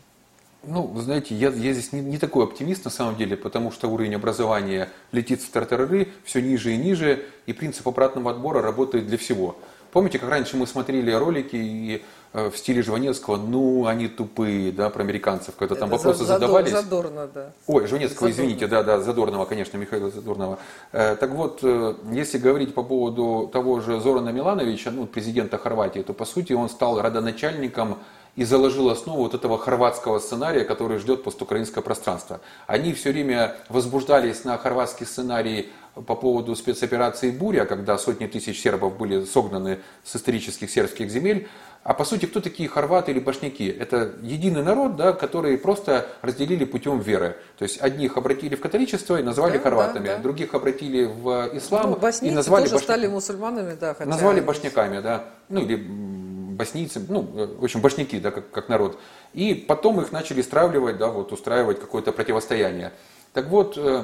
Ну, 0.63 0.81
вы 0.83 1.01
знаете, 1.01 1.35
я, 1.35 1.49
я 1.49 1.73
здесь 1.73 1.93
не, 1.93 2.01
не 2.01 2.17
такой 2.17 2.43
оптимист 2.43 2.83
на 2.83 2.91
самом 2.91 3.15
деле, 3.15 3.37
потому 3.37 3.71
что 3.71 3.87
уровень 3.89 4.15
образования 4.15 4.89
летит 5.11 5.41
в 5.41 5.49
тартарары 5.49 6.09
все 6.25 6.41
ниже 6.41 6.73
и 6.73 6.77
ниже, 6.77 7.23
и 7.45 7.53
принцип 7.53 7.87
обратного 7.87 8.31
отбора 8.31 8.61
работает 8.61 9.07
для 9.07 9.17
всего. 9.17 9.55
Помните, 9.91 10.19
как 10.19 10.29
раньше 10.29 10.57
мы 10.57 10.67
смотрели 10.67 11.11
ролики 11.11 11.55
и 11.55 12.03
э, 12.26 12.26
в 12.45 12.57
стиле 12.57 12.81
Жванецкого, 12.81 13.38
ну, 13.38 13.88
они 13.88 14.07
тупые, 14.07 14.71
да, 14.71 14.89
про 14.89 15.01
американцев, 15.01 15.55
когда 15.55 15.75
там 15.75 15.89
Это 15.89 15.97
вопросы 15.97 16.23
задор, 16.23 16.41
задавались. 16.41 16.71
Задорно, 16.71 17.27
да. 17.33 17.51
Ой, 17.65 17.88
Жванецкого, 17.88 18.29
Задорно. 18.29 18.31
извините, 18.31 18.67
да, 18.67 18.83
да, 18.83 18.99
Задорного, 18.99 19.45
конечно, 19.45 19.77
Михаила 19.77 20.09
Задорного. 20.09 20.59
Э, 20.91 21.15
так 21.15 21.31
вот, 21.31 21.59
э, 21.63 21.95
если 22.11 22.38
говорить 22.38 22.73
по 22.73 22.83
поводу 22.83 23.49
того 23.51 23.79
же 23.79 23.99
Зорана 23.99 24.29
Милановича, 24.29 24.91
ну, 24.91 25.05
президента 25.07 25.57
Хорватии, 25.57 25.99
то, 25.99 26.13
по 26.13 26.25
сути, 26.25 26.53
он 26.53 26.69
стал 26.69 27.01
родоначальником 27.01 27.97
и 28.38 28.43
заложил 28.43 28.89
основу 28.89 29.23
вот 29.23 29.33
этого 29.33 29.57
хорватского 29.57 30.19
сценария, 30.19 30.63
который 30.63 30.99
ждет 30.99 31.23
постукраинское 31.23 31.83
пространство. 31.83 32.39
Они 32.67 32.93
все 32.93 33.11
время 33.11 33.55
возбуждались 33.67 34.45
на 34.45 34.57
хорватский 34.59 35.07
сценарий 35.07 35.71
по 36.05 36.15
поводу 36.15 36.55
спецоперации 36.55 37.31
«Буря», 37.31 37.65
когда 37.65 37.97
сотни 37.97 38.27
тысяч 38.27 38.61
сербов 38.61 38.95
были 38.95 39.25
согнаны 39.25 39.79
с 40.03 40.15
исторических 40.15 40.69
сербских 40.69 41.09
земель. 41.09 41.47
А 41.88 41.93
по 41.93 42.03
сути, 42.03 42.25
кто 42.25 42.41
такие 42.41 42.67
хорваты 42.67 43.11
или 43.11 43.19
башняки? 43.21 43.65
Это 43.69 44.11
единый 44.21 44.61
народ, 44.61 44.97
да, 44.97 45.13
который 45.13 45.57
просто 45.57 46.05
разделили 46.21 46.65
путем 46.65 46.99
веры. 46.99 47.38
То 47.57 47.63
есть 47.63 47.79
одних 47.79 48.17
обратили 48.17 48.55
в 48.55 48.59
католичество 48.59 49.17
и 49.17 49.23
назвали 49.23 49.53
да, 49.53 49.63
хорватами, 49.63 50.07
да, 50.07 50.17
да. 50.17 50.21
других 50.21 50.53
обратили 50.53 51.05
в 51.05 51.49
ислам 51.53 51.91
ну, 51.91 52.09
и 52.27 52.31
назвали 52.31 52.63
тоже 52.63 52.73
башня... 52.73 52.83
стали 52.83 53.07
мусульманами, 53.07 53.77
да. 53.79 53.93
Хотя... 53.93 54.09
Назвали 54.09 54.41
башняками, 54.41 54.99
да. 54.99 55.23
Ну 55.47 55.61
или 55.61 55.77
боснийцы, 55.77 57.01
ну, 57.07 57.21
в 57.21 57.63
общем, 57.63 57.79
башняки, 57.79 58.19
да, 58.19 58.31
как, 58.31 58.51
как 58.51 58.67
народ. 58.67 58.99
И 59.33 59.53
потом 59.53 60.01
их 60.01 60.11
начали 60.11 60.41
стравливать, 60.41 60.97
да, 60.97 61.07
вот 61.07 61.31
устраивать 61.31 61.79
какое-то 61.79 62.11
противостояние. 62.11 62.91
Так 63.31 63.47
вот, 63.47 63.77
э, 63.77 64.03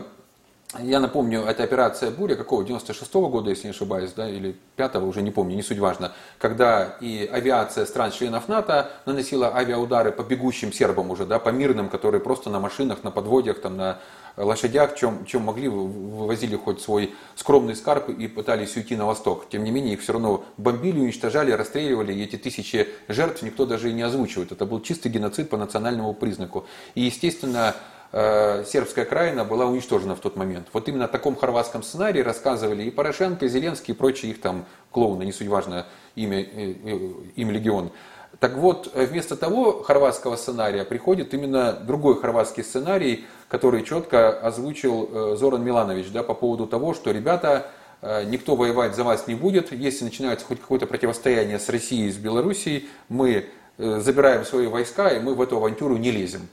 я 0.79 0.99
напомню, 0.99 1.41
это 1.41 1.63
операция 1.63 2.09
«Буря» 2.09 2.35
какого? 2.35 2.63
96-го 2.63 3.29
года, 3.29 3.51
если 3.51 3.65
не 3.65 3.71
ошибаюсь, 3.71 4.11
да, 4.13 4.27
или 4.27 4.55
5-го, 4.75 5.05
уже 5.05 5.21
не 5.21 5.29
помню, 5.29 5.55
не 5.55 5.61
суть 5.61 5.77
важно. 5.77 6.13
Когда 6.39 6.97
и 6.99 7.29
авиация 7.31 7.85
стран-членов 7.85 8.47
НАТО 8.47 8.89
наносила 9.05 9.55
авиаудары 9.55 10.11
по 10.11 10.23
бегущим 10.23 10.73
сербам 10.73 11.11
уже, 11.11 11.25
да, 11.25 11.37
по 11.37 11.49
мирным, 11.49 11.89
которые 11.89 12.21
просто 12.21 12.49
на 12.49 12.59
машинах, 12.59 13.03
на 13.03 13.11
подводях, 13.11 13.61
там, 13.61 13.77
на 13.77 13.99
лошадях, 14.35 14.95
чем, 14.95 15.25
чем 15.25 15.43
могли, 15.43 15.67
вывозили 15.67 16.55
хоть 16.55 16.81
свой 16.81 17.13
скромный 17.35 17.75
скарб 17.75 18.09
и 18.09 18.27
пытались 18.27 18.75
уйти 18.75 18.95
на 18.95 19.05
восток. 19.05 19.47
Тем 19.49 19.63
не 19.63 19.69
менее, 19.69 19.93
их 19.93 20.01
все 20.01 20.13
равно 20.13 20.43
бомбили, 20.57 20.99
уничтожали, 20.99 21.51
расстреливали, 21.51 22.13
и 22.13 22.23
эти 22.23 22.37
тысячи 22.37 22.87
жертв 23.07 23.43
никто 23.43 23.67
даже 23.67 23.91
и 23.91 23.93
не 23.93 24.01
озвучивает. 24.01 24.51
Это 24.51 24.65
был 24.65 24.81
чистый 24.81 25.09
геноцид 25.09 25.51
по 25.51 25.57
национальному 25.57 26.15
признаку. 26.15 26.65
И, 26.95 27.01
естественно, 27.01 27.75
сербская 28.13 29.05
краина 29.05 29.43
была 29.43 29.65
уничтожена 29.65 30.15
в 30.15 30.19
тот 30.19 30.35
момент. 30.35 30.67
Вот 30.71 30.87
именно 30.87 31.05
о 31.05 31.07
таком 31.07 31.35
хорватском 31.35 31.81
сценарии 31.81 32.21
рассказывали 32.21 32.83
и 32.83 32.91
Порошенко, 32.91 33.45
и 33.45 33.49
Зеленский, 33.49 33.95
и 33.95 33.97
прочие 33.97 34.31
их 34.31 34.39
там 34.39 34.65
клоуны, 34.91 35.23
не 35.23 35.31
суть 35.31 35.47
важно, 35.47 35.87
имя, 36.13 36.41
э, 36.41 36.75
э, 36.83 37.09
им 37.35 37.49
легион. 37.49 37.91
Так 38.39 38.57
вот, 38.57 38.91
вместо 38.93 39.35
того 39.35 39.83
хорватского 39.83 40.35
сценария 40.35 40.83
приходит 40.83 41.33
именно 41.33 41.73
другой 41.73 42.19
хорватский 42.19 42.63
сценарий, 42.63 43.25
который 43.47 43.83
четко 43.83 44.31
озвучил 44.31 45.09
э, 45.11 45.35
Зоран 45.37 45.63
Миланович 45.63 46.09
да, 46.11 46.23
по 46.23 46.33
поводу 46.33 46.65
того, 46.65 46.93
что 46.93 47.11
ребята, 47.11 47.67
э, 48.01 48.23
никто 48.25 48.55
воевать 48.55 48.95
за 48.95 49.03
вас 49.03 49.27
не 49.27 49.35
будет, 49.35 49.71
если 49.71 50.05
начинается 50.05 50.45
хоть 50.45 50.59
какое-то 50.59 50.87
противостояние 50.87 51.59
с 51.59 51.69
Россией, 51.69 52.11
с 52.11 52.17
Белоруссией, 52.17 52.89
мы 53.09 53.45
э, 53.77 53.99
забираем 53.99 54.43
свои 54.45 54.67
войска 54.67 55.09
и 55.09 55.19
мы 55.19 55.35
в 55.35 55.41
эту 55.41 55.57
авантюру 55.57 55.97
не 55.97 56.11
лезем. 56.11 56.49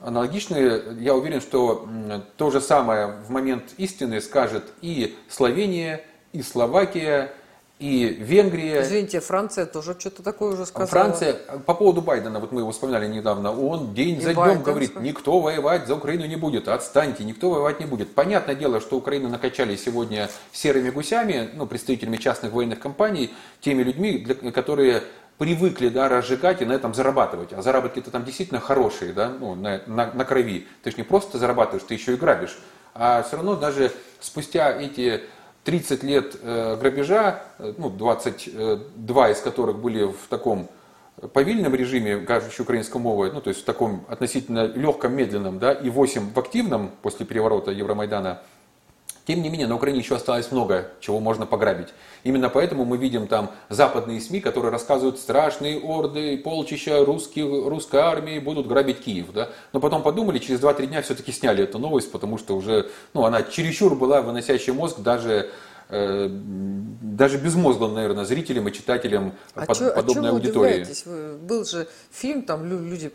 Аналогично, 0.00 0.56
я 0.98 1.14
уверен, 1.14 1.40
что 1.40 1.88
то 2.36 2.50
же 2.50 2.60
самое 2.60 3.14
в 3.26 3.30
момент 3.30 3.74
истины 3.78 4.20
скажет 4.20 4.64
и 4.82 5.16
Словения, 5.28 6.02
и 6.32 6.42
Словакия, 6.42 7.32
и 7.78 8.06
Венгрия. 8.06 8.82
Извините, 8.82 9.20
Франция 9.20 9.66
тоже 9.66 9.94
что-то 9.98 10.22
такое 10.22 10.54
уже 10.54 10.64
сказала. 10.64 10.88
Франция, 10.88 11.34
по 11.66 11.74
поводу 11.74 12.00
Байдена, 12.00 12.40
вот 12.40 12.50
мы 12.50 12.62
его 12.62 12.72
вспоминали 12.72 13.06
недавно, 13.06 13.52
он 13.52 13.92
день 13.92 14.18
и 14.18 14.20
за 14.20 14.34
днем 14.34 14.62
говорит, 14.62 14.98
никто 15.00 15.40
воевать 15.40 15.86
за 15.86 15.94
Украину 15.94 16.26
не 16.26 16.36
будет, 16.36 16.68
отстаньте, 16.68 17.24
никто 17.24 17.50
воевать 17.50 17.78
не 17.78 17.86
будет. 17.86 18.14
Понятное 18.14 18.54
дело, 18.54 18.80
что 18.80 18.96
Украину 18.96 19.28
накачали 19.28 19.76
сегодня 19.76 20.30
серыми 20.52 20.90
гусями, 20.90 21.50
ну, 21.54 21.66
представителями 21.66 22.16
частных 22.16 22.52
военных 22.52 22.80
компаний, 22.80 23.30
теми 23.60 23.82
людьми, 23.82 24.18
для, 24.18 24.52
которые 24.52 25.02
привыкли 25.38 25.88
да, 25.88 26.08
разжигать 26.08 26.62
и 26.62 26.64
на 26.64 26.72
этом 26.72 26.94
зарабатывать. 26.94 27.52
А 27.52 27.62
заработки-то 27.62 28.10
там 28.10 28.24
действительно 28.24 28.60
хорошие, 28.60 29.12
да, 29.12 29.28
ну, 29.28 29.54
на, 29.54 29.82
на, 29.86 30.12
на 30.12 30.24
крови. 30.24 30.66
Ты 30.82 30.90
же 30.90 30.96
не 30.98 31.02
просто 31.02 31.38
зарабатываешь, 31.38 31.84
ты 31.86 31.94
еще 31.94 32.14
и 32.14 32.16
грабишь. 32.16 32.58
А 32.94 33.22
все 33.22 33.36
равно 33.36 33.56
даже 33.56 33.92
спустя 34.20 34.72
эти 34.72 35.22
30 35.64 36.02
лет 36.02 36.36
э, 36.42 36.76
грабежа, 36.80 37.42
э, 37.58 37.74
ну, 37.76 37.90
22 37.90 39.30
из 39.30 39.40
которых 39.40 39.78
были 39.78 40.04
в 40.04 40.28
таком 40.30 40.68
повильном 41.32 41.74
режиме, 41.74 42.18
кажущей 42.18 42.62
украинской 42.62 42.98
мовой, 42.98 43.32
ну, 43.32 43.40
то 43.40 43.48
есть 43.48 43.62
в 43.62 43.64
таком 43.64 44.04
относительно 44.08 44.66
легком, 44.66 45.14
медленном, 45.14 45.58
да, 45.58 45.72
и 45.72 45.90
8 45.90 46.32
в 46.32 46.38
активном 46.38 46.90
после 47.02 47.26
переворота 47.26 47.70
Евромайдана– 47.70 48.42
тем 49.26 49.42
не 49.42 49.48
менее, 49.48 49.66
на 49.66 49.74
Украине 49.74 49.98
еще 49.98 50.14
осталось 50.14 50.52
много 50.52 50.92
чего 51.00 51.18
можно 51.18 51.46
пограбить. 51.46 51.88
Именно 52.22 52.48
поэтому 52.48 52.84
мы 52.84 52.96
видим 52.96 53.26
там 53.26 53.50
западные 53.68 54.20
СМИ, 54.20 54.40
которые 54.40 54.70
рассказывают 54.70 55.18
страшные 55.18 55.80
орды, 55.80 56.38
полчища 56.38 57.04
русских, 57.04 57.44
русской 57.44 58.00
армии 58.00 58.38
будут 58.38 58.68
грабить 58.68 59.00
Киев. 59.00 59.32
Да? 59.32 59.48
Но 59.72 59.80
потом 59.80 60.02
подумали, 60.02 60.38
через 60.38 60.60
2-3 60.60 60.86
дня 60.86 61.02
все-таки 61.02 61.32
сняли 61.32 61.64
эту 61.64 61.80
новость, 61.80 62.12
потому 62.12 62.38
что 62.38 62.56
уже 62.56 62.88
ну, 63.14 63.24
она 63.24 63.42
чересчур 63.42 63.96
была 63.96 64.22
выносящая 64.22 64.76
мозг 64.76 65.00
даже 65.00 65.50
э, 65.88 66.28
даже 66.30 67.38
безмозглым, 67.38 67.94
наверное, 67.94 68.24
зрителям 68.24 68.68
и 68.68 68.72
читателям 68.72 69.34
а 69.54 69.66
под, 69.66 69.76
чё, 69.76 69.92
подобной 69.92 70.30
а 70.30 70.32
аудитории. 70.34 70.86
Вы, 71.04 71.36
был 71.38 71.64
же 71.64 71.88
фильм, 72.12 72.42
там 72.42 72.64
люди 72.64 73.10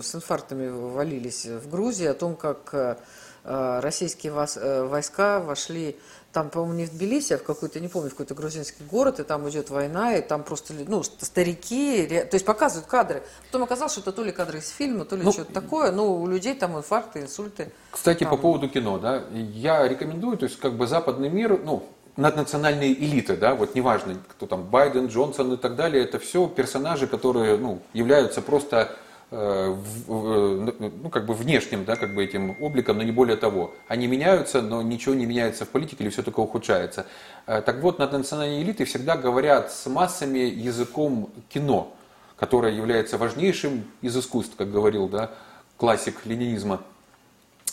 с 0.00 0.12
инфарктами 0.12 0.68
валились 0.68 1.46
в 1.46 1.70
Грузии 1.70 2.06
о 2.06 2.14
том, 2.14 2.34
как 2.34 2.74
Э, 2.74 2.96
российские 3.44 4.32
э, 4.32 4.84
войска 4.84 5.40
вошли, 5.40 5.96
там, 6.32 6.48
по-моему, 6.48 6.74
не 6.74 6.86
в 6.86 6.92
Тбилиси, 6.92 7.34
а 7.34 7.38
в 7.38 7.42
какой-то, 7.42 7.80
не 7.80 7.88
помню, 7.88 8.08
в 8.08 8.12
какой-то 8.12 8.34
грузинский 8.34 8.84
город, 8.84 9.20
и 9.20 9.24
там 9.24 9.48
идет 9.48 9.68
война, 9.68 10.16
и 10.16 10.22
там 10.22 10.44
просто, 10.44 10.74
ну, 10.86 11.02
старики, 11.02 12.06
то 12.06 12.34
есть 12.34 12.46
показывают 12.46 12.86
кадры. 12.86 13.22
Потом 13.46 13.64
оказалось, 13.64 13.92
что 13.92 14.00
это 14.00 14.12
то 14.12 14.24
ли 14.24 14.32
кадры 14.32 14.58
из 14.58 14.68
фильма, 14.70 15.04
то 15.04 15.16
ли 15.16 15.24
ну, 15.24 15.32
что-то 15.32 15.52
такое, 15.52 15.92
но 15.92 16.14
у 16.14 16.26
людей 16.26 16.54
там 16.54 16.76
инфаркты, 16.78 17.20
инсульты. 17.20 17.72
Кстати, 17.90 18.20
там... 18.20 18.30
по 18.30 18.36
поводу 18.36 18.68
кино, 18.68 18.98
да, 18.98 19.24
я 19.32 19.86
рекомендую, 19.86 20.38
то 20.38 20.44
есть 20.44 20.58
как 20.58 20.74
бы 20.74 20.86
западный 20.86 21.28
мир, 21.28 21.60
ну, 21.62 21.82
наднациональные 22.16 22.94
элиты, 22.94 23.36
да, 23.36 23.54
вот 23.54 23.74
неважно, 23.74 24.16
кто 24.28 24.46
там, 24.46 24.64
Байден, 24.64 25.06
Джонсон 25.08 25.54
и 25.54 25.56
так 25.56 25.76
далее, 25.76 26.04
это 26.04 26.18
все 26.18 26.46
персонажи, 26.46 27.06
которые, 27.06 27.58
ну, 27.58 27.80
являются 27.92 28.40
просто 28.40 28.76
Э, 28.86 29.11
ну, 29.32 31.08
как 31.10 31.24
бы 31.24 31.32
внешним, 31.32 31.86
да, 31.86 31.96
как 31.96 32.14
бы 32.14 32.22
этим 32.22 32.54
обликом, 32.60 32.98
но 32.98 33.02
не 33.02 33.12
более 33.12 33.36
того. 33.36 33.74
Они 33.88 34.06
меняются, 34.06 34.60
но 34.60 34.82
ничего 34.82 35.14
не 35.14 35.24
меняется 35.24 35.64
в 35.64 35.70
политике 35.70 36.04
или 36.04 36.10
все 36.10 36.22
только 36.22 36.40
ухудшается. 36.40 37.06
Э, 37.46 37.62
так 37.62 37.80
вот, 37.80 37.98
наднациональные 37.98 38.62
элиты 38.62 38.84
всегда 38.84 39.16
говорят 39.16 39.72
с 39.72 39.86
массами 39.86 40.40
языком 40.40 41.30
кино, 41.48 41.94
которое 42.36 42.74
является 42.74 43.16
важнейшим 43.16 43.84
из 44.02 44.14
искусств, 44.16 44.54
как 44.56 44.70
говорил 44.70 45.08
да, 45.08 45.30
классик 45.78 46.26
ленинизма 46.26 46.82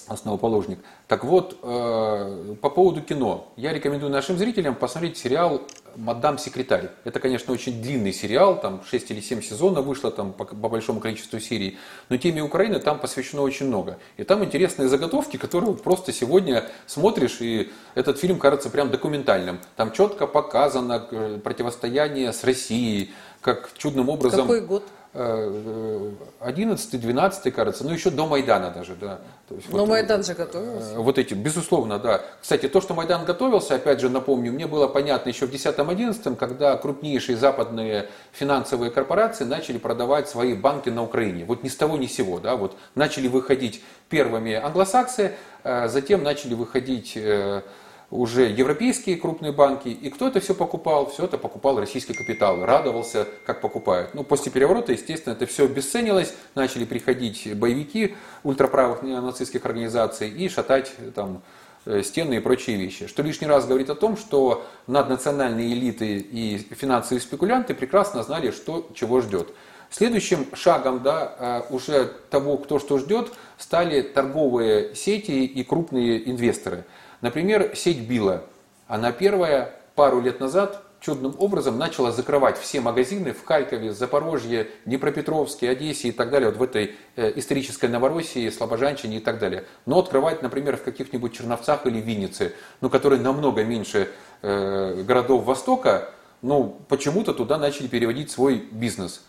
основоположник. 0.10 0.80
Так 1.07 1.24
вот, 1.24 1.57
э, 1.62 2.55
по 2.62 2.70
поводу 2.70 3.01
кино. 3.01 3.51
Я 3.55 3.74
рекомендую 3.74 4.12
нашим 4.12 4.38
зрителям 4.38 4.76
посмотреть 4.76 5.18
сериал 5.18 5.62
«Мадам 5.95 6.38
секретарь». 6.38 6.89
Это, 7.03 7.20
конечно, 7.20 7.53
очень 7.53 7.82
длинный 7.82 8.14
сериал, 8.14 8.60
там 8.60 8.82
6 8.84 9.12
или 9.12 9.22
7 9.22 9.41
сезонов 9.41 9.86
вышло 9.86 10.12
там, 10.12 10.34
по, 10.34 10.45
по 10.45 10.70
большому 10.70 10.99
количеству 10.99 11.39
серий, 11.39 11.78
но 12.10 12.18
теме 12.18 12.41
Украины 12.41 12.80
там 12.80 12.99
посвящено 12.99 13.41
очень 13.41 13.68
много. 13.68 13.97
И 14.18 14.24
там 14.24 14.43
интересные 14.43 14.88
заготовки, 14.88 15.38
которые 15.38 15.74
просто 15.76 16.12
сегодня 16.12 16.66
смотришь, 16.86 17.41
и 17.41 17.72
этот 17.95 18.20
фильм 18.20 18.39
кажется 18.39 18.70
прям 18.70 18.91
документальным. 18.91 19.60
Там 19.76 19.91
четко 19.91 20.28
показано 20.28 21.07
э, 21.12 21.39
противостояние 21.43 22.34
с 22.34 22.43
Россией, 22.43 23.12
как 23.41 23.72
чудным 23.78 24.10
образом... 24.10 24.41
Какой 24.41 24.62
год? 24.62 24.84
11 25.14 27.01
12 27.01 27.53
кажется, 27.53 27.84
ну 27.84 27.91
еще 27.91 28.12
до 28.12 28.28
Майдана 28.28 28.70
даже, 28.70 28.95
да. 28.95 29.20
То 29.47 29.55
есть, 29.55 29.68
Но 29.72 29.80
вот, 29.80 29.89
Майдан 29.89 30.24
же 30.24 30.36
готовился. 30.36 30.93
Э, 30.93 30.97
вот 30.97 31.18
эти, 31.18 31.34
безусловно, 31.34 31.97
да. 31.97 32.22
Кстати, 32.39 32.70
то, 32.70 32.80
что 32.80 32.93
Майдан 32.93 33.26
готовился, 33.26 33.74
опять 33.74 33.99
же 33.99 34.10
напомню, 34.10 34.51
мне 34.51 34.68
было 34.68 34.88
понятно 34.88 35.30
еще 35.30 35.47
в 35.47 35.51
10-11, 35.51 36.36
когда 36.36 36.78
крупнейшие 36.78 37.36
западные 37.36 38.10
финансовые 38.32 38.91
корпорации 38.91 39.45
начали 39.45 39.80
продавать 39.80 40.30
свои 40.30 40.53
банки 40.53 40.89
на 40.89 41.01
Украине. 41.01 41.45
Вот 41.45 41.64
ни 41.64 41.70
с 41.70 41.76
того 41.76 41.97
ни 41.97 42.05
с 42.05 42.14
сего, 42.14 42.39
да, 42.39 42.55
вот 42.55 42.78
начали 42.93 43.28
выходить 43.28 43.82
первыми 44.10 44.53
англосаксы, 44.53 45.34
э, 45.64 45.88
затем 45.88 46.22
начали 46.22 46.53
выходить 46.53 47.14
э, 47.16 47.64
уже 48.12 48.47
европейские 48.47 49.18
крупные 49.18 49.51
банки, 49.51 49.89
и 49.89 50.10
кто 50.10 50.28
это 50.28 50.39
все 50.39 50.55
покупал? 50.55 51.10
Все 51.10 51.26
это 51.26 51.38
покупал 51.38 51.80
российский 51.80 52.14
капитал, 52.14 52.66
радовался, 52.66 53.28
как 53.45 53.62
покупают. 53.62 54.16
Ну, 54.16 54.24
после 54.24 54.51
переворота, 54.51 54.93
естественно, 54.93 55.34
это 55.34 55.45
все 55.45 55.66
обесценилось, 55.66 56.34
начали 56.55 56.86
приходить 56.86 57.55
боевики 57.55 58.16
ультраправых 58.43 59.03
нацистских 59.03 59.64
организаций 59.66 60.30
и 60.30 60.49
шатать 60.49 60.91
там 61.14 61.43
э, 61.86 62.01
стены 62.01 62.38
и 62.38 62.39
прочие 62.39 62.78
вещи. 62.78 63.05
Что 63.05 63.22
лишний 63.22 63.47
раз 63.47 63.68
говорит 63.68 63.91
о 63.91 63.95
том, 63.95 64.18
что 64.18 64.66
наднациональные 64.88 65.74
элиты 65.74 66.18
и 66.18 66.57
финансовые 66.57 67.22
спекулянты 67.22 67.76
прекрасно 67.76 68.24
знали, 68.24 68.49
что 68.49 68.89
чего 68.95 69.22
ждет. 69.22 69.49
Следующим 69.91 70.47
шагом 70.53 71.03
да, 71.03 71.36
э, 71.70 71.74
уже 71.74 72.12
того, 72.32 72.57
кто 72.57 72.80
что 72.80 72.97
ждет, 72.97 73.32
стали 73.60 74.01
торговые 74.01 74.95
сети 74.95 75.45
и 75.45 75.64
крупные 75.64 76.28
инвесторы– 76.28 76.86
Например, 77.22 77.72
сеть 77.76 78.07
Билла. 78.07 78.43
Она 78.88 79.11
первая 79.11 79.74
пару 79.95 80.22
лет 80.22 80.39
назад 80.39 80.84
чудным 80.99 81.36
образом 81.38 81.78
начала 81.78 82.11
закрывать 82.11 82.57
все 82.57 82.82
магазины 82.82 83.34
в 83.34 83.45
Харькове, 83.45 83.93
Запорожье, 83.93 84.67
Днепропетровске, 84.86 85.70
Одессе 85.70 86.09
и 86.09 86.11
так 86.11 86.30
далее, 86.30 86.49
вот 86.49 86.57
в 86.57 86.63
этой 86.63 86.95
э, 87.15 87.32
исторической 87.36 87.88
Новороссии, 87.88 88.49
Слобожанщине 88.49 89.17
и 89.17 89.20
так 89.20 89.39
далее. 89.39 89.65
Но 89.86 89.99
открывать, 89.99 90.41
например, 90.41 90.78
в 90.78 90.84
каких-нибудь 90.84 91.34
Черновцах 91.34 91.86
или 91.86 91.99
Виннице, 91.99 92.53
ну, 92.82 92.89
которые 92.89 93.22
намного 93.22 93.63
меньше 93.63 94.09
э, 94.41 95.03
городов 95.03 95.45
Востока, 95.45 96.11
ну, 96.41 96.82
почему-то 96.88 97.34
туда 97.34 97.57
начали 97.57 97.88
переводить 97.88 98.32
свой 98.32 98.57
бизнес. 98.72 99.22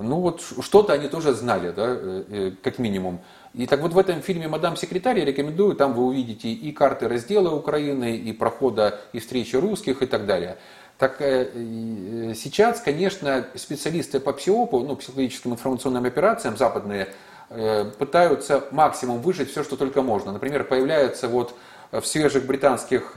Ну 0.00 0.20
вот 0.20 0.42
что-то 0.60 0.92
они 0.92 1.08
тоже 1.08 1.34
знали, 1.34 1.72
да, 1.72 1.86
э, 1.88 2.24
э, 2.28 2.52
как 2.62 2.78
минимум. 2.78 3.20
И 3.54 3.66
так 3.66 3.80
вот 3.80 3.92
в 3.92 3.98
этом 3.98 4.20
фильме 4.22 4.48
«Мадам 4.48 4.76
секретарь» 4.76 5.18
я 5.18 5.24
рекомендую, 5.24 5.74
там 5.74 5.94
вы 5.94 6.04
увидите 6.04 6.48
и 6.48 6.72
карты 6.72 7.08
раздела 7.08 7.54
Украины, 7.54 8.16
и 8.16 8.32
прохода, 8.32 9.00
и 9.12 9.18
встречи 9.18 9.56
русских 9.56 10.02
и 10.02 10.06
так 10.06 10.26
далее. 10.26 10.58
Так 10.98 11.20
э, 11.20 12.32
сейчас, 12.34 12.80
конечно, 12.80 13.46
специалисты 13.54 14.20
по 14.20 14.32
ПСИОПу, 14.32 14.80
ну, 14.80 14.96
психологическим 14.96 15.52
информационным 15.52 16.04
операциям 16.04 16.56
западные, 16.56 17.08
пытаются 17.98 18.64
максимум 18.72 19.22
выжить 19.22 19.50
все, 19.50 19.64
что 19.64 19.76
только 19.76 20.02
можно. 20.02 20.32
Например, 20.32 20.64
появляются 20.64 21.28
вот 21.28 21.54
в 21.92 22.02
свежих 22.02 22.44
британских 22.44 23.16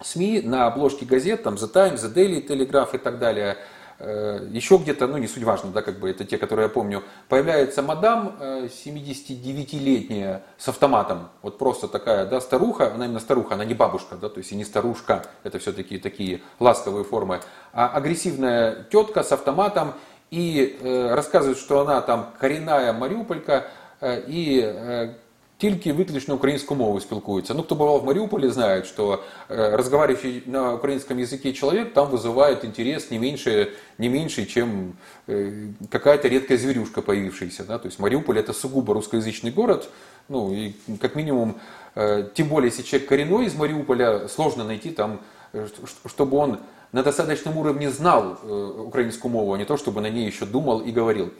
СМИ 0.00 0.42
на 0.42 0.68
обложке 0.68 1.06
газет, 1.06 1.42
там 1.42 1.54
The 1.54 1.66
Times, 1.66 2.04
The 2.04 2.14
Daily 2.14 2.46
Telegraph 2.46 2.94
и 2.94 2.98
так 2.98 3.18
далее– 3.18 3.56
Э, 3.66 3.74
еще 3.98 4.76
где-то, 4.76 5.06
ну 5.06 5.16
не 5.16 5.26
суть 5.26 5.42
важно, 5.42 5.70
да, 5.70 5.82
как 5.82 5.98
бы 5.98 6.10
это 6.10 6.24
те, 6.24 6.36
которые 6.38 6.64
я 6.64 6.68
помню, 6.68 7.02
появляется 7.28 7.82
мадам 7.82 8.36
79-летняя 8.40 10.36
э, 10.36 10.40
с 10.58 10.68
автоматом, 10.68 11.28
вот 11.42 11.56
просто 11.58 11.88
такая, 11.88 12.26
да, 12.26 12.40
старуха, 12.40 12.92
она 12.92 13.06
именно 13.06 13.20
старуха, 13.20 13.54
она 13.54 13.64
не 13.64 13.74
бабушка, 13.74 14.16
да, 14.16 14.28
то 14.28 14.38
есть 14.38 14.52
и 14.52 14.56
не 14.56 14.64
старушка, 14.64 15.24
это 15.44 15.58
все-таки 15.58 15.98
такие 15.98 16.42
ласковые 16.60 17.04
формы, 17.04 17.40
а 17.72 17.88
агрессивная 17.88 18.84
тетка 18.90 19.22
с 19.22 19.32
автоматом. 19.32 19.94
И 20.30 20.78
э, 20.80 21.14
рассказывает, 21.14 21.56
что 21.56 21.80
она 21.80 22.00
там 22.00 22.32
коренная 22.40 22.92
мариуполька 22.92 23.68
э, 24.00 24.24
и 24.26 24.60
э, 24.60 25.14
тільки 25.61 25.93
виключно 25.93 26.35
українською 26.35 26.79
мовою 26.79 27.01
спілкуються. 27.01 27.53
Ну, 27.53 27.63
кто 27.63 27.75
бывал 27.75 27.99
в 27.99 28.05
Мариуполе, 28.05 28.49
знает, 28.49 28.87
что 28.87 29.23
э, 29.49 29.75
разговаривающий 29.75 30.43
на 30.47 30.73
украинском 30.73 31.19
языке 31.19 31.53
человек 31.53 31.93
там 31.93 32.09
вызывает 32.09 32.65
интерес 32.65 33.11
не 33.11 33.19
меньше, 33.19 33.71
не 33.99 34.09
меньше 34.09 34.45
чем 34.45 34.93
э, 35.27 35.67
какая-то 35.91 36.27
редкая 36.29 36.57
зверюшка 36.57 37.03
появившаяся. 37.03 37.63
Да? 37.63 37.77
То 37.77 37.87
есть 37.87 37.99
Мариуполь 37.99 38.39
это 38.39 38.53
сугубо 38.53 38.95
русскоязычный 38.95 39.51
город, 39.51 39.89
ну 40.29 40.51
и 40.51 40.73
как 40.99 41.15
минимум, 41.15 41.55
э, 41.93 42.29
тем 42.33 42.47
более 42.47 42.69
если 42.69 42.81
человек 42.81 43.09
коренной 43.09 43.45
из 43.45 43.53
Мариуполя, 43.53 44.27
сложно 44.29 44.63
найти 44.63 44.89
там, 44.89 45.19
чтобы 46.07 46.37
он 46.37 46.59
на 46.91 47.03
достаточном 47.03 47.57
уровне 47.57 47.91
знал 47.91 48.39
украинскую 48.87 49.31
мову, 49.31 49.53
а 49.53 49.57
не 49.59 49.65
то, 49.65 49.77
чтобы 49.77 50.01
на 50.01 50.09
ней 50.09 50.25
еще 50.25 50.45
думал 50.45 50.79
и 50.79 50.91
говорил. 50.91 51.31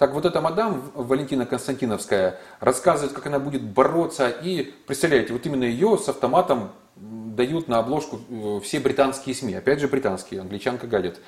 Так 0.00 0.14
вот 0.14 0.24
эта 0.24 0.40
мадам 0.40 0.90
Валентина 0.94 1.44
Константиновская 1.44 2.38
рассказывает, 2.58 3.12
как 3.12 3.26
она 3.26 3.38
будет 3.38 3.60
бороться. 3.60 4.30
И 4.30 4.72
представляете, 4.86 5.34
вот 5.34 5.44
именно 5.44 5.64
ее 5.64 5.98
с 5.98 6.08
автоматом 6.08 6.70
дают 6.96 7.68
на 7.68 7.80
обложку 7.80 8.18
э, 8.30 8.60
все 8.64 8.80
британские 8.80 9.34
СМИ. 9.34 9.52
Опять 9.56 9.78
же 9.78 9.88
британские, 9.88 10.40
англичанка 10.40 10.86
гадит. 10.86 11.20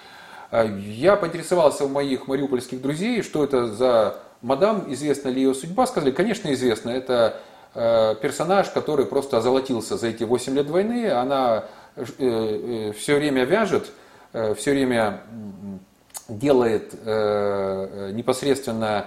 А 0.51 0.65
я 0.65 1.17
поинтересовался 1.17 1.85
у 1.85 1.89
моих 1.91 2.27
мариупольских 2.29 2.81
друзей, 2.81 3.21
что 3.21 3.45
это 3.45 3.67
за 3.67 4.21
мадам, 4.41 4.91
известна 4.91 5.29
ли 5.29 5.43
ее 5.43 5.53
судьба. 5.53 5.87
Сказали, 5.87 6.11
конечно, 6.11 6.51
известно. 6.55 6.89
Это 6.89 7.43
э, 7.75 8.15
персонаж, 8.23 8.71
который 8.71 9.05
просто 9.05 9.37
озолотился 9.37 9.99
за 9.99 10.07
эти 10.07 10.25
8 10.25 10.55
лет 10.57 10.71
войны. 10.71 11.11
Она 11.11 11.65
э, 11.97 12.93
все 12.97 13.17
время 13.17 13.45
вяжет, 13.45 13.91
все 14.33 14.71
время 14.71 15.21
делает 16.29 16.95
э, 17.05 18.11
непосредственно 18.13 19.07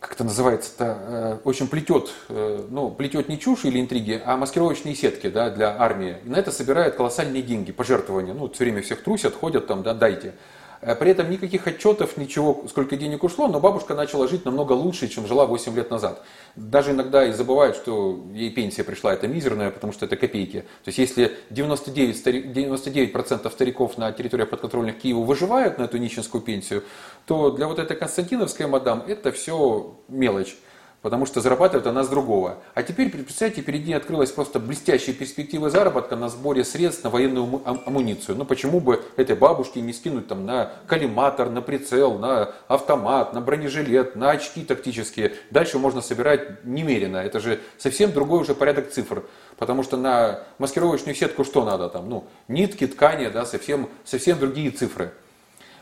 как 0.00 0.14
это 0.14 0.24
называется-то, 0.24 0.98
э, 0.98 1.38
очень 1.44 1.68
плетет, 1.68 2.10
э, 2.30 2.66
ну, 2.70 2.90
плетет 2.90 3.28
не 3.28 3.38
чушь 3.38 3.66
или 3.66 3.78
интриги, 3.78 4.20
а 4.24 4.38
маскировочные 4.38 4.94
сетки 4.94 5.28
да, 5.28 5.50
для 5.50 5.76
армии. 5.78 6.16
И 6.24 6.28
на 6.28 6.36
это 6.36 6.50
собирает 6.50 6.94
колоссальные 6.94 7.42
деньги, 7.42 7.70
пожертвования. 7.70 8.32
Ну, 8.32 8.48
все 8.48 8.64
время 8.64 8.80
всех 8.80 9.04
трусят, 9.04 9.34
ходят 9.34 9.66
там, 9.66 9.82
да, 9.82 9.92
дайте. 9.92 10.32
Э, 10.82 10.94
при 10.94 11.10
этом 11.10 11.30
никаких 11.30 11.66
отчетов, 11.66 12.16
ничего, 12.16 12.64
сколько 12.68 12.96
денег 12.96 13.22
ушло, 13.22 13.48
но 13.48 13.60
бабушка 13.60 13.94
начала 13.94 14.26
жить 14.28 14.44
намного 14.44 14.72
лучше, 14.72 15.08
чем 15.08 15.26
жила 15.26 15.46
8 15.46 15.74
лет 15.76 15.90
назад. 15.90 16.22
Даже 16.56 16.92
иногда 16.92 17.26
и 17.26 17.32
забывают, 17.32 17.76
что 17.76 18.20
ей 18.32 18.50
пенсия 18.50 18.82
пришла, 18.82 19.12
это 19.12 19.28
мизерная, 19.28 19.70
потому 19.70 19.92
что 19.92 20.06
это 20.06 20.16
копейки. 20.16 20.60
То 20.84 20.88
есть 20.88 20.98
если 20.98 21.36
99%, 21.50 22.52
99 22.52 23.52
стариков 23.52 23.98
на 23.98 24.10
территории 24.12 24.44
подконтрольных 24.44 24.98
Киева 24.98 25.20
выживают 25.20 25.78
на 25.78 25.84
эту 25.84 25.98
нищенскую 25.98 26.42
пенсию, 26.42 26.84
то 27.26 27.50
для 27.50 27.66
вот 27.66 27.78
этой 27.78 27.96
константиновской 27.96 28.66
мадам 28.66 29.04
это 29.06 29.32
все 29.32 29.96
мелочь 30.08 30.56
потому 31.02 31.26
что 31.26 31.40
зарабатывает 31.40 31.86
она 31.86 32.04
с 32.04 32.08
другого. 32.08 32.58
А 32.74 32.82
теперь, 32.82 33.10
представьте, 33.10 33.62
перед 33.62 33.86
ней 33.86 33.94
открылась 33.94 34.30
просто 34.30 34.58
блестящая 34.58 35.14
перспектива 35.14 35.70
заработка 35.70 36.16
на 36.16 36.28
сборе 36.28 36.64
средств 36.64 37.04
на 37.04 37.10
военную 37.10 37.62
амуницию. 37.64 38.36
Ну 38.36 38.44
почему 38.44 38.80
бы 38.80 39.02
этой 39.16 39.36
бабушке 39.36 39.80
не 39.80 39.92
скинуть 39.92 40.28
там 40.28 40.44
на 40.44 40.72
коллиматор, 40.86 41.48
на 41.48 41.62
прицел, 41.62 42.18
на 42.18 42.52
автомат, 42.68 43.32
на 43.32 43.40
бронежилет, 43.40 44.16
на 44.16 44.30
очки 44.30 44.62
тактические. 44.62 45.34
Дальше 45.50 45.78
можно 45.78 46.02
собирать 46.02 46.64
немерено. 46.64 47.18
Это 47.18 47.40
же 47.40 47.60
совсем 47.78 48.12
другой 48.12 48.40
уже 48.40 48.54
порядок 48.54 48.90
цифр. 48.90 49.24
Потому 49.56 49.82
что 49.82 49.96
на 49.96 50.40
маскировочную 50.58 51.14
сетку 51.14 51.44
что 51.44 51.64
надо 51.64 51.88
там? 51.88 52.08
Ну, 52.08 52.24
нитки, 52.48 52.86
ткани, 52.86 53.28
да, 53.28 53.44
совсем, 53.44 53.88
совсем 54.04 54.38
другие 54.38 54.70
цифры. 54.70 55.12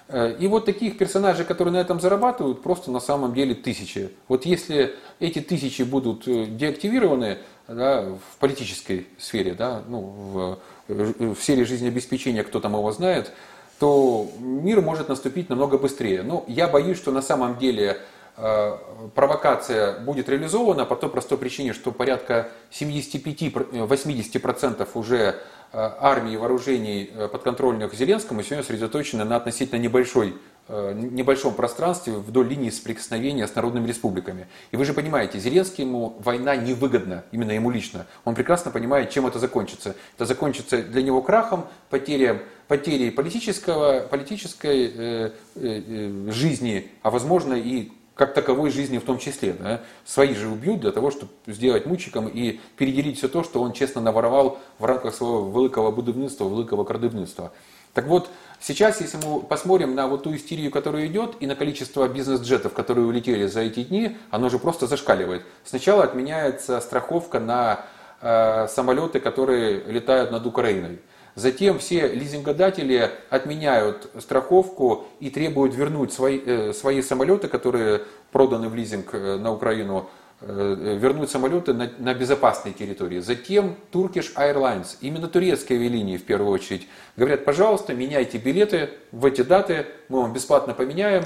Э, 0.09 0.35
и 0.39 0.47
вот 0.49 0.65
таких 0.65 0.97
персонажей, 0.97 1.45
которые 1.45 1.75
на 1.75 1.79
этом 1.79 2.01
зарабатывают, 2.01 2.63
просто 2.63 2.91
на 2.91 3.01
самом 3.01 3.35
деле 3.35 3.55
тысячи. 3.55 4.11
Вот 4.27 4.47
если 4.47 4.95
эти 5.21 5.41
тысячи 5.41 5.83
будут 5.83 6.27
э, 6.27 6.47
деактивированы 6.47 7.37
да, 7.69 8.01
в 8.03 8.39
политической 8.39 9.07
сфере, 9.19 9.53
да, 9.53 9.83
ну, 9.87 10.01
в, 10.01 10.59
в 10.89 11.37
сфере 11.37 11.67
жизнеобеспечения, 11.67 12.43
кто 12.43 12.59
там 12.61 12.73
его 12.73 12.91
знает, 12.91 13.33
то 13.79 14.27
мир 14.41 14.81
может 14.81 15.09
наступить 15.09 15.51
намного 15.51 15.79
быстрее. 15.79 16.23
Но 16.23 16.45
я 16.49 16.69
боюсь, 16.69 16.97
что 16.97 17.13
на 17.13 17.21
самом 17.21 17.59
деле 17.59 17.99
э, 18.39 18.79
провокация 19.15 20.01
будет 20.01 20.31
реализована 20.31 20.87
по 20.87 20.97
той 20.97 21.11
простой 21.11 21.37
причине, 21.37 21.75
что 21.75 21.93
порядка 21.93 22.49
75-80% 22.73 24.89
уже 24.95 25.19
Э, 25.29 25.35
армии 25.73 26.35
и 26.35 26.37
вооружений 26.37 27.11
э, 27.13 27.29
подконтрольных 27.29 27.95
Зеленскому 27.95 28.43
сегодня 28.43 28.63
сосредоточены 28.63 29.25
на 29.25 29.37
относительно 29.37 29.79
небольшой, 29.79 30.37
э, 30.69 30.93
небольшом 30.95 31.55
пространстве 31.55 32.15
вдоль 32.15 32.49
линии 32.49 32.71
соприкосновения 32.71 33.47
с 33.47 33.55
народными 33.55 33.87
республиками. 33.87 34.47
И 34.71 34.77
вы 34.77 34.85
же 34.85 34.95
понимаете, 34.95 35.39
Зеленскому 35.39 36.17
война 36.21 36.57
невыгодна, 36.57 37.25
именно 37.33 37.53
ему 37.53 37.71
лично. 37.71 38.07
Он 38.25 38.35
прекрасно 38.35 38.71
понимает, 38.71 39.11
чем 39.11 39.27
это 39.27 39.39
закончится. 39.39 39.95
Это 40.17 40.25
закончится 40.25 40.83
для 40.83 41.03
него 41.03 41.21
крахом, 41.21 41.67
потерей, 41.91 42.41
потерей 42.67 43.11
политического, 43.11 44.01
политической 44.01 44.93
э, 44.95 45.31
э, 45.57 46.31
жизни, 46.31 46.91
а 47.03 47.11
возможно 47.11 47.55
и 47.55 47.93
как 48.19 48.35
таковой 48.35 48.71
жизни 48.71 48.99
в 48.99 49.05
том 49.05 49.19
числе. 49.19 49.53
Да? 49.53 49.81
Свои 50.05 50.35
же 50.35 50.49
убьют 50.49 50.81
для 50.81 50.91
того, 50.91 51.13
чтобы 51.13 51.31
сделать 51.47 51.87
мучиком 51.87 52.27
и 52.27 52.61
переделить 52.77 53.19
все 53.19 53.29
то, 53.29 53.45
что 53.45 53.63
он 53.63 53.73
честно 53.73 54.01
наворовал 54.01 54.59
в 54.81 54.85
рамках 54.85 55.15
своего 55.15 55.51
великого 55.51 55.93
будівництва, 55.93 56.49
великого 56.49 56.85
крадівництва. 56.85 57.51
Так 57.93 58.07
вот, 58.09 58.29
сейчас, 58.61 59.01
если 59.01 59.19
мы 59.19 59.41
посмотрим 59.41 59.95
на 59.95 60.09
вот 60.09 60.25
ту 60.25 60.35
истерию, 60.35 60.73
которая 60.73 61.07
идет, 61.07 61.37
и 61.41 61.47
на 61.47 61.55
количество 61.55 62.09
бизнес-джетов, 62.09 62.73
которые 62.73 63.07
улетели 63.07 63.47
за 63.47 63.61
эти 63.61 63.85
дни, 63.85 64.17
оно 64.31 64.49
же 64.49 64.59
просто 64.59 64.89
зашкаливает. 64.89 65.43
Сначала 65.65 66.03
отменяется 66.03 66.81
страховка 66.81 67.39
на 67.39 67.85
э, 68.21 68.67
самолеты, 68.69 69.21
которые 69.21 69.85
летают 69.85 70.33
над 70.33 70.45
Украиной. 70.45 70.99
Затем 71.39 71.79
все 71.79 72.09
лизингодатели 72.09 73.13
отменяют 73.31 74.11
страховку 74.19 75.07
и 75.21 75.31
требуют 75.31 75.73
вернуть 75.73 76.13
свои, 76.13 76.41
э, 76.45 76.73
свои 76.73 77.01
самолеты, 77.01 77.47
которые 77.47 78.03
проданы 78.33 78.69
в 78.69 78.75
лизинг 78.75 79.15
э, 79.15 79.37
на 79.37 79.53
Украину, 79.53 80.11
э, 80.41 80.97
вернуть 81.01 81.31
самолеты 81.31 81.75
на, 81.75 81.93
на 81.99 82.13
безопасной 82.13 82.73
территории. 82.73 83.21
Затем 83.21 83.77
Turkish 83.93 84.35
Airlines, 84.35 84.97
именно 85.01 85.29
турецкие 85.29 85.79
авиалинии 85.79 86.17
в 86.17 86.25
первую 86.25 86.51
очередь, 86.51 86.89
говорят, 87.17 87.45
пожалуйста, 87.45 87.95
меняйте 87.95 88.39
билеты 88.39 88.91
в 89.13 89.25
эти 89.25 89.43
даты, 89.43 89.87
мы 90.09 90.23
вам 90.23 90.33
бесплатно 90.33 90.75
поменяем, 90.75 91.23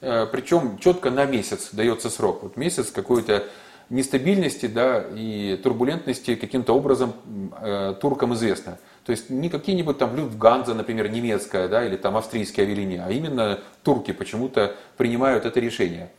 причем 0.00 0.78
четко 0.78 1.10
на 1.10 1.26
месяц 1.26 1.68
дается 1.72 2.08
срок. 2.08 2.44
Вот 2.44 2.56
месяц 2.56 2.90
какой-то 2.90 3.44
нестабильности 3.90 4.64
да, 4.64 5.04
и 5.14 5.60
турбулентности 5.62 6.34
каким-то 6.34 6.74
образом 6.74 7.12
туркам 8.00 8.32
известно. 8.32 8.78
То 9.04 9.12
есть 9.12 9.30
не 9.30 9.48
какие-нибудь 9.48 9.98
там 9.98 10.14
Люфтганза, 10.14 10.74
например, 10.74 11.10
немецкая, 11.10 11.68
да, 11.68 11.84
или 11.84 11.96
там 11.96 12.16
австрийские 12.16 12.66
авиалинии, 12.66 13.02
а 13.04 13.10
именно 13.10 13.60
турки 13.82 14.12
почему-то 14.12 14.76
принимают 14.96 15.46
это 15.46 15.58
решение. 15.58 16.10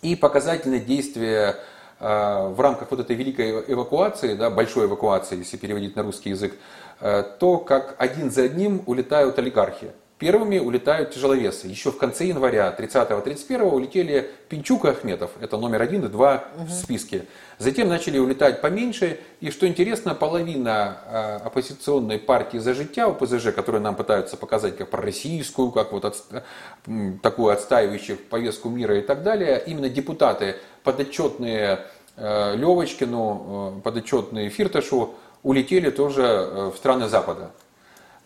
И 0.00 0.16
показательное 0.16 0.80
действие 0.80 1.56
э, 2.00 2.48
в 2.48 2.60
рамках 2.60 2.90
вот 2.90 3.00
этой 3.00 3.14
великой 3.14 3.64
эвакуации, 3.66 4.34
да, 4.34 4.48
большой 4.48 4.86
эвакуации, 4.86 5.38
если 5.38 5.56
переводить 5.56 5.96
на 5.96 6.02
русский 6.02 6.30
язык, 6.30 6.54
э, 7.00 7.24
то, 7.38 7.58
как 7.58 7.94
один 7.98 8.30
за 8.30 8.44
одним 8.44 8.82
улетают 8.86 9.38
олигархи. 9.38 9.90
Первыми 10.18 10.58
улетают 10.58 11.12
тяжеловесы. 11.12 11.68
Еще 11.68 11.92
в 11.92 11.96
конце 11.96 12.24
января 12.24 12.74
30-31 12.76 13.62
улетели 13.62 14.28
Пинчук 14.48 14.84
и 14.84 14.88
Ахметов. 14.88 15.30
Это 15.40 15.56
номер 15.58 15.80
один 15.82 16.04
и 16.06 16.08
два 16.08 16.44
угу. 16.56 16.64
в 16.64 16.72
списке. 16.72 17.26
Затем 17.58 17.88
начали 17.88 18.18
улетать 18.18 18.60
поменьше. 18.60 19.20
И 19.40 19.52
что 19.52 19.68
интересно, 19.68 20.16
половина 20.16 20.98
э, 21.06 21.36
оппозиционной 21.46 22.18
партии 22.18 22.58
«За 22.58 22.74
життя», 22.74 23.06
ОПЗЖ, 23.06 23.52
которую 23.54 23.80
нам 23.80 23.94
пытаются 23.94 24.36
показать 24.36 24.76
как 24.76 24.90
пророссийскую, 24.90 25.70
как 25.70 25.92
вот 25.92 26.04
от, 26.04 26.24
такую 27.22 27.52
отстаивающую 27.52 28.18
повестку 28.18 28.70
мира 28.70 28.98
и 28.98 29.02
так 29.02 29.22
далее, 29.22 29.62
именно 29.66 29.88
депутаты, 29.88 30.56
подотчетные 30.82 31.86
э, 32.16 32.56
Левочкину, 32.56 33.76
э, 33.78 33.80
подотчетные 33.82 34.50
Фирташу, 34.50 35.14
улетели 35.44 35.90
тоже 35.90 36.70
в 36.74 36.76
страны 36.76 37.06
Запада. 37.06 37.52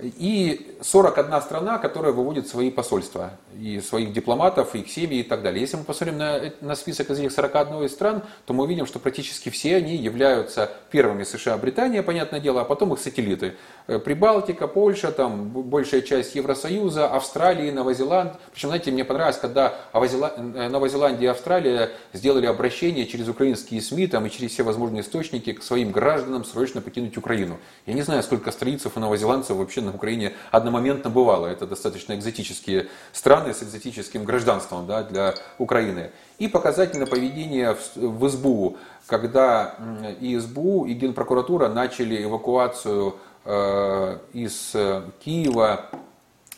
И 0.03 0.77
41 0.81 1.41
страна, 1.43 1.79
которая 1.79 2.13
выводит 2.13 2.49
свои 2.49 2.71
посольства, 2.71 3.33
и 3.59 3.81
своих 3.81 4.13
дипломатов, 4.13 4.75
их 4.75 4.89
семьи 4.91 5.21
и 5.21 5.23
так 5.23 5.43
далее. 5.43 5.61
Если 5.61 5.77
мы 5.77 5.85
посмотрим 5.85 6.19
на, 6.19 6.53
на 6.61 6.75
список 6.75 7.11
из 7.11 7.21
этих 7.21 7.33
41 7.33 7.89
стран, 7.89 8.23
то 8.47 8.55
мы 8.55 8.65
увидим, 8.65 8.87
что 8.87 8.99
практически 8.99 9.51
все 9.51 9.77
они 9.77 9.97
являются 9.97 10.71
первыми 10.91 11.23
США, 11.23 11.57
Британия, 11.57 12.03
понятное 12.03 12.41
дело, 12.41 12.63
а 12.63 12.65
потом 12.65 12.93
их 12.93 12.99
сателлиты. 12.99 13.55
Э, 13.87 13.99
Прибалтика, 13.99 14.67
Польша, 14.67 15.13
там 15.13 15.49
большая 15.51 16.03
часть 16.03 16.35
Евросоюза, 16.35 17.09
Австралии, 17.09 17.71
Новозеланд. 17.71 18.35
Причем, 18.53 18.69
знаете, 18.69 18.91
мне 18.91 19.05
понравилось, 19.05 19.39
когда 19.39 19.75
э, 19.93 20.69
Новозеландия 20.69 21.29
и 21.29 21.31
Австралия 21.31 21.91
сделали 22.13 22.47
обращение 22.47 23.07
через 23.07 23.29
украинские 23.29 23.81
СМИ 23.81 24.09
там, 24.09 24.27
и 24.27 24.31
через 24.31 24.53
все 24.53 24.63
возможные 24.63 25.03
источники 25.03 25.53
к 25.53 25.63
своим 25.63 25.93
гражданам 25.93 26.45
срочно 26.45 26.81
покинуть 26.81 27.17
Украину. 27.17 27.59
Я 27.87 27.95
не 27.95 28.03
знаю, 28.03 28.23
сколько 28.23 28.51
австралийцев 28.51 28.97
и 28.97 29.01
новозеландцев 29.01 29.57
вообще 29.57 29.81
на 29.81 29.92
Украине 29.95 30.33
одномоментно 30.51 31.11
бывало. 31.11 31.47
Это 31.47 31.67
достаточно 31.67 32.15
экзотические 32.15 32.89
страны 33.13 33.55
с 33.55 33.63
экзотическим 33.63 34.25
гражданством 34.25 34.87
да, 34.87 35.03
для 35.03 35.35
Украины. 35.59 36.11
И 36.39 36.49
показательное 36.49 37.07
поведение 37.07 37.75
в, 37.75 37.97
в 37.97 38.29
СБУ, 38.29 38.77
когда 39.07 39.77
и 40.21 40.39
СБУ, 40.39 40.87
и 40.87 40.95
Генпрокуратура 40.95 41.69
начали 41.69 42.25
эвакуацию 42.25 43.17
э, 43.45 44.19
из 44.33 44.73
э, 44.75 45.03
Киева 45.25 45.91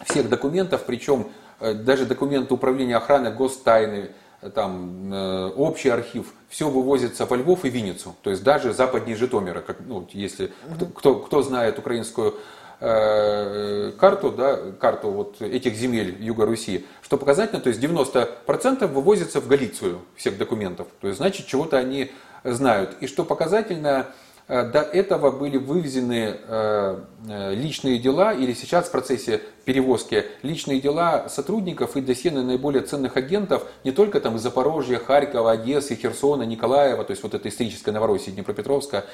всех 0.04 0.28
документов, 0.28 0.84
причем 0.86 1.28
э, 1.60 1.74
даже 1.74 2.06
документы 2.06 2.54
управления 2.54 2.96
охраны 2.96 3.30
гостайны, 3.30 4.10
там, 4.54 5.12
э, 5.12 5.50
общий 5.56 5.88
архив, 5.88 6.34
все 6.48 6.68
вывозится 6.68 7.26
во 7.26 7.36
Львов 7.36 7.64
и 7.64 7.70
Винницу, 7.70 8.14
то 8.22 8.30
есть 8.30 8.42
даже 8.42 8.72
западнее 8.72 9.16
Житомира, 9.16 9.60
как, 9.60 9.78
ну, 9.80 10.06
если 10.12 10.52
кто, 10.74 10.86
кто, 10.86 11.14
кто 11.16 11.42
знает 11.42 11.78
украинскую 11.78 12.34
Э, 12.34 12.63
карту, 13.98 14.30
да, 14.30 14.58
карту 14.78 15.10
вот 15.10 15.40
этих 15.40 15.74
земель 15.74 16.16
Юга 16.20 16.44
Руси, 16.44 16.84
что 17.00 17.16
показательно, 17.16 17.60
то 17.60 17.70
есть 17.70 17.80
90% 17.80 18.86
вывозится 18.88 19.40
в 19.40 19.48
Галицию 19.48 20.00
всех 20.16 20.36
документов, 20.36 20.88
то 21.00 21.06
есть 21.06 21.18
значит 21.18 21.46
чего-то 21.46 21.78
они 21.78 22.10
знают. 22.44 22.96
И 23.00 23.06
что 23.06 23.24
показательно, 23.24 24.08
э, 24.48 24.70
до 24.70 24.80
этого 24.82 25.30
были 25.30 25.56
вывезены 25.56 26.36
э, 26.46 27.00
личные 27.54 27.98
дела, 27.98 28.34
или 28.34 28.52
сейчас 28.52 28.88
в 28.88 28.90
процессе 28.90 29.40
перевозки 29.64 30.26
личные 30.42 30.80
дела 30.80 31.28
сотрудников 31.28 31.96
и 31.96 32.02
досье 32.02 32.30
на 32.30 32.42
наиболее 32.42 32.82
ценных 32.82 33.16
агентов 33.16 33.66
не 33.82 33.92
только 33.92 34.20
там 34.20 34.36
из 34.36 34.42
Запорожья, 34.42 34.98
Харькова, 34.98 35.52
Одессы, 35.52 35.94
Херсона, 35.94 36.42
Николаева, 36.42 37.02
то 37.04 37.12
есть 37.12 37.22
вот 37.22 37.34
это 37.34 37.48
историческая 37.48 37.92
Новороссия, 37.92 38.34
Днепропетровска, 38.34 39.06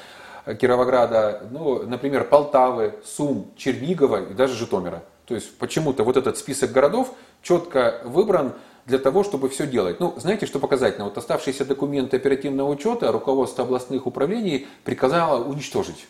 Кировограда, 0.59 1.47
ну, 1.51 1.83
например, 1.83 2.25
Полтавы, 2.25 2.95
Сум, 3.05 3.51
Чернигова 3.55 4.29
и 4.29 4.33
даже 4.33 4.55
Житомира. 4.55 5.03
То 5.25 5.35
есть 5.35 5.55
почему-то 5.57 6.03
вот 6.03 6.17
этот 6.17 6.37
список 6.37 6.71
городов 6.71 7.13
четко 7.41 8.01
выбран 8.03 8.53
для 8.85 8.97
того, 8.97 9.23
чтобы 9.23 9.49
все 9.49 9.67
делать. 9.67 9.99
Ну, 9.99 10.13
знаете, 10.17 10.45
что 10.45 10.59
показательно? 10.59 11.05
Вот 11.05 11.17
оставшиеся 11.17 11.65
документы 11.65 12.17
оперативного 12.17 12.69
учета 12.69 13.11
руководство 13.11 13.63
областных 13.63 14.07
управлений 14.07 14.67
приказало 14.83 15.43
уничтожить. 15.43 16.07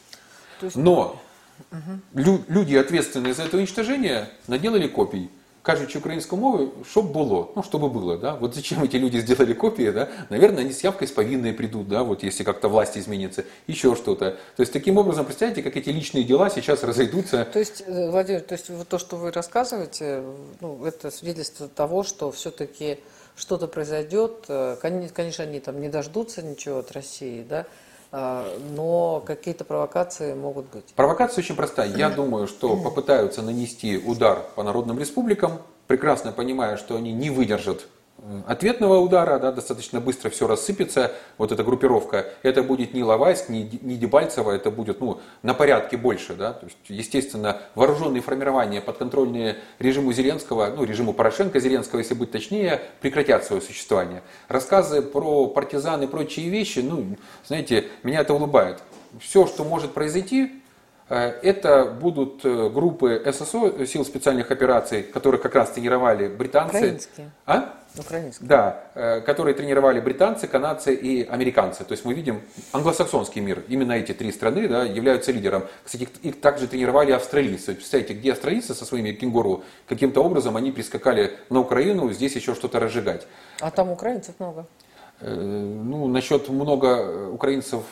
Есть... 0.62 0.76
Но 0.76 1.22
угу. 1.72 2.42
люди, 2.48 2.76
ответственные 2.76 3.34
за 3.34 3.44
это 3.44 3.58
уничтожение, 3.58 4.30
наделали 4.48 4.88
копий 4.88 5.30
кажучи 5.62 6.00
українською 6.00 6.42
мовою, 6.42 6.72
щоб 6.92 7.12
було, 7.12 7.52
ну, 7.56 7.62
чтобы 7.62 7.90
было, 7.90 8.18
да, 8.18 8.36
вот 8.36 8.56
зачем 8.56 8.84
эти 8.84 8.98
люди 9.00 9.20
сделали 9.20 9.54
копии, 9.54 9.92
да, 9.92 10.08
наверное, 10.30 10.64
они 10.64 10.72
с 10.72 10.84
явкой 10.84 11.08
с 11.08 11.12
повинной 11.12 11.54
придут, 11.54 11.88
да, 11.88 12.04
вот 12.04 12.24
если 12.24 12.44
как-то 12.44 12.70
власть 12.70 12.98
изменится, 12.98 13.44
еще 13.68 13.96
что-то. 13.96 14.32
То 14.56 14.62
есть 14.64 14.74
таким 14.74 14.98
образом, 14.98 15.26
представляете, 15.26 15.62
как 15.62 15.78
эти 15.78 15.90
личные 15.90 16.24
дела 16.24 16.50
сейчас 16.50 16.84
разойдутся. 16.84 17.46
То 17.46 17.60
есть, 17.60 17.84
э, 17.88 18.10
Владимир, 18.10 18.42
то 18.42 18.54
есть 18.54 18.70
вот 18.70 18.88
то, 18.88 18.98
что 18.98 19.18
вы 19.18 19.32
рассказываете, 19.32 20.24
ну, 20.62 20.86
это 20.86 21.12
свидетельство 21.12 21.68
того, 21.68 22.04
что 22.04 22.32
все-таки 22.32 23.00
что-то 23.36 23.68
произойдет, 23.68 24.46
э, 24.48 24.78
конечно, 24.82 25.44
они 25.44 25.60
там 25.60 25.80
не 25.80 25.90
дождутся 25.90 26.42
ничего 26.42 26.80
от 26.80 26.92
России, 26.92 27.46
да, 27.48 27.66
но 28.12 29.24
какие-то 29.26 29.64
провокации 29.64 30.34
могут 30.34 30.66
быть. 30.66 30.94
Провокация 30.96 31.42
очень 31.42 31.56
простая. 31.56 31.96
Я 31.96 32.10
думаю, 32.10 32.48
что 32.48 32.76
попытаются 32.76 33.42
нанести 33.42 33.98
удар 33.98 34.46
по 34.56 34.64
народным 34.64 35.00
республикам, 35.00 35.60
прекрасно 35.88 36.32
понимая, 36.32 36.78
что 36.78 36.96
они 36.96 37.14
не 37.14 37.30
выдержат 37.30 37.88
ответного 38.46 39.00
удара, 39.00 39.40
да, 39.40 39.52
достаточно 39.52 40.00
быстро 40.00 40.30
все 40.30 40.48
рассыпется, 40.48 41.12
вот 41.38 41.52
эта 41.52 41.64
группировка, 41.64 42.28
это 42.44 42.62
будет 42.62 42.94
не 42.94 43.04
Лавайск, 43.04 43.50
не, 43.50 43.64
не 43.82 43.96
Дебальцево, 43.96 44.52
это 44.52 44.70
будет 44.70 45.02
ну, 45.02 45.20
на 45.42 45.54
порядке 45.54 45.98
больше. 45.98 46.36
Да, 46.36 46.54
то 46.54 46.66
есть, 46.66 46.78
естественно, 46.88 47.62
вооруженные 47.76 48.22
формирования, 48.22 48.82
подконтрольные 48.82 49.58
режиму 49.80 50.14
Зеленского, 50.14 50.68
ну, 50.76 50.84
режиму 50.84 51.14
Порошенко 51.14 51.60
Зеленского, 51.60 52.00
если 52.00 52.14
быть 52.14 52.32
точнее, 52.32 52.82
прекратят 53.02 53.44
свое 53.44 53.62
существование. 53.62 54.22
Рассказы 54.48 55.02
про 55.02 55.48
партизан 55.48 56.04
и 56.04 56.08
прочие 56.08 56.50
вещи, 56.50 56.80
ну, 56.80 57.18
знаете, 57.46 57.86
меня 58.04 58.22
это 58.22 58.34
улыбает. 58.34 58.82
Все, 59.20 59.48
что 59.48 59.64
может 59.64 59.94
произойти, 59.94 60.62
э, 61.10 61.18
это 61.42 61.86
будут 61.86 62.46
э, 62.46 62.70
группы 62.70 63.22
ССО, 63.26 63.86
сил 63.86 64.06
специальных 64.06 64.52
операций, 64.52 65.04
которых 65.04 65.42
как 65.42 65.56
раз 65.56 65.72
тренировали 65.72 66.28
британцы. 66.28 66.78
Украинские. 66.78 67.32
А? 67.46 67.81
Украинские. 67.98 68.48
Да, 68.48 68.84
э, 68.96 69.22
которые 69.22 69.54
тренировали 69.54 70.00
британцы, 70.00 70.48
канадцы 70.48 70.94
и 70.96 71.24
американцы. 71.28 71.84
То 71.84 71.92
есть 71.92 72.06
мы 72.06 72.14
видим 72.14 72.42
англосаксонский 72.72 73.42
мир. 73.42 73.64
Именно 73.68 73.94
эти 73.94 74.14
три 74.14 74.32
страны 74.32 74.68
да, 74.68 74.84
являются 74.84 75.32
лидером. 75.32 75.66
Кстати, 75.84 76.08
их 76.22 76.40
также 76.40 76.68
тренировали 76.68 77.12
австралийцы. 77.12 77.74
Представляете, 77.74 78.14
где 78.14 78.32
австралийцы 78.32 78.74
со 78.74 78.86
своими 78.86 79.12
кенгуру, 79.12 79.64
каким-то 79.88 80.24
образом 80.24 80.56
они 80.56 80.72
прискакали 80.72 81.38
на 81.50 81.60
Украину, 81.60 82.12
здесь 82.12 82.36
еще 82.36 82.56
что-то 82.56 82.80
разжигать. 82.80 83.28
А 83.60 83.72
там 83.72 83.92
украинцев 83.92 84.36
много? 84.40 84.66
Э, 85.22 85.36
ну, 85.36 86.08
насчет 86.08 86.50
много 86.50 87.30
украинцев 87.30 87.84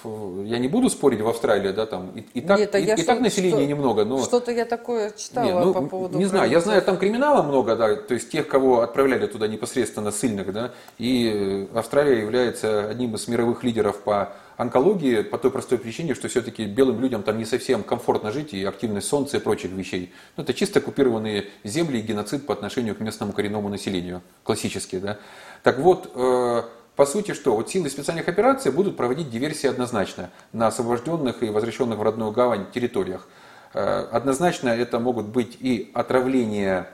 я 0.44 0.58
не 0.58 0.68
буду 0.68 0.90
спорить 0.90 1.22
в 1.22 1.28
Австралии, 1.28 1.72
да, 1.72 1.86
там 1.86 2.10
и, 2.16 2.22
и 2.34 2.42
так, 2.42 2.60
Нет, 2.60 2.76
и, 2.76 3.02
и 3.02 3.04
так 3.04 3.20
населения 3.20 3.58
что, 3.58 3.66
немного, 3.66 4.04
но... 4.04 4.24
Что-то 4.24 4.52
я 4.52 4.66
такое 4.66 5.12
читала 5.12 5.46
не, 5.46 5.54
ну, 5.54 5.74
по 5.74 5.82
поводу 5.82 6.18
Не 6.18 6.26
знаю, 6.26 6.50
я 6.50 6.60
знаю, 6.60 6.82
там 6.82 6.98
криминала 6.98 7.44
много, 7.44 7.76
да, 7.76 7.96
то 7.96 8.16
есть 8.16 8.32
тех, 8.32 8.48
кого 8.48 8.82
отправляли 8.82 9.28
туда 9.28 9.48
непосредственно 9.48 10.12
сильных, 10.12 10.52
да, 10.52 10.72
и 10.98 11.68
Австралия 11.76 12.20
является 12.20 12.90
одним 12.90 13.14
из 13.14 13.28
мировых 13.28 13.64
лидеров 13.64 14.00
по 14.00 14.34
онкологии 14.58 15.22
по 15.22 15.38
той 15.38 15.52
простой 15.52 15.78
причине, 15.78 16.16
что 16.16 16.28
все-таки 16.28 16.66
белым 16.66 17.00
людям 17.00 17.22
там 17.22 17.38
не 17.38 17.46
совсем 17.46 17.84
комфортно 17.84 18.32
жить 18.32 18.54
и 18.54 18.66
активность 18.66 19.08
солнца 19.08 19.38
и 19.38 19.40
прочих 19.40 19.72
вещей. 19.72 20.12
Ну, 20.36 20.44
это 20.44 20.54
чисто 20.54 20.80
оккупированные 20.80 21.46
земли 21.64 22.00
и 22.00 22.02
геноцид 22.02 22.46
по 22.46 22.54
отношению 22.54 22.96
к 22.96 23.00
местному 23.00 23.34
коренному 23.34 23.70
населению, 23.70 24.22
классический, 24.44 25.00
да. 25.00 25.18
Так 25.64 25.80
вот, 25.80 26.12
э, 26.14 26.64
по 27.00 27.06
сути, 27.06 27.34
что? 27.34 27.56
Вот 27.56 27.70
силы 27.70 27.89
специальных 27.89 28.28
операций 28.28 28.74
будут 28.74 28.97
проводить 28.97 29.30
диверсии 29.30 29.68
однозначно 29.68 30.32
на 30.52 30.68
освобожденных 30.68 31.41
и 31.43 31.50
возвращенных 31.50 31.97
в 31.97 32.04
родную 32.04 32.34
гавань 32.34 32.70
территориях. 32.74 33.26
Э, 33.74 34.06
однозначно 34.12 34.68
это 34.68 35.00
могут 35.00 35.28
быть 35.28 35.56
и 35.62 35.91
отравление 35.93 36.89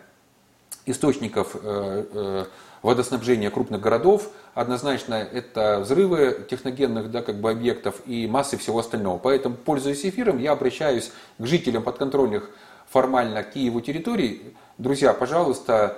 источников 0.86 1.56
э, 1.56 2.06
э, 2.14 2.46
водоснабжения 2.84 3.50
крупных 3.50 3.82
городов, 3.82 4.30
однозначно 4.54 5.16
это 5.16 5.80
взрывы 5.80 6.46
техногенных 6.52 7.10
да, 7.10 7.24
как 7.24 7.38
бы 7.38 7.50
объектов 7.50 7.96
и 8.06 8.28
массы 8.28 8.58
всего 8.58 8.78
остального. 8.78 9.18
Поэтому, 9.18 9.56
пользуясь 9.56 10.06
эфиром, 10.06 10.38
я 10.38 10.52
обращаюсь 10.52 11.12
к 11.40 11.46
жителям 11.48 11.82
подконтрольных 11.82 12.52
формально 12.92 13.42
Киеву 13.42 13.82
территорий. 13.82 14.54
Друзья, 14.78 15.14
пожалуйста, 15.14 15.98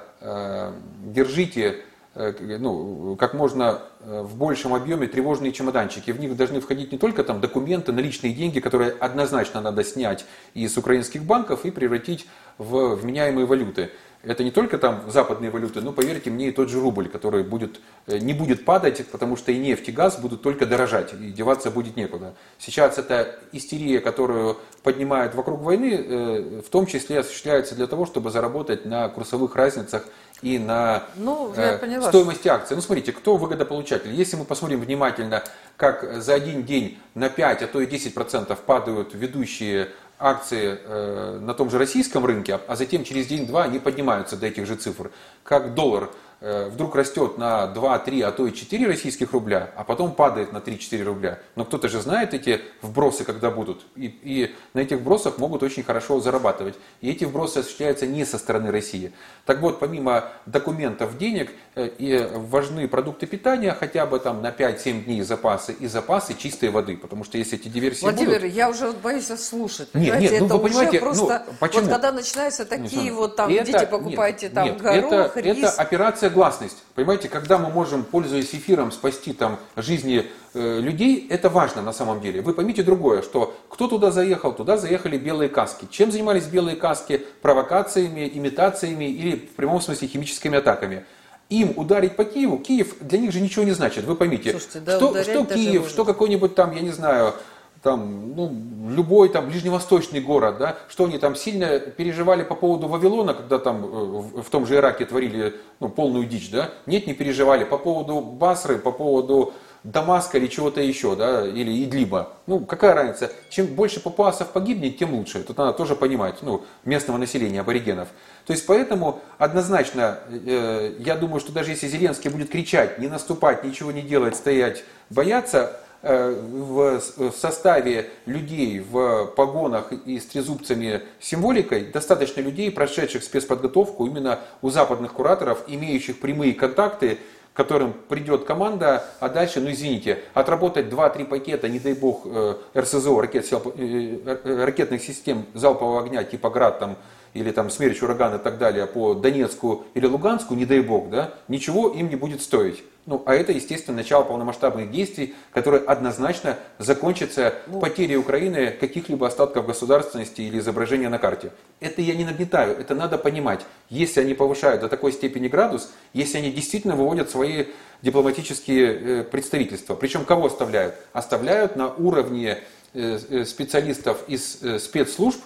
держите 1.03 1.83
ну, 2.17 3.15
как 3.15 3.33
можно 3.33 3.81
э, 4.01 4.21
в 4.21 4.35
большем 4.37 4.73
объеме 4.73 5.07
тревожные 5.07 5.51
чемоданчики. 5.51 6.11
В 6.11 6.19
них 6.19 6.35
должны 6.35 6.61
входить 6.61 6.91
не 6.91 6.97
только 6.97 7.23
там, 7.23 7.39
документы, 7.39 7.91
наличные 7.91 8.33
деньги, 8.33 8.59
которые 8.59 8.91
однозначно 8.91 9.61
надо 9.61 9.83
снять 9.83 10.25
из 10.53 10.75
украинских 10.77 11.23
банков 11.23 11.65
и 11.65 11.71
превратить 11.71 12.27
в 12.57 12.95
вменяемые 12.95 13.45
валюты. 13.45 13.91
Это 14.27 14.43
не 14.43 14.51
только 14.51 14.77
там 14.77 15.03
западные 15.09 15.51
валюты, 15.51 15.81
но 15.81 15.91
поверьте 15.93 16.29
мне 16.29 16.49
и 16.49 16.51
тот 16.51 16.69
же 16.69 16.79
рубль, 16.79 17.09
который 17.09 17.43
будет, 17.43 17.79
э, 18.07 18.17
не 18.17 18.33
будет 18.33 18.65
падать, 18.65 19.05
потому 19.07 19.37
что 19.37 19.51
и 19.51 19.57
нефть, 19.57 19.89
и 19.89 19.91
газ 19.91 20.19
будут 20.19 20.41
только 20.41 20.65
дорожать, 20.65 21.13
и 21.13 21.31
деваться 21.31 21.71
будет 21.71 21.95
некуда. 21.95 22.35
Сейчас 22.59 22.97
эта 22.97 23.39
истерия, 23.51 23.99
которую 23.99 24.57
поднимают 24.83 25.35
вокруг 25.35 25.61
войны, 25.61 26.61
в 26.61 26.69
том 26.69 26.85
числе 26.85 27.19
осуществляется 27.19 27.75
для 27.75 27.87
того, 27.87 28.05
чтобы 28.05 28.31
заработать 28.31 28.85
на 28.85 29.09
курсовых 29.09 29.55
разницах 29.55 30.03
и 30.41 30.59
на 30.59 31.03
ну, 31.15 31.53
э, 31.55 31.77
поняла, 31.77 32.09
стоимости 32.09 32.47
акций. 32.47 32.75
Ну, 32.75 32.81
смотрите, 32.81 33.11
кто 33.11 33.37
выгодополучатель? 33.37 34.13
Если 34.13 34.35
мы 34.35 34.45
посмотрим 34.45 34.81
внимательно, 34.81 35.43
как 35.77 36.21
за 36.21 36.35
один 36.35 36.63
день 36.63 36.99
на 37.15 37.29
5, 37.29 37.63
а 37.63 37.67
то 37.67 37.81
и 37.81 37.87
10% 37.87 38.55
падают 38.65 39.13
ведущие 39.13 39.89
акции 40.19 40.79
э, 40.83 41.39
на 41.41 41.53
том 41.53 41.69
же 41.69 41.77
российском 41.77 42.25
рынке, 42.25 42.59
а 42.67 42.75
затем 42.75 43.03
через 43.03 43.27
день-два 43.27 43.63
они 43.63 43.79
поднимаются 43.79 44.35
до 44.35 44.47
этих 44.47 44.65
же 44.65 44.75
цифр, 44.75 45.11
как 45.43 45.73
доллар 45.73 46.09
вдруг 46.39 46.95
растет 46.95 47.37
на 47.37 47.67
2, 47.67 47.99
3, 47.99 48.21
а 48.21 48.31
то 48.31 48.45
и 48.45 48.53
4 48.53 48.87
российских 48.87 49.31
рубля, 49.31 49.71
а 49.75 49.83
потом 49.83 50.13
падает 50.13 50.53
на 50.53 50.57
3-4 50.57 51.03
рубля. 51.03 51.39
Но 51.55 51.65
кто-то 51.65 51.89
же 51.89 52.01
знает 52.01 52.33
эти 52.33 52.61
вбросы, 52.81 53.23
когда 53.23 53.49
будут. 53.49 53.85
И, 53.95 54.05
и 54.05 54.55
на 54.73 54.81
этих 54.81 54.97
вбросах 54.99 55.37
могут 55.37 55.63
очень 55.63 55.83
хорошо 55.83 56.19
зарабатывать. 56.19 56.75
И 57.01 57.09
эти 57.09 57.25
вбросы 57.25 57.59
осуществляются 57.59 58.05
не 58.05 58.25
со 58.25 58.37
стороны 58.37 58.71
России. 58.71 59.11
Так 59.45 59.61
вот, 59.61 59.79
помимо 59.79 60.25
документов, 60.45 61.17
денег, 61.17 61.51
э, 61.75 61.89
и 61.97 62.27
важны 62.33 62.87
продукты 62.87 63.25
питания, 63.25 63.73
хотя 63.73 64.05
бы 64.05 64.19
там 64.19 64.41
на 64.41 64.49
5-7 64.49 65.05
дней 65.05 65.21
запасы, 65.21 65.73
и 65.73 65.87
запасы 65.87 66.33
чистой 66.33 66.69
воды. 66.69 66.97
Потому 66.97 67.23
что 67.23 67.37
если 67.37 67.57
эти 67.57 67.67
диверсии 67.67 68.01
Владимир, 68.01 68.39
будут... 68.41 68.53
я 68.53 68.69
уже 68.69 68.91
боюсь 68.91 69.29
вас 69.29 69.45
слушать. 69.45 69.89
Нет, 69.93 70.19
нет, 70.19 70.39
ну, 70.39 70.45
это 70.45 70.57
вы 70.57 70.69
понимаете, 70.69 70.99
просто... 70.99 71.43
ну, 71.47 71.53
почему? 71.59 71.81
Вот 71.83 71.91
когда 71.91 72.11
начинаются 72.11 72.65
такие 72.65 73.11
вот 73.13 73.35
там, 73.35 73.49
это, 73.51 73.63
идите 73.63 73.87
покупайте 73.87 74.45
нет, 74.47 74.55
там 74.55 74.65
нет, 74.65 74.81
горох, 74.81 75.37
это, 75.37 75.39
рис. 75.39 75.57
Это 75.57 75.81
операция 75.81 76.26
Информация, 76.27 76.29
гласность. 76.29 76.83
Понимаете, 76.95 77.29
когда 77.29 77.57
мы 77.57 77.69
можем, 77.69 78.03
пользуясь 78.03 78.53
эфиром, 78.53 78.91
спасти 78.91 79.33
там 79.33 79.59
жизни 79.75 80.25
э, 80.53 80.79
людей, 80.79 81.27
это 81.29 81.49
важно 81.49 81.81
на 81.81 81.93
самом 81.93 82.21
деле. 82.21 82.41
Вы 82.41 82.53
поймите 82.53 82.83
другое, 82.83 83.21
что 83.21 83.55
кто 83.69 83.87
туда 83.87 84.11
заехал, 84.11 84.53
туда 84.53 84.77
заехали 84.77 85.17
белые 85.17 85.49
каски. 85.49 85.87
Чем 85.89 86.11
занимались 86.11 86.45
белые 86.45 86.75
каски? 86.75 87.25
Провокациями, 87.41 88.29
имитациями 88.33 89.05
или 89.05 89.35
в 89.35 89.55
прямом 89.55 89.81
смысле 89.81 90.07
химическими 90.07 90.57
атаками 90.57 91.03
им 91.49 91.71
ударить 91.77 92.17
по 92.17 92.25
Киеву, 92.25 92.57
Киев 92.57 92.95
для 92.99 93.19
них 93.19 93.31
же 93.31 93.39
ничего 93.39 93.63
не 93.63 93.71
значит. 93.71 94.03
Вы 94.03 94.15
поймите, 94.15 94.51
Слушайте, 94.51 94.79
да, 94.81 94.97
что, 94.97 95.23
что 95.23 95.45
Киев, 95.45 95.87
что 95.87 96.03
какой-нибудь 96.03 96.55
там, 96.55 96.75
я 96.75 96.81
не 96.81 96.91
знаю, 96.91 97.35
там, 97.83 98.35
ну, 98.35 98.51
любой 98.89 99.29
там 99.29 99.47
ближневосточный 99.47 100.21
город, 100.21 100.57
да, 100.57 100.77
что 100.89 101.05
они 101.05 101.17
там 101.17 101.35
сильно 101.35 101.79
переживали 101.79 102.43
по 102.43 102.55
поводу 102.55 102.87
Вавилона, 102.87 103.33
когда 103.33 103.59
там 103.59 103.85
э, 103.85 104.41
в 104.41 104.49
том 104.49 104.65
же 104.65 104.75
Ираке 104.75 105.05
творили 105.05 105.55
ну, 105.79 105.89
полную 105.89 106.25
дичь, 106.25 106.49
да, 106.51 106.71
нет, 106.85 107.07
не 107.07 107.13
переживали 107.13 107.63
по 107.63 107.77
поводу 107.77 108.21
Басры, 108.21 108.77
по 108.77 108.91
поводу 108.91 109.53
Дамаска 109.83 110.37
или 110.37 110.47
чего-то 110.47 110.81
еще, 110.81 111.15
да, 111.15 111.47
или 111.47 111.83
Идлиба. 111.85 112.33
Ну, 112.45 112.59
какая 112.61 112.93
разница? 112.93 113.31
Чем 113.49 113.67
больше 113.67 114.01
папуасов 114.01 114.49
погибнет, 114.49 114.97
тем 114.97 115.13
лучше. 115.13 115.43
Тут 115.43 115.57
надо 115.57 115.71
тоже 115.71 115.95
понимать, 115.95 116.39
ну, 116.41 116.65
местного 116.83 117.17
населения, 117.17 117.61
аборигенов. 117.61 118.09
То 118.45 118.51
есть, 118.51 118.65
поэтому 118.65 119.21
однозначно, 119.37 120.19
э, 120.29 120.95
я 120.99 121.15
думаю, 121.15 121.39
что 121.39 121.53
даже 121.53 121.71
если 121.71 121.87
Зеленский 121.87 122.29
будет 122.29 122.49
кричать, 122.49 122.99
не 122.99 123.07
наступать, 123.07 123.63
ничего 123.63 123.91
не 123.91 124.01
делать, 124.01 124.35
стоять, 124.35 124.83
бояться, 125.09 125.79
в 126.01 127.01
составе 127.35 128.09
людей 128.25 128.79
в 128.79 129.25
погонах 129.35 129.91
и 129.91 130.19
с 130.19 130.25
трезубцами 130.25 131.01
символикой 131.19 131.85
достаточно 131.85 132.41
людей, 132.41 132.71
прошедших 132.71 133.23
спецподготовку 133.23 134.05
именно 134.05 134.39
у 134.61 134.69
западных 134.69 135.13
кураторов, 135.13 135.63
имеющих 135.67 136.19
прямые 136.19 136.53
контакты, 136.53 137.17
которым 137.57 137.93
придет 138.07 138.43
команда, 138.45 139.03
а 139.19 139.29
дальше, 139.29 139.59
ну 139.59 139.71
извините, 139.71 140.19
отработать 140.35 140.85
2-3 140.85 141.25
пакета, 141.25 141.67
не 141.67 141.79
дай 141.79 141.93
бог, 141.93 142.21
э, 142.25 142.53
РСЗО, 142.77 143.19
ракет, 143.19 143.51
э, 143.51 144.63
ракетных 144.63 145.01
систем 145.01 145.47
залпового 145.55 146.03
огня 146.03 146.23
типа 146.23 146.51
ГРАД, 146.51 146.79
там, 146.79 146.97
или 147.33 147.49
там 147.51 147.71
смерч, 147.71 148.03
ураган 148.03 148.35
и 148.35 148.37
так 148.37 148.59
далее 148.59 148.85
по 148.85 149.15
Донецку 149.15 149.85
или 149.95 150.05
Луганску, 150.05 150.53
не 150.53 150.65
дай 150.65 150.81
бог, 150.81 151.09
да, 151.09 151.33
ничего 151.47 151.89
им 151.89 152.09
не 152.09 152.15
будет 152.15 152.43
стоить. 152.43 152.83
Ну, 153.07 153.23
а 153.25 153.35
это, 153.35 153.53
естественно, 153.53 153.95
начало 153.95 154.23
полномасштабных 154.23 154.91
действий, 154.91 155.33
которые 155.53 155.81
однозначно 155.81 156.57
закончатся 156.77 157.53
ну, 157.67 157.79
потерей 157.79 158.17
Украины 158.17 158.69
каких-либо 158.69 159.25
остатков 159.25 159.65
государственности 159.65 160.41
или 160.41 160.59
изображения 160.59 161.07
на 161.07 161.17
карте. 161.17 161.53
Это 161.79 162.01
я 162.01 162.15
не 162.15 162.25
нагнетаю, 162.25 162.77
это 162.77 162.95
надо 162.95 163.17
понимать. 163.17 163.61
Если 163.89 164.19
они 164.19 164.33
повышают 164.33 164.81
до 164.81 164.89
такой 164.89 165.13
степени 165.13 165.47
градус, 165.47 165.89
если 166.11 166.39
они 166.39 166.51
действительно 166.51 166.97
выводят 166.97 167.29
свои 167.29 167.67
дипломатические 168.01 169.21
э, 169.21 169.23
представительства. 169.23 169.95
Причем 169.95 170.25
кого 170.25 170.47
оставляют? 170.47 170.95
Оставляют 171.13 171.77
на 171.77 171.87
уровне 171.87 172.59
э, 172.93 173.19
э, 173.29 173.45
специалистов 173.45 174.17
из 174.27 174.59
спецслужб, 174.83 175.39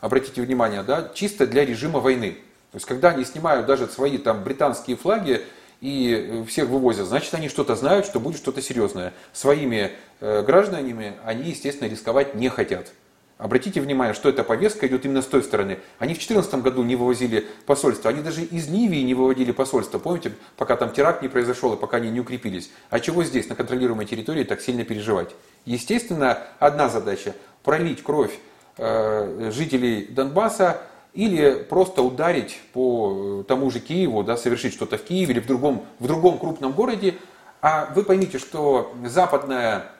обратите 0.00 0.40
внимание, 0.40 0.82
да, 0.82 1.10
чисто 1.12 1.46
для 1.46 1.66
режима 1.66 2.00
войны. 2.00 2.38
То 2.70 2.76
есть, 2.76 2.86
когда 2.86 3.10
они 3.10 3.26
снимают 3.26 3.66
даже 3.66 3.86
свои 3.86 4.16
там 4.16 4.42
британские 4.42 4.96
флаги, 4.96 5.42
и 5.82 6.44
всех 6.46 6.68
вывозят, 6.68 7.08
значит, 7.08 7.34
они 7.34 7.48
что-то 7.48 7.74
знают, 7.74 8.06
что 8.06 8.20
будет 8.20 8.36
что-то 8.36 8.62
серьезное. 8.62 9.12
Своими 9.32 9.90
э, 10.20 10.42
гражданами 10.42 11.14
они, 11.24 11.50
естественно, 11.50 11.88
рисковать 11.88 12.36
не 12.36 12.48
хотят. 12.48 12.92
Обратите 13.36 13.80
внимание, 13.80 14.14
что 14.14 14.28
эта 14.28 14.44
повестка 14.44 14.86
идет 14.86 15.04
именно 15.04 15.22
с 15.22 15.26
той 15.26 15.42
стороны. 15.42 15.80
Они 15.98 16.14
в 16.14 16.18
2014 16.18 16.54
году 16.62 16.84
не 16.84 16.94
вывозили 16.94 17.48
посольство, 17.66 18.10
они 18.10 18.22
даже 18.22 18.42
из 18.44 18.68
Ливии 18.68 19.00
не 19.00 19.14
выводили 19.14 19.50
посольство. 19.50 19.98
Помните, 19.98 20.30
пока 20.56 20.76
там 20.76 20.92
теракт 20.92 21.20
не 21.20 21.28
произошел 21.28 21.74
и 21.74 21.76
пока 21.76 21.96
они 21.96 22.10
не 22.10 22.20
укрепились. 22.20 22.70
А 22.88 23.00
чего 23.00 23.24
здесь, 23.24 23.48
на 23.48 23.56
контролируемой 23.56 24.06
территории, 24.06 24.44
так 24.44 24.60
сильно 24.60 24.84
переживать? 24.84 25.30
Естественно, 25.64 26.38
одна 26.60 26.88
задача– 26.88 27.34
пролить 27.64 28.04
кровь 28.04 28.38
э, 28.78 29.50
жителей 29.52 30.06
Донбасса, 30.06 30.80
или 31.14 31.54
просто 31.68 32.02
ударить 32.02 32.58
по 32.72 33.42
э, 33.42 33.44
тому 33.46 33.70
же 33.70 33.80
Киеву, 33.80 34.22
да, 34.22 34.36
совершить 34.36 34.72
что-то 34.72 34.96
в 34.96 35.02
Киеве 35.02 35.34
или 35.34 35.40
в 35.40 35.46
другом, 35.46 35.84
в 35.98 36.06
другом 36.06 36.38
крупном 36.38 36.72
городе. 36.72 37.16
А 37.60 37.92
вы 37.94 38.02
поймите, 38.02 38.38
что 38.38 38.94
западная, 39.04 39.92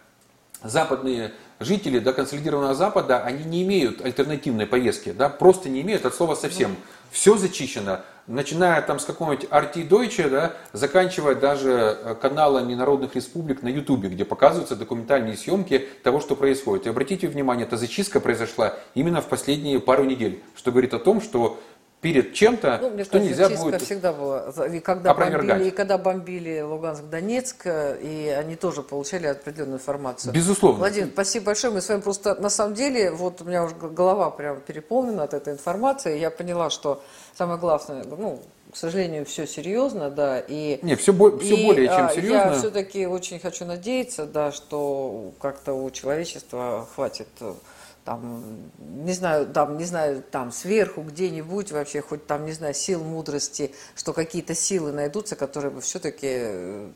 западные 0.62 1.32
жители 1.60 1.98
до 1.98 2.12
консолидированного 2.12 2.74
Запада, 2.74 3.22
они 3.22 3.44
не 3.44 3.62
имеют 3.62 4.00
альтернативной 4.00 4.66
повестки, 4.66 5.12
да, 5.12 5.28
просто 5.28 5.68
не 5.68 5.82
имеют 5.82 6.06
от 6.06 6.14
слова 6.14 6.34
совсем. 6.34 6.76
Все 7.10 7.36
зачищено 7.36 8.00
начиная 8.26 8.80
там 8.82 8.98
с 8.98 9.04
какого-нибудь 9.04 9.48
RT 9.48 9.88
Deutsche, 9.88 10.28
да, 10.28 10.52
заканчивая 10.72 11.34
даже 11.34 11.70
э, 11.70 12.14
каналами 12.20 12.74
народных 12.74 13.14
республик 13.14 13.62
на 13.62 13.68
Ютубе, 13.68 14.08
где 14.08 14.24
показываются 14.24 14.76
документальные 14.76 15.36
съемки 15.36 15.86
того, 16.02 16.20
что 16.20 16.36
происходит. 16.36 16.86
И 16.86 16.90
обратите 16.90 17.28
внимание, 17.28 17.66
эта 17.66 17.76
зачистка 17.76 18.20
произошла 18.20 18.74
именно 18.94 19.20
в 19.20 19.26
последние 19.26 19.80
пару 19.80 20.04
недель, 20.04 20.42
что 20.54 20.70
говорит 20.70 20.94
о 20.94 20.98
том, 20.98 21.20
что 21.20 21.60
перед 22.02 22.34
чем-то, 22.34 22.78
ну, 22.82 22.90
мне 22.90 23.04
что 23.04 23.18
кажется, 23.18 23.42
нельзя 23.42 23.62
будет 23.62 23.80
всегда 23.80 24.12
было. 24.12 24.66
И 24.66 24.80
когда, 24.80 25.14
бомбили, 25.14 25.68
и 25.68 25.70
когда 25.70 25.96
бомбили 25.98 26.60
Луганск, 26.60 27.04
Донецк, 27.04 27.64
и 27.66 28.36
они 28.36 28.56
тоже 28.56 28.82
получали 28.82 29.28
определенную 29.28 29.78
информацию. 29.78 30.34
Безусловно. 30.34 30.80
Владимир, 30.80 31.10
спасибо 31.12 31.46
большое. 31.46 31.72
Мы 31.72 31.80
с 31.80 31.88
вами 31.88 32.00
просто, 32.00 32.34
на 32.34 32.50
самом 32.50 32.74
деле, 32.74 33.12
вот 33.12 33.40
у 33.40 33.44
меня 33.44 33.62
уже 33.62 33.76
голова 33.76 34.30
прям 34.30 34.60
переполнена 34.60 35.22
от 35.22 35.32
этой 35.32 35.52
информации. 35.52 36.18
Я 36.18 36.32
поняла, 36.32 36.70
что 36.70 37.02
самое 37.38 37.60
главное, 37.60 38.04
ну, 38.04 38.40
к 38.72 38.76
сожалению, 38.76 39.24
все 39.24 39.46
серьезно, 39.46 40.10
да, 40.10 40.40
и... 40.40 40.80
Не, 40.82 40.96
все, 40.96 41.12
бо- 41.12 41.38
все 41.38 41.54
и, 41.54 41.66
более 41.66 41.86
чем 41.86 42.10
серьезно. 42.10 42.52
Я 42.52 42.52
все-таки 42.58 43.06
очень 43.06 43.38
хочу 43.38 43.64
надеяться, 43.64 44.26
да, 44.26 44.50
что 44.50 45.32
как-то 45.40 45.74
у 45.74 45.88
человечества 45.90 46.88
хватит 46.94 47.28
там, 48.04 48.42
не 48.78 49.12
знаю, 49.12 49.46
там, 49.46 49.78
не 49.78 49.84
знаю, 49.84 50.24
там 50.28 50.50
сверху 50.50 51.02
где-нибудь 51.02 51.70
вообще, 51.70 52.02
хоть 52.02 52.26
там, 52.26 52.44
не 52.44 52.52
знаю, 52.52 52.74
сил 52.74 53.02
мудрости, 53.02 53.72
что 53.94 54.12
какие-то 54.12 54.54
силы 54.54 54.92
найдутся, 54.92 55.36
которые 55.36 55.70
бы 55.70 55.80
все-таки 55.80 56.26
э, 56.26 56.90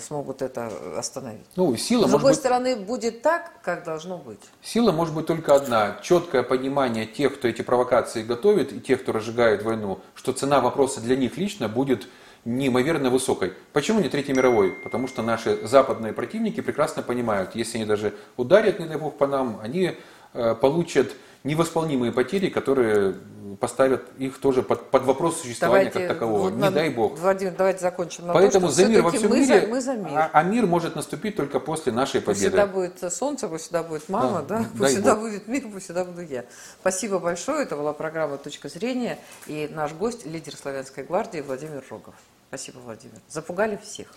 смогут 0.00 0.42
это 0.42 0.70
остановить. 0.98 1.46
Ну, 1.54 1.76
сила, 1.76 2.08
С 2.08 2.10
другой 2.10 2.32
быть, 2.32 2.40
стороны, 2.40 2.76
будет 2.76 3.22
так, 3.22 3.52
как 3.62 3.84
должно 3.84 4.18
быть. 4.18 4.40
Сила 4.62 4.90
может 4.90 5.14
быть 5.14 5.26
только 5.26 5.54
одна. 5.54 5.98
Четкое 6.02 6.42
понимание 6.42 7.06
тех, 7.06 7.34
кто 7.34 7.46
эти 7.46 7.62
провокации 7.62 8.24
готовит, 8.24 8.72
и 8.72 8.80
тех, 8.80 9.02
кто 9.02 9.12
разжигает 9.12 9.62
войну, 9.62 10.00
что 10.14 10.32
цена 10.32 10.60
вопроса 10.60 11.00
для 11.00 11.16
них 11.16 11.36
лично 11.36 11.68
будет 11.68 12.08
неимоверно 12.44 13.10
высокой. 13.10 13.52
Почему 13.72 14.00
не 14.00 14.08
Третьей 14.08 14.34
мировой? 14.34 14.72
Потому 14.72 15.06
что 15.06 15.22
наши 15.22 15.64
западные 15.64 16.12
противники 16.12 16.60
прекрасно 16.60 17.00
понимают, 17.00 17.54
если 17.54 17.78
они 17.78 17.86
даже 17.86 18.14
ударят, 18.36 18.80
не 18.80 18.86
дай 18.86 18.96
бог, 18.96 19.16
по 19.16 19.28
нам, 19.28 19.60
они 19.62 19.96
Э, 19.96 20.21
получат 20.32 21.12
невосполнимые 21.44 22.12
потери, 22.12 22.48
которые 22.48 23.16
поставят 23.56 24.02
их 24.18 24.38
тоже 24.38 24.62
под, 24.62 24.90
под 24.90 25.04
вопрос 25.04 25.40
существования 25.40 25.90
давайте, 25.90 26.08
как 26.08 26.16
такового. 26.16 26.50
Вот 26.50 26.54
Не 26.54 26.70
дай 26.70 26.90
бог. 26.90 27.18
Владимир, 27.18 27.54
давайте 27.56 27.80
закончим 27.80 28.26
на 28.26 28.32
Поэтому 28.32 28.68
то, 28.68 28.72
за 28.72 28.86
мир 28.86 29.02
во 29.02 29.10
всем 29.10 29.30
мы 29.30 29.40
мире, 29.40 29.60
за, 29.60 29.66
мы 29.66 29.80
за 29.80 29.94
мир. 29.94 30.18
А, 30.18 30.30
а 30.32 30.42
мир 30.42 30.66
может 30.66 30.96
наступить 30.96 31.36
только 31.36 31.60
после 31.60 31.92
нашей 31.92 32.20
победы. 32.20 32.26
Пусть 32.26 32.40
всегда 32.40 32.66
будет 32.66 33.12
солнце, 33.12 33.48
пусть 33.48 33.64
всегда 33.64 33.82
будет 33.82 34.08
мама, 34.08 34.42
да, 34.42 34.58
да? 34.58 34.66
пусть 34.76 34.92
всегда 34.92 35.14
бог. 35.14 35.24
будет 35.24 35.48
мир, 35.48 35.62
пусть 35.72 35.84
всегда 35.84 36.04
буду 36.04 36.22
я. 36.22 36.44
Спасибо 36.80 37.18
большое. 37.18 37.64
Это 37.64 37.76
была 37.76 37.92
программа 37.92 38.38
«Точка 38.38 38.68
зрения» 38.68 39.18
и 39.46 39.68
наш 39.72 39.92
гость, 39.92 40.26
лидер 40.26 40.56
Славянской 40.56 41.04
гвардии 41.04 41.40
Владимир 41.40 41.84
Рогов. 41.90 42.14
Спасибо, 42.48 42.78
Владимир. 42.78 43.18
Запугали 43.28 43.78
всех. 43.82 44.08